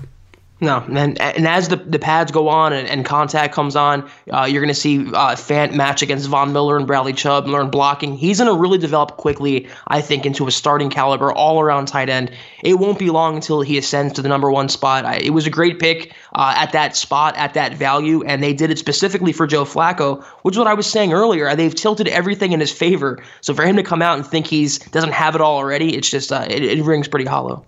No, 0.61 0.77
and 0.87 1.19
and 1.19 1.45
as 1.45 1.67
the, 1.67 1.75
the 1.75 1.99
pads 1.99 2.31
go 2.31 2.47
on 2.47 2.71
and, 2.71 2.87
and 2.87 3.03
contact 3.03 3.53
comes 3.53 3.75
on, 3.75 4.09
uh, 4.31 4.47
you're 4.49 4.61
going 4.61 4.73
to 4.73 4.79
see 4.79 4.99
uh, 4.99 5.35
Fant 5.35 5.73
match 5.73 6.01
against 6.01 6.29
Von 6.29 6.53
Miller 6.53 6.77
and 6.77 6.87
Bradley 6.87 7.11
Chubb, 7.11 7.47
learn 7.47 7.69
blocking. 7.69 8.15
He's 8.15 8.37
going 8.37 8.49
to 8.49 8.57
really 8.57 8.77
develop 8.77 9.17
quickly, 9.17 9.67
I 9.87 9.99
think, 9.99 10.25
into 10.25 10.47
a 10.47 10.51
starting 10.51 10.89
caliber 10.89 11.33
all 11.33 11.59
around 11.59 11.87
tight 11.87 12.07
end. 12.07 12.31
It 12.63 12.75
won't 12.75 12.97
be 12.97 13.09
long 13.09 13.35
until 13.35 13.61
he 13.61 13.77
ascends 13.77 14.13
to 14.13 14.21
the 14.21 14.29
number 14.29 14.49
one 14.51 14.69
spot. 14.69 15.03
I, 15.03 15.17
it 15.17 15.31
was 15.31 15.45
a 15.45 15.49
great 15.49 15.79
pick 15.79 16.13
uh, 16.33 16.53
at 16.55 16.71
that 16.71 16.95
spot, 16.95 17.35
at 17.35 17.55
that 17.55 17.73
value, 17.73 18.23
and 18.23 18.41
they 18.41 18.53
did 18.53 18.71
it 18.71 18.79
specifically 18.79 19.33
for 19.33 19.45
Joe 19.45 19.65
Flacco, 19.65 20.23
which 20.43 20.55
is 20.55 20.59
what 20.59 20.67
I 20.67 20.75
was 20.75 20.87
saying 20.89 21.11
earlier. 21.11 21.53
They've 21.55 21.75
tilted 21.75 22.07
everything 22.07 22.53
in 22.53 22.61
his 22.61 22.71
favor. 22.71 23.21
So 23.41 23.53
for 23.53 23.65
him 23.65 23.75
to 23.75 23.83
come 23.83 24.01
out 24.01 24.17
and 24.17 24.25
think 24.25 24.47
he's 24.47 24.79
doesn't 24.79 25.13
have 25.13 25.35
it 25.35 25.41
all 25.41 25.57
already, 25.57 25.97
it's 25.97 26.09
just 26.09 26.31
uh, 26.31 26.45
it, 26.49 26.63
it 26.63 26.83
rings 26.83 27.09
pretty 27.09 27.25
hollow. 27.25 27.65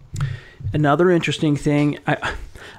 Another 0.71 1.11
interesting 1.11 1.57
thing. 1.57 1.99
I, 2.07 2.35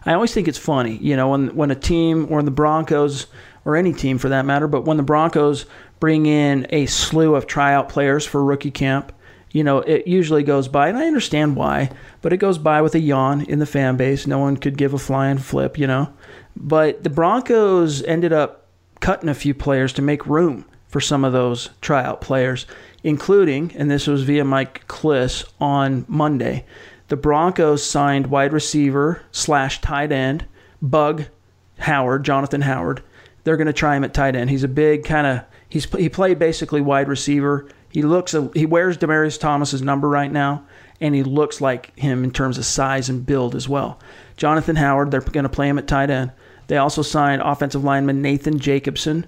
I 0.07 0.15
always 0.15 0.33
think 0.33 0.49
it's 0.49 0.57
funny, 0.57 0.97
you 0.99 1.17
know, 1.17 1.31
when 1.31 1.55
when 1.57 1.71
a 1.71 1.75
team 1.75 2.29
or 2.31 2.43
the 2.43 2.51
Broncos 2.51 3.27
or 3.65 3.77
any 3.77 3.93
team 3.93 4.19
for 4.19 4.29
that 4.29 4.47
matter, 4.47 4.69
but 4.69 4.85
when 4.85 4.97
the 4.97 5.03
Broncos 5.03 5.67
bring 5.99 6.27
in 6.27 6.67
a 6.71 6.87
slew 6.87 7.35
of 7.35 7.47
tryout 7.47 7.89
players 7.89 8.25
for 8.25 8.43
rookie 8.45 8.71
camp, 8.71 9.13
you 9.51 9.65
know, 9.65 9.79
it 9.79 10.07
usually 10.07 10.45
goes 10.45 10.69
by, 10.69 10.89
and 10.89 10.97
I 10.97 11.07
understand 11.07 11.57
why, 11.57 11.91
but 12.23 12.33
it 12.33 12.37
goes 12.37 12.59
by 12.59 12.83
with 12.83 12.95
a 12.95 13.01
yawn 13.01 13.43
in 13.43 13.59
the 13.59 13.67
fan 13.67 13.97
base. 13.97 14.27
No 14.27 14.39
one 14.39 14.57
could 14.57 14.79
give 14.79 14.95
a 14.95 14.99
flying 14.99 15.39
flip, 15.39 15.79
you 15.79 15.87
know. 15.87 16.13
But 16.55 17.03
the 17.03 17.11
Broncos 17.11 18.03
ended 18.05 18.33
up 18.33 18.67
cutting 19.01 19.29
a 19.29 19.35
few 19.35 19.55
players 19.55 19.93
to 19.95 20.03
make 20.03 20.27
room 20.27 20.65
for 20.89 21.01
some 21.01 21.25
of 21.25 21.33
those 21.33 21.71
tryout 21.81 22.21
players, 22.21 22.67
including, 23.03 23.73
and 23.77 23.91
this 23.91 24.07
was 24.07 24.23
via 24.23 24.45
Mike 24.45 24.87
Klis 24.87 25.45
on 25.61 26.05
Monday, 26.09 26.65
the 27.09 27.17
Broncos 27.17 27.85
signed 27.85 28.29
wide 28.29 28.53
receiver 28.53 29.23
slash 29.31 29.81
tight 29.81 30.13
end 30.13 30.47
Bug 30.83 31.25
Howard, 31.79 32.25
Jonathan 32.25 32.63
Howard. 32.63 33.03
They're 33.45 33.57
going 33.57 33.69
to 33.69 33.73
try 33.73 33.97
him 33.97 34.05
at 34.05 34.15
tight 34.15 34.35
end. 34.35 34.51
He's 34.51 34.65
a 34.65 34.69
big 34.69 35.05
kind 35.05 35.27
of 35.27 35.45
he's 35.69 35.85
he 35.95 36.09
played 36.09 36.39
basically 36.39 36.81
wide 36.81 37.09
receiver. 37.09 37.69
He 37.91 38.03
looks 38.03 38.35
he 38.55 38.67
wears 38.67 38.99
Demaryius 38.99 39.39
Thomas's 39.39 39.83
number 39.83 40.09
right 40.09 40.31
now, 40.31 40.67
and 41.01 41.15
he 41.15 41.23
looks 41.23 41.61
like 41.61 41.97
him 41.99 42.25
in 42.25 42.31
terms 42.31 42.59
of 42.59 42.67
size 42.67 43.09
and 43.09 43.25
build 43.25 43.55
as 43.55 43.69
well. 43.69 43.99
Jonathan 44.37 44.77
Howard, 44.77 45.11
they're 45.11 45.21
going 45.21 45.45
to 45.45 45.49
play 45.49 45.69
him 45.69 45.79
at 45.79 45.87
tight 45.87 46.11
end. 46.11 46.33
They 46.67 46.77
also 46.77 47.03
signed 47.03 47.43
offensive 47.43 47.85
lineman 47.85 48.21
Nathan 48.21 48.59
Jacobson, 48.59 49.27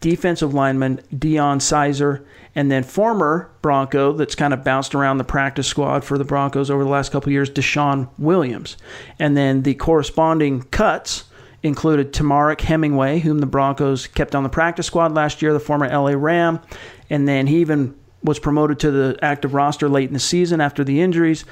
defensive 0.00 0.54
lineman 0.54 1.00
Deyon 1.14 1.60
Sizer, 1.60 2.24
and 2.54 2.70
then 2.70 2.82
former 2.82 3.50
Bronco 3.62 4.12
that's 4.12 4.34
kind 4.34 4.52
of 4.52 4.64
bounced 4.64 4.94
around 4.94 5.18
the 5.18 5.24
practice 5.24 5.66
squad 5.66 6.04
for 6.04 6.18
the 6.18 6.24
Broncos 6.24 6.70
over 6.70 6.84
the 6.84 6.90
last 6.90 7.12
couple 7.12 7.32
years, 7.32 7.50
DeShawn 7.50 8.08
Williams. 8.18 8.76
And 9.18 9.36
then 9.36 9.62
the 9.62 9.74
corresponding 9.74 10.62
cuts 10.64 11.24
included 11.62 12.12
Temarrick 12.12 12.60
Hemingway, 12.60 13.20
whom 13.20 13.38
the 13.38 13.46
Broncos 13.46 14.06
kept 14.06 14.34
on 14.34 14.42
the 14.42 14.48
practice 14.48 14.86
squad 14.86 15.12
last 15.12 15.42
year, 15.42 15.52
the 15.52 15.60
former 15.60 15.88
LA 15.88 16.12
Ram. 16.12 16.60
And 17.08 17.28
then 17.28 17.46
he 17.46 17.58
even 17.60 17.94
was 18.22 18.38
promoted 18.38 18.78
to 18.80 18.90
the 18.90 19.18
active 19.22 19.54
roster 19.54 19.88
late 19.88 20.08
in 20.08 20.14
the 20.14 20.20
season 20.20 20.60
after 20.60 20.84
the 20.84 21.00
injuries 21.00 21.44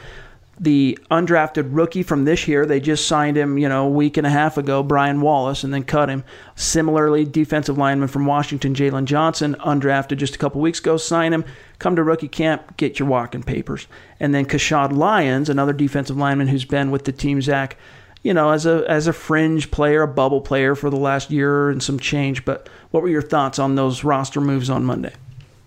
the 0.61 0.99
undrafted 1.11 1.69
rookie 1.71 2.03
from 2.03 2.25
this 2.25 2.49
year. 2.49 2.67
They 2.67 2.81
just 2.81 3.07
signed 3.07 3.37
him, 3.37 3.59
you 3.59 3.69
know, 3.69 3.87
a 3.87 3.91
week 3.91 4.17
and 4.17 4.27
a 4.27 4.31
half 4.31 4.59
ago, 4.59 4.83
Brian 4.83 5.21
Wallace, 5.21 5.65
and 5.65 5.73
then 5.73 5.85
cut 5.85 6.09
him. 6.09 6.25
Similarly, 6.57 7.25
defensive 7.25 7.79
lineman 7.79 8.09
from 8.09 8.27
Washington, 8.27 8.75
Jalen 8.75 9.05
Johnson, 9.05 9.57
undrafted 9.61 10.17
just 10.17 10.35
a 10.35 10.39
couple 10.39 10.61
weeks 10.61 10.81
ago, 10.81 10.97
sign 10.97 11.33
him. 11.33 11.45
Come 11.79 11.95
to 11.97 12.03
rookie 12.03 12.29
camp, 12.29 12.77
get 12.77 12.99
your 12.99 13.09
walking 13.09 13.43
papers. 13.43 13.87
And 14.19 14.35
then 14.35 14.47
Caushaud 14.47 14.93
Lyons, 14.93 15.49
another 15.49 15.73
defensive 15.73 16.17
lineman 16.17 16.49
who's 16.49 16.65
been 16.65 16.91
with 16.91 17.05
the 17.05 17.13
team, 17.13 17.41
Zack, 17.41 17.77
you 18.23 18.35
know, 18.35 18.51
as 18.51 18.67
a 18.67 18.85
as 18.89 19.07
a 19.07 19.13
fringe 19.13 19.71
player, 19.71 20.03
a 20.03 20.09
bubble 20.09 20.41
player 20.41 20.75
for 20.75 20.91
the 20.91 20.97
last 20.97 21.31
year 21.31 21.71
and 21.71 21.81
some 21.81 22.01
change. 22.01 22.45
But 22.45 22.69
what 22.91 23.03
were 23.03 23.09
your 23.09 23.23
thoughts 23.23 23.61
on 23.61 23.77
those 23.77 24.03
roster 24.03 24.41
moves 24.41 24.69
on 24.69 24.85
Monday? 24.85 25.13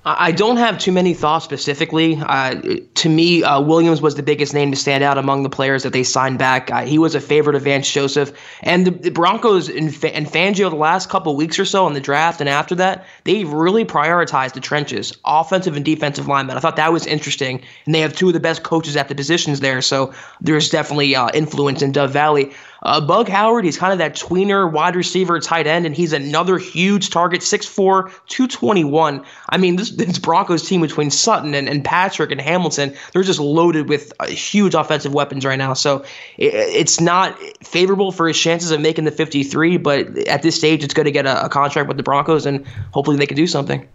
I 0.04 0.32
don't 0.32 0.58
have 0.58 0.80
too 0.80 0.92
many 0.92 1.14
thoughts 1.14 1.46
specifically. 1.46 2.18
Uh, 2.26 2.60
to 2.96 3.10
me, 3.10 3.44
uh, 3.44 3.62
Williams 3.62 4.02
was 4.02 4.16
the 4.16 4.24
biggest 4.24 4.52
name 4.52 4.72
to 4.72 4.78
stand 4.78 5.04
out 5.04 5.20
among 5.20 5.44
the 5.44 5.50
players 5.50 5.84
that 5.84 5.94
they 5.94 6.02
signed 6.02 6.40
back. 6.40 6.72
Uh, 6.72 6.82
he 6.82 6.98
was 6.98 7.14
a 7.14 7.22
favorite 7.22 7.56
of 7.56 7.62
Vance 7.62 7.92
Joseph. 7.92 8.32
And 8.64 8.88
the, 8.88 8.92
the 8.92 9.12
Broncos 9.12 9.70
and, 9.70 9.90
and 10.06 10.26
Fangio, 10.26 10.72
the 10.72 10.76
last 10.76 11.10
couple 11.10 11.36
weeks 11.36 11.60
or 11.60 11.66
so 11.66 11.86
in 11.86 11.94
the 11.94 12.00
draft 12.00 12.40
and 12.42 12.50
after 12.50 12.74
that, 12.76 13.06
they 13.26 13.44
really 13.44 13.86
prioritized 13.86 14.54
the 14.54 14.60
trenches, 14.60 15.16
offensive 15.24 15.76
and 15.76 15.86
defensive 15.86 16.28
linemen. 16.28 16.58
I 16.58 16.62
thought 16.62 16.78
that 16.78 16.92
was 16.92 17.06
interesting. 17.06 17.62
And 17.86 17.94
they 17.94 18.00
have 18.00 18.16
two 18.16 18.26
of 18.26 18.34
the 18.34 18.40
best 18.40 18.64
coaches 18.64 18.98
at 18.98 19.08
the 19.08 19.14
positions 19.14 19.60
there. 19.60 19.84
So 19.84 20.12
there's 20.42 20.72
definitely 20.72 21.16
uh, 21.16 21.30
influence 21.36 21.84
in 21.84 21.92
Dove 21.92 22.12
Valley. 22.12 22.52
Uh, 22.84 23.00
Bug 23.00 23.30
Howard, 23.30 23.64
he's 23.64 23.78
kind 23.78 23.94
of 23.94 24.00
that 24.00 24.16
tweener 24.16 24.72
wide 24.72 24.96
receiver 24.96 25.40
tight 25.40 25.68
end, 25.68 25.86
and 25.86 25.96
he's 25.96 26.14
another 26.14 26.58
huge 26.58 27.12
target, 27.12 27.42
6'4, 27.42 28.06
221. 28.28 29.24
I 29.50 29.58
mean, 29.58 29.76
this, 29.76 29.92
this 29.92 30.18
Broncos 30.18 30.68
team 30.68 30.82
between 30.82 31.12
Sutton 31.12 31.54
and, 31.54 31.70
and 31.70 31.86
Patrick 31.86 32.32
and 32.32 32.42
Hamilton, 32.42 32.96
they're 33.14 33.22
just 33.22 33.40
loaded 33.40 33.88
with 33.88 34.12
uh, 34.20 34.26
huge 34.28 34.74
offensive 34.74 35.14
weapons 35.14 35.46
right 35.46 35.58
now. 35.58 35.74
So 35.74 36.04
it, 36.40 36.54
it's 36.54 37.00
not 37.00 37.40
favorable 37.64 38.12
for 38.12 38.28
his 38.28 38.40
chances 38.40 38.72
of 38.72 38.82
making 38.82 39.06
the 39.06 39.12
53, 39.12 39.78
but 39.78 40.18
at 40.28 40.42
this 40.42 40.56
stage, 40.56 40.84
it's 40.84 40.96
going 40.96 41.06
to 41.06 41.12
get 41.12 41.28
a, 41.28 41.46
a 41.46 41.50
contract 41.50 41.88
with 41.88 41.98
the 41.98 42.04
Broncos, 42.04 42.48
and 42.48 42.66
hopefully 42.94 43.18
they 43.18 43.28
can 43.28 43.38
do 43.38 43.46
something. 43.46 43.88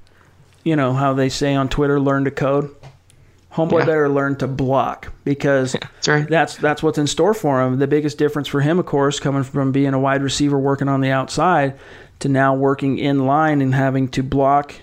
You 0.62 0.77
know 0.77 0.92
how 0.92 1.12
they 1.12 1.29
say 1.29 1.57
on 1.57 1.68
Twitter, 1.68 1.99
learn 1.99 2.25
to 2.25 2.31
code? 2.31 2.75
Homeboy 3.57 3.81
yeah. 3.81 3.87
better 3.87 4.09
learn 4.11 4.37
to 4.37 4.47
block 4.47 5.12
because 5.25 5.73
that's, 5.81 6.09
right. 6.09 6.29
that's 6.29 6.57
that's 6.57 6.83
what's 6.83 6.99
in 6.99 7.07
store 7.07 7.33
for 7.33 7.62
him. 7.62 7.79
The 7.79 7.87
biggest 7.87 8.19
difference 8.19 8.49
for 8.49 8.61
him, 8.61 8.79
of 8.79 8.85
course, 8.85 9.19
coming 9.19 9.42
from 9.42 9.73
being 9.73 9.95
a 9.95 9.99
wide 9.99 10.23
receiver 10.23 10.59
working 10.59 10.88
on 10.88 11.01
the 11.01 11.11
outside 11.11 11.79
to 12.19 12.29
now 12.29 12.55
working 12.55 12.99
in 12.99 13.25
line 13.27 13.62
and 13.62 13.75
having 13.75 14.09
to 14.09 14.23
block 14.23 14.75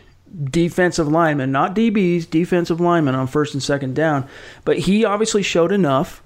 defensive 0.46 1.08
linemen, 1.08 1.52
not 1.52 1.76
DBs, 1.76 2.28
defensive 2.28 2.82
linemen 2.82 3.14
on 3.14 3.28
first 3.28 3.54
and 3.54 3.62
second 3.62 3.96
down. 3.96 4.28
But 4.66 4.80
he 4.80 5.06
obviously 5.06 5.44
showed 5.44 5.71
enough 5.71 6.24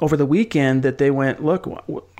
over 0.00 0.16
the 0.16 0.26
weekend 0.26 0.84
that 0.84 0.98
they 0.98 1.10
went, 1.10 1.44
look, 1.44 1.66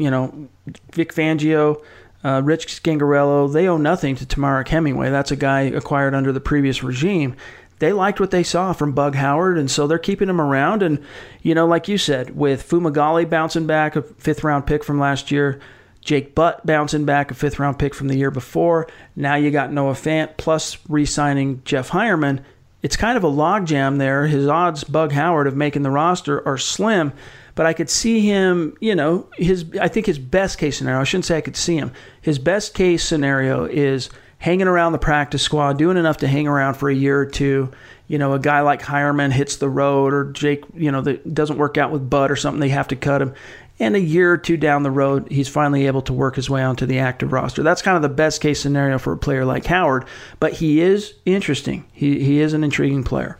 you 0.00 0.10
know, 0.10 0.48
Vic 0.92 1.14
Fangio, 1.14 1.80
uh, 2.24 2.42
Rich 2.44 2.82
Scangarello, 2.82 3.52
they 3.52 3.68
owe 3.68 3.76
nothing 3.76 4.16
to 4.16 4.26
Temarrick 4.26 4.66
Hemingway. 4.66 5.10
That's 5.10 5.30
a 5.30 5.36
guy 5.36 5.60
acquired 5.60 6.14
under 6.14 6.32
the 6.32 6.40
previous 6.40 6.82
regime 6.82 7.36
they 7.78 7.92
liked 7.92 8.20
what 8.20 8.30
they 8.30 8.42
saw 8.42 8.72
from 8.72 8.92
Bug 8.92 9.14
Howard, 9.14 9.58
and 9.58 9.70
so 9.70 9.86
they're 9.86 9.98
keeping 9.98 10.28
him 10.28 10.40
around. 10.40 10.82
And 10.82 11.04
you 11.42 11.54
know, 11.54 11.66
like 11.66 11.88
you 11.88 11.98
said, 11.98 12.36
with 12.36 12.68
Fumagalli 12.68 13.28
bouncing 13.28 13.66
back, 13.66 13.96
a 13.96 14.02
fifth 14.02 14.44
round 14.44 14.66
pick 14.66 14.84
from 14.84 14.98
last 14.98 15.30
year, 15.30 15.60
Jake 16.00 16.34
Butt 16.34 16.64
bouncing 16.66 17.04
back, 17.04 17.30
a 17.30 17.34
fifth 17.34 17.58
round 17.58 17.78
pick 17.78 17.94
from 17.94 18.08
the 18.08 18.16
year 18.16 18.30
before. 18.30 18.88
Now 19.16 19.36
you 19.36 19.50
got 19.50 19.72
Noah 19.72 19.92
Fant 19.92 20.36
plus 20.36 20.78
re-signing 20.88 21.62
Jeff 21.64 21.90
Heuerman. 21.90 22.42
It's 22.80 22.96
kind 22.96 23.16
of 23.16 23.24
a 23.24 23.30
logjam 23.30 23.98
there. 23.98 24.28
His 24.28 24.46
odds, 24.46 24.84
Bug 24.84 25.12
Howard, 25.12 25.48
of 25.48 25.56
making 25.56 25.82
the 25.82 25.90
roster 25.90 26.46
are 26.46 26.58
slim 26.58 27.12
but 27.58 27.66
I 27.66 27.72
could 27.72 27.90
see 27.90 28.20
him, 28.20 28.76
you 28.78 28.94
know, 28.94 29.26
his 29.36 29.64
I 29.80 29.88
think 29.88 30.06
his 30.06 30.16
best 30.16 30.58
case 30.58 30.78
scenario, 30.78 31.00
I 31.00 31.02
shouldn't 31.02 31.24
say 31.24 31.38
I 31.38 31.40
could 31.40 31.56
see 31.56 31.74
him. 31.74 31.90
His 32.22 32.38
best 32.38 32.72
case 32.72 33.02
scenario 33.02 33.64
is 33.64 34.10
hanging 34.38 34.68
around 34.68 34.92
the 34.92 34.98
practice 34.98 35.42
squad, 35.42 35.78
doing 35.78 35.96
enough 35.96 36.18
to 36.18 36.28
hang 36.28 36.46
around 36.46 36.74
for 36.74 36.88
a 36.88 36.94
year 36.94 37.18
or 37.18 37.26
two. 37.26 37.70
You 38.06 38.18
know, 38.18 38.32
a 38.32 38.38
guy 38.38 38.60
like 38.60 38.80
Heuerman 38.82 39.32
hits 39.32 39.56
the 39.56 39.68
road 39.68 40.14
or 40.14 40.32
Jake, 40.32 40.64
you 40.74 40.90
know, 40.90 41.02
that 41.02 41.34
doesn't 41.34 41.58
work 41.58 41.76
out 41.76 41.90
with 41.90 42.08
Butt 42.08 42.30
or 42.30 42.36
something, 42.36 42.60
they 42.60 42.70
have 42.70 42.88
to 42.88 42.96
cut 42.96 43.20
him. 43.20 43.34
And 43.80 43.94
a 43.94 44.00
year 44.00 44.32
or 44.32 44.38
two 44.38 44.56
down 44.56 44.82
the 44.82 44.90
road, 44.90 45.30
he's 45.30 45.48
finally 45.48 45.86
able 45.86 46.02
to 46.02 46.12
work 46.12 46.34
his 46.34 46.50
way 46.50 46.62
onto 46.62 46.86
the 46.86 46.98
active 46.98 47.32
roster. 47.32 47.62
That's 47.62 47.82
kind 47.82 47.96
of 47.96 48.02
the 48.02 48.08
best 48.08 48.40
case 48.40 48.60
scenario 48.60 48.98
for 48.98 49.12
a 49.12 49.16
player 49.16 49.44
like 49.44 49.66
Howard. 49.66 50.04
But 50.40 50.54
he 50.54 50.80
is 50.80 51.14
interesting. 51.24 51.84
He, 51.92 52.24
he 52.24 52.40
is 52.40 52.54
an 52.54 52.64
intriguing 52.64 53.04
player. 53.04 53.38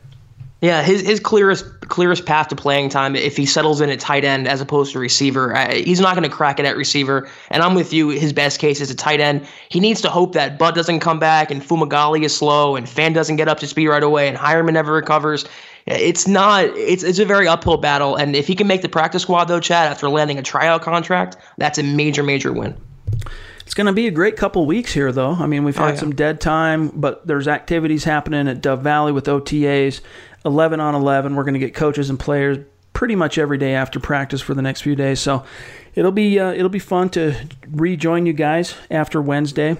Yeah, 0.60 0.82
his 0.82 1.02
his 1.02 1.20
clearest 1.20 1.64
clearest 1.82 2.26
path 2.26 2.48
to 2.48 2.56
playing 2.56 2.88
time 2.88 3.14
if 3.14 3.36
he 3.36 3.46
settles 3.46 3.80
in 3.80 3.90
at 3.90 4.00
tight 4.00 4.24
end 4.24 4.48
as 4.48 4.60
opposed 4.60 4.92
to 4.92 4.98
receiver. 4.98 5.54
Uh, 5.54 5.72
he's 5.72 6.00
not 6.00 6.16
going 6.16 6.28
to 6.28 6.34
crack 6.34 6.58
it 6.58 6.66
at 6.66 6.76
receiver. 6.76 7.28
And 7.50 7.62
I'm 7.62 7.74
with 7.74 7.92
you. 7.92 8.08
His 8.08 8.32
best 8.32 8.58
case 8.58 8.80
is 8.80 8.90
a 8.90 8.94
tight 8.94 9.20
end. 9.20 9.46
He 9.68 9.78
needs 9.78 10.00
to 10.00 10.10
hope 10.10 10.32
that 10.32 10.58
Butt 10.58 10.74
doesn't 10.74 10.98
come 10.98 11.20
back 11.20 11.52
and 11.52 11.62
Fumagalli 11.62 12.24
is 12.24 12.36
slow 12.36 12.74
and 12.74 12.88
Fant 12.88 13.14
doesn't 13.14 13.36
get 13.36 13.46
up 13.46 13.60
to 13.60 13.68
speed 13.68 13.86
right 13.86 14.02
away 14.02 14.26
and 14.26 14.36
Heuerman 14.36 14.72
never 14.72 14.92
recovers. 14.92 15.44
It's 15.86 16.26
not. 16.26 16.64
It's 16.64 17.04
it's 17.04 17.20
a 17.20 17.24
very 17.24 17.46
uphill 17.46 17.76
battle. 17.76 18.16
And 18.16 18.34
if 18.34 18.48
he 18.48 18.56
can 18.56 18.66
make 18.66 18.82
the 18.82 18.88
practice 18.88 19.22
squad 19.22 19.44
though, 19.44 19.60
Chad, 19.60 19.90
after 19.90 20.08
landing 20.08 20.38
a 20.38 20.42
tryout 20.42 20.82
contract, 20.82 21.36
that's 21.56 21.78
a 21.78 21.84
major 21.84 22.24
major 22.24 22.52
win. 22.52 22.76
It's 23.68 23.74
going 23.74 23.86
to 23.86 23.92
be 23.92 24.06
a 24.06 24.10
great 24.10 24.38
couple 24.38 24.64
weeks 24.64 24.94
here, 24.94 25.12
though. 25.12 25.32
I 25.32 25.46
mean, 25.46 25.62
we've 25.62 25.76
had 25.76 25.84
oh, 25.84 25.92
yeah. 25.92 25.96
some 25.96 26.14
dead 26.14 26.40
time, 26.40 26.88
but 26.88 27.26
there's 27.26 27.46
activities 27.46 28.02
happening 28.02 28.48
at 28.48 28.62
Dove 28.62 28.80
Valley 28.80 29.12
with 29.12 29.26
OTAs. 29.26 30.00
11 30.44 30.80
on 30.80 30.94
11. 30.94 31.34
We're 31.34 31.44
going 31.44 31.54
to 31.54 31.60
get 31.60 31.74
coaches 31.74 32.10
and 32.10 32.18
players 32.18 32.58
pretty 32.92 33.14
much 33.14 33.38
every 33.38 33.58
day 33.58 33.74
after 33.74 34.00
practice 34.00 34.40
for 34.40 34.54
the 34.54 34.62
next 34.62 34.80
few 34.80 34.96
days. 34.96 35.20
So 35.20 35.44
it'll 35.94 36.12
be 36.12 36.38
uh, 36.38 36.52
it'll 36.52 36.68
be 36.68 36.78
fun 36.78 37.10
to 37.10 37.34
rejoin 37.70 38.26
you 38.26 38.32
guys 38.32 38.74
after 38.90 39.22
Wednesday. 39.22 39.76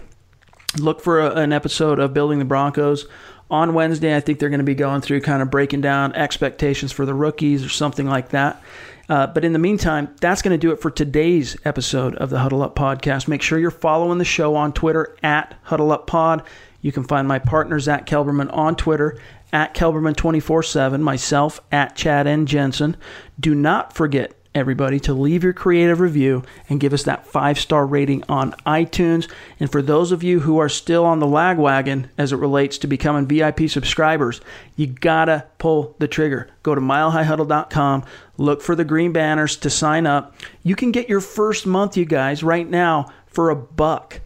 Look 0.78 1.00
for 1.00 1.20
a, 1.20 1.34
an 1.34 1.52
episode 1.52 1.98
of 1.98 2.14
Building 2.14 2.38
the 2.38 2.44
Broncos 2.44 3.06
on 3.50 3.74
Wednesday. 3.74 4.14
I 4.14 4.20
think 4.20 4.38
they're 4.38 4.50
going 4.50 4.58
to 4.58 4.64
be 4.64 4.74
going 4.74 5.00
through 5.00 5.22
kind 5.22 5.42
of 5.42 5.50
breaking 5.50 5.80
down 5.80 6.12
expectations 6.14 6.92
for 6.92 7.06
the 7.06 7.14
rookies 7.14 7.64
or 7.64 7.68
something 7.68 8.06
like 8.06 8.28
that. 8.30 8.62
Uh, 9.08 9.26
but 9.26 9.44
in 9.44 9.54
the 9.54 9.58
meantime, 9.58 10.14
that's 10.20 10.42
going 10.42 10.52
to 10.52 10.58
do 10.58 10.70
it 10.70 10.82
for 10.82 10.90
today's 10.90 11.56
episode 11.64 12.14
of 12.16 12.28
the 12.28 12.38
Huddle 12.38 12.62
Up 12.62 12.76
Podcast. 12.76 13.26
Make 13.26 13.40
sure 13.40 13.58
you're 13.58 13.70
following 13.70 14.18
the 14.18 14.24
show 14.24 14.54
on 14.54 14.72
Twitter 14.72 15.16
at 15.22 15.56
Huddle 15.62 15.90
Up 15.92 16.06
Pod. 16.06 16.42
You 16.82 16.92
can 16.92 17.04
find 17.04 17.26
my 17.26 17.38
partner, 17.38 17.80
Zack 17.80 18.06
Kelberman, 18.06 18.54
on 18.54 18.76
Twitter 18.76 19.18
at 19.52 19.74
Kelberman 19.74 20.16
24 20.16 20.62
7, 20.62 21.02
myself 21.02 21.60
at 21.72 21.96
Chad 21.96 22.26
N. 22.26 22.46
Jensen. 22.46 22.96
Do 23.38 23.54
not 23.54 23.92
forget, 23.92 24.32
everybody, 24.54 24.98
to 25.00 25.14
leave 25.14 25.44
your 25.44 25.52
creative 25.52 26.00
review 26.00 26.42
and 26.68 26.80
give 26.80 26.92
us 26.92 27.04
that 27.04 27.26
five 27.26 27.58
star 27.58 27.86
rating 27.86 28.24
on 28.28 28.52
iTunes. 28.66 29.30
And 29.60 29.70
for 29.70 29.82
those 29.82 30.12
of 30.12 30.22
you 30.22 30.40
who 30.40 30.58
are 30.58 30.68
still 30.68 31.04
on 31.04 31.20
the 31.20 31.26
lag 31.26 31.58
wagon 31.58 32.10
as 32.18 32.32
it 32.32 32.36
relates 32.36 32.78
to 32.78 32.86
becoming 32.86 33.26
VIP 33.26 33.68
subscribers, 33.68 34.40
you 34.76 34.86
gotta 34.86 35.46
pull 35.58 35.94
the 35.98 36.08
trigger. 36.08 36.48
Go 36.62 36.74
to 36.74 36.80
milehighhuddle.com, 36.80 38.04
look 38.36 38.62
for 38.62 38.74
the 38.74 38.84
green 38.84 39.12
banners 39.12 39.56
to 39.58 39.70
sign 39.70 40.06
up. 40.06 40.34
You 40.62 40.76
can 40.76 40.92
get 40.92 41.08
your 41.08 41.20
first 41.20 41.66
month, 41.66 41.96
you 41.96 42.04
guys, 42.04 42.42
right 42.42 42.68
now 42.68 43.12
for 43.26 43.50
a 43.50 43.56
buck 43.56 44.20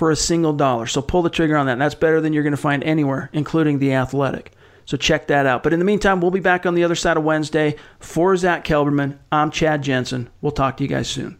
for 0.00 0.10
a 0.10 0.16
single 0.16 0.52
dollar. 0.54 0.86
So 0.86 1.02
pull 1.02 1.20
the 1.20 1.28
trigger 1.28 1.58
on 1.58 1.66
that. 1.66 1.78
That's 1.78 1.94
better 1.94 2.22
than 2.22 2.32
you're 2.32 2.42
going 2.42 2.52
to 2.52 2.56
find 2.56 2.82
anywhere, 2.84 3.28
including 3.34 3.80
the 3.80 3.92
athletic. 3.92 4.52
So 4.86 4.96
check 4.96 5.26
that 5.26 5.44
out. 5.44 5.62
But 5.62 5.74
in 5.74 5.78
the 5.78 5.84
meantime, 5.84 6.22
we'll 6.22 6.30
be 6.30 6.40
back 6.40 6.64
on 6.64 6.74
the 6.74 6.84
other 6.84 6.94
side 6.94 7.18
of 7.18 7.22
Wednesday. 7.22 7.76
For 7.98 8.34
Zack 8.34 8.64
Kelberman, 8.64 9.18
I'm 9.30 9.50
Chad 9.50 9.82
Jensen. 9.82 10.30
We'll 10.40 10.52
talk 10.52 10.78
to 10.78 10.84
you 10.84 10.88
guys 10.88 11.06
soon. 11.06 11.36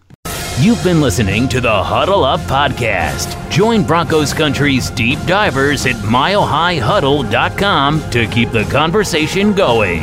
You've 0.58 0.84
been 0.84 1.00
listening 1.00 1.48
to 1.48 1.62
the 1.62 1.82
Huddle 1.82 2.22
Up 2.22 2.40
Podcast. 2.40 3.50
Join 3.50 3.82
Broncos 3.82 4.34
Country's 4.34 4.90
deep 4.90 5.18
divers 5.20 5.86
at 5.86 5.96
milehighhuddle.com 5.96 8.10
to 8.10 8.26
keep 8.26 8.50
the 8.50 8.64
conversation 8.64 9.54
going. 9.54 10.02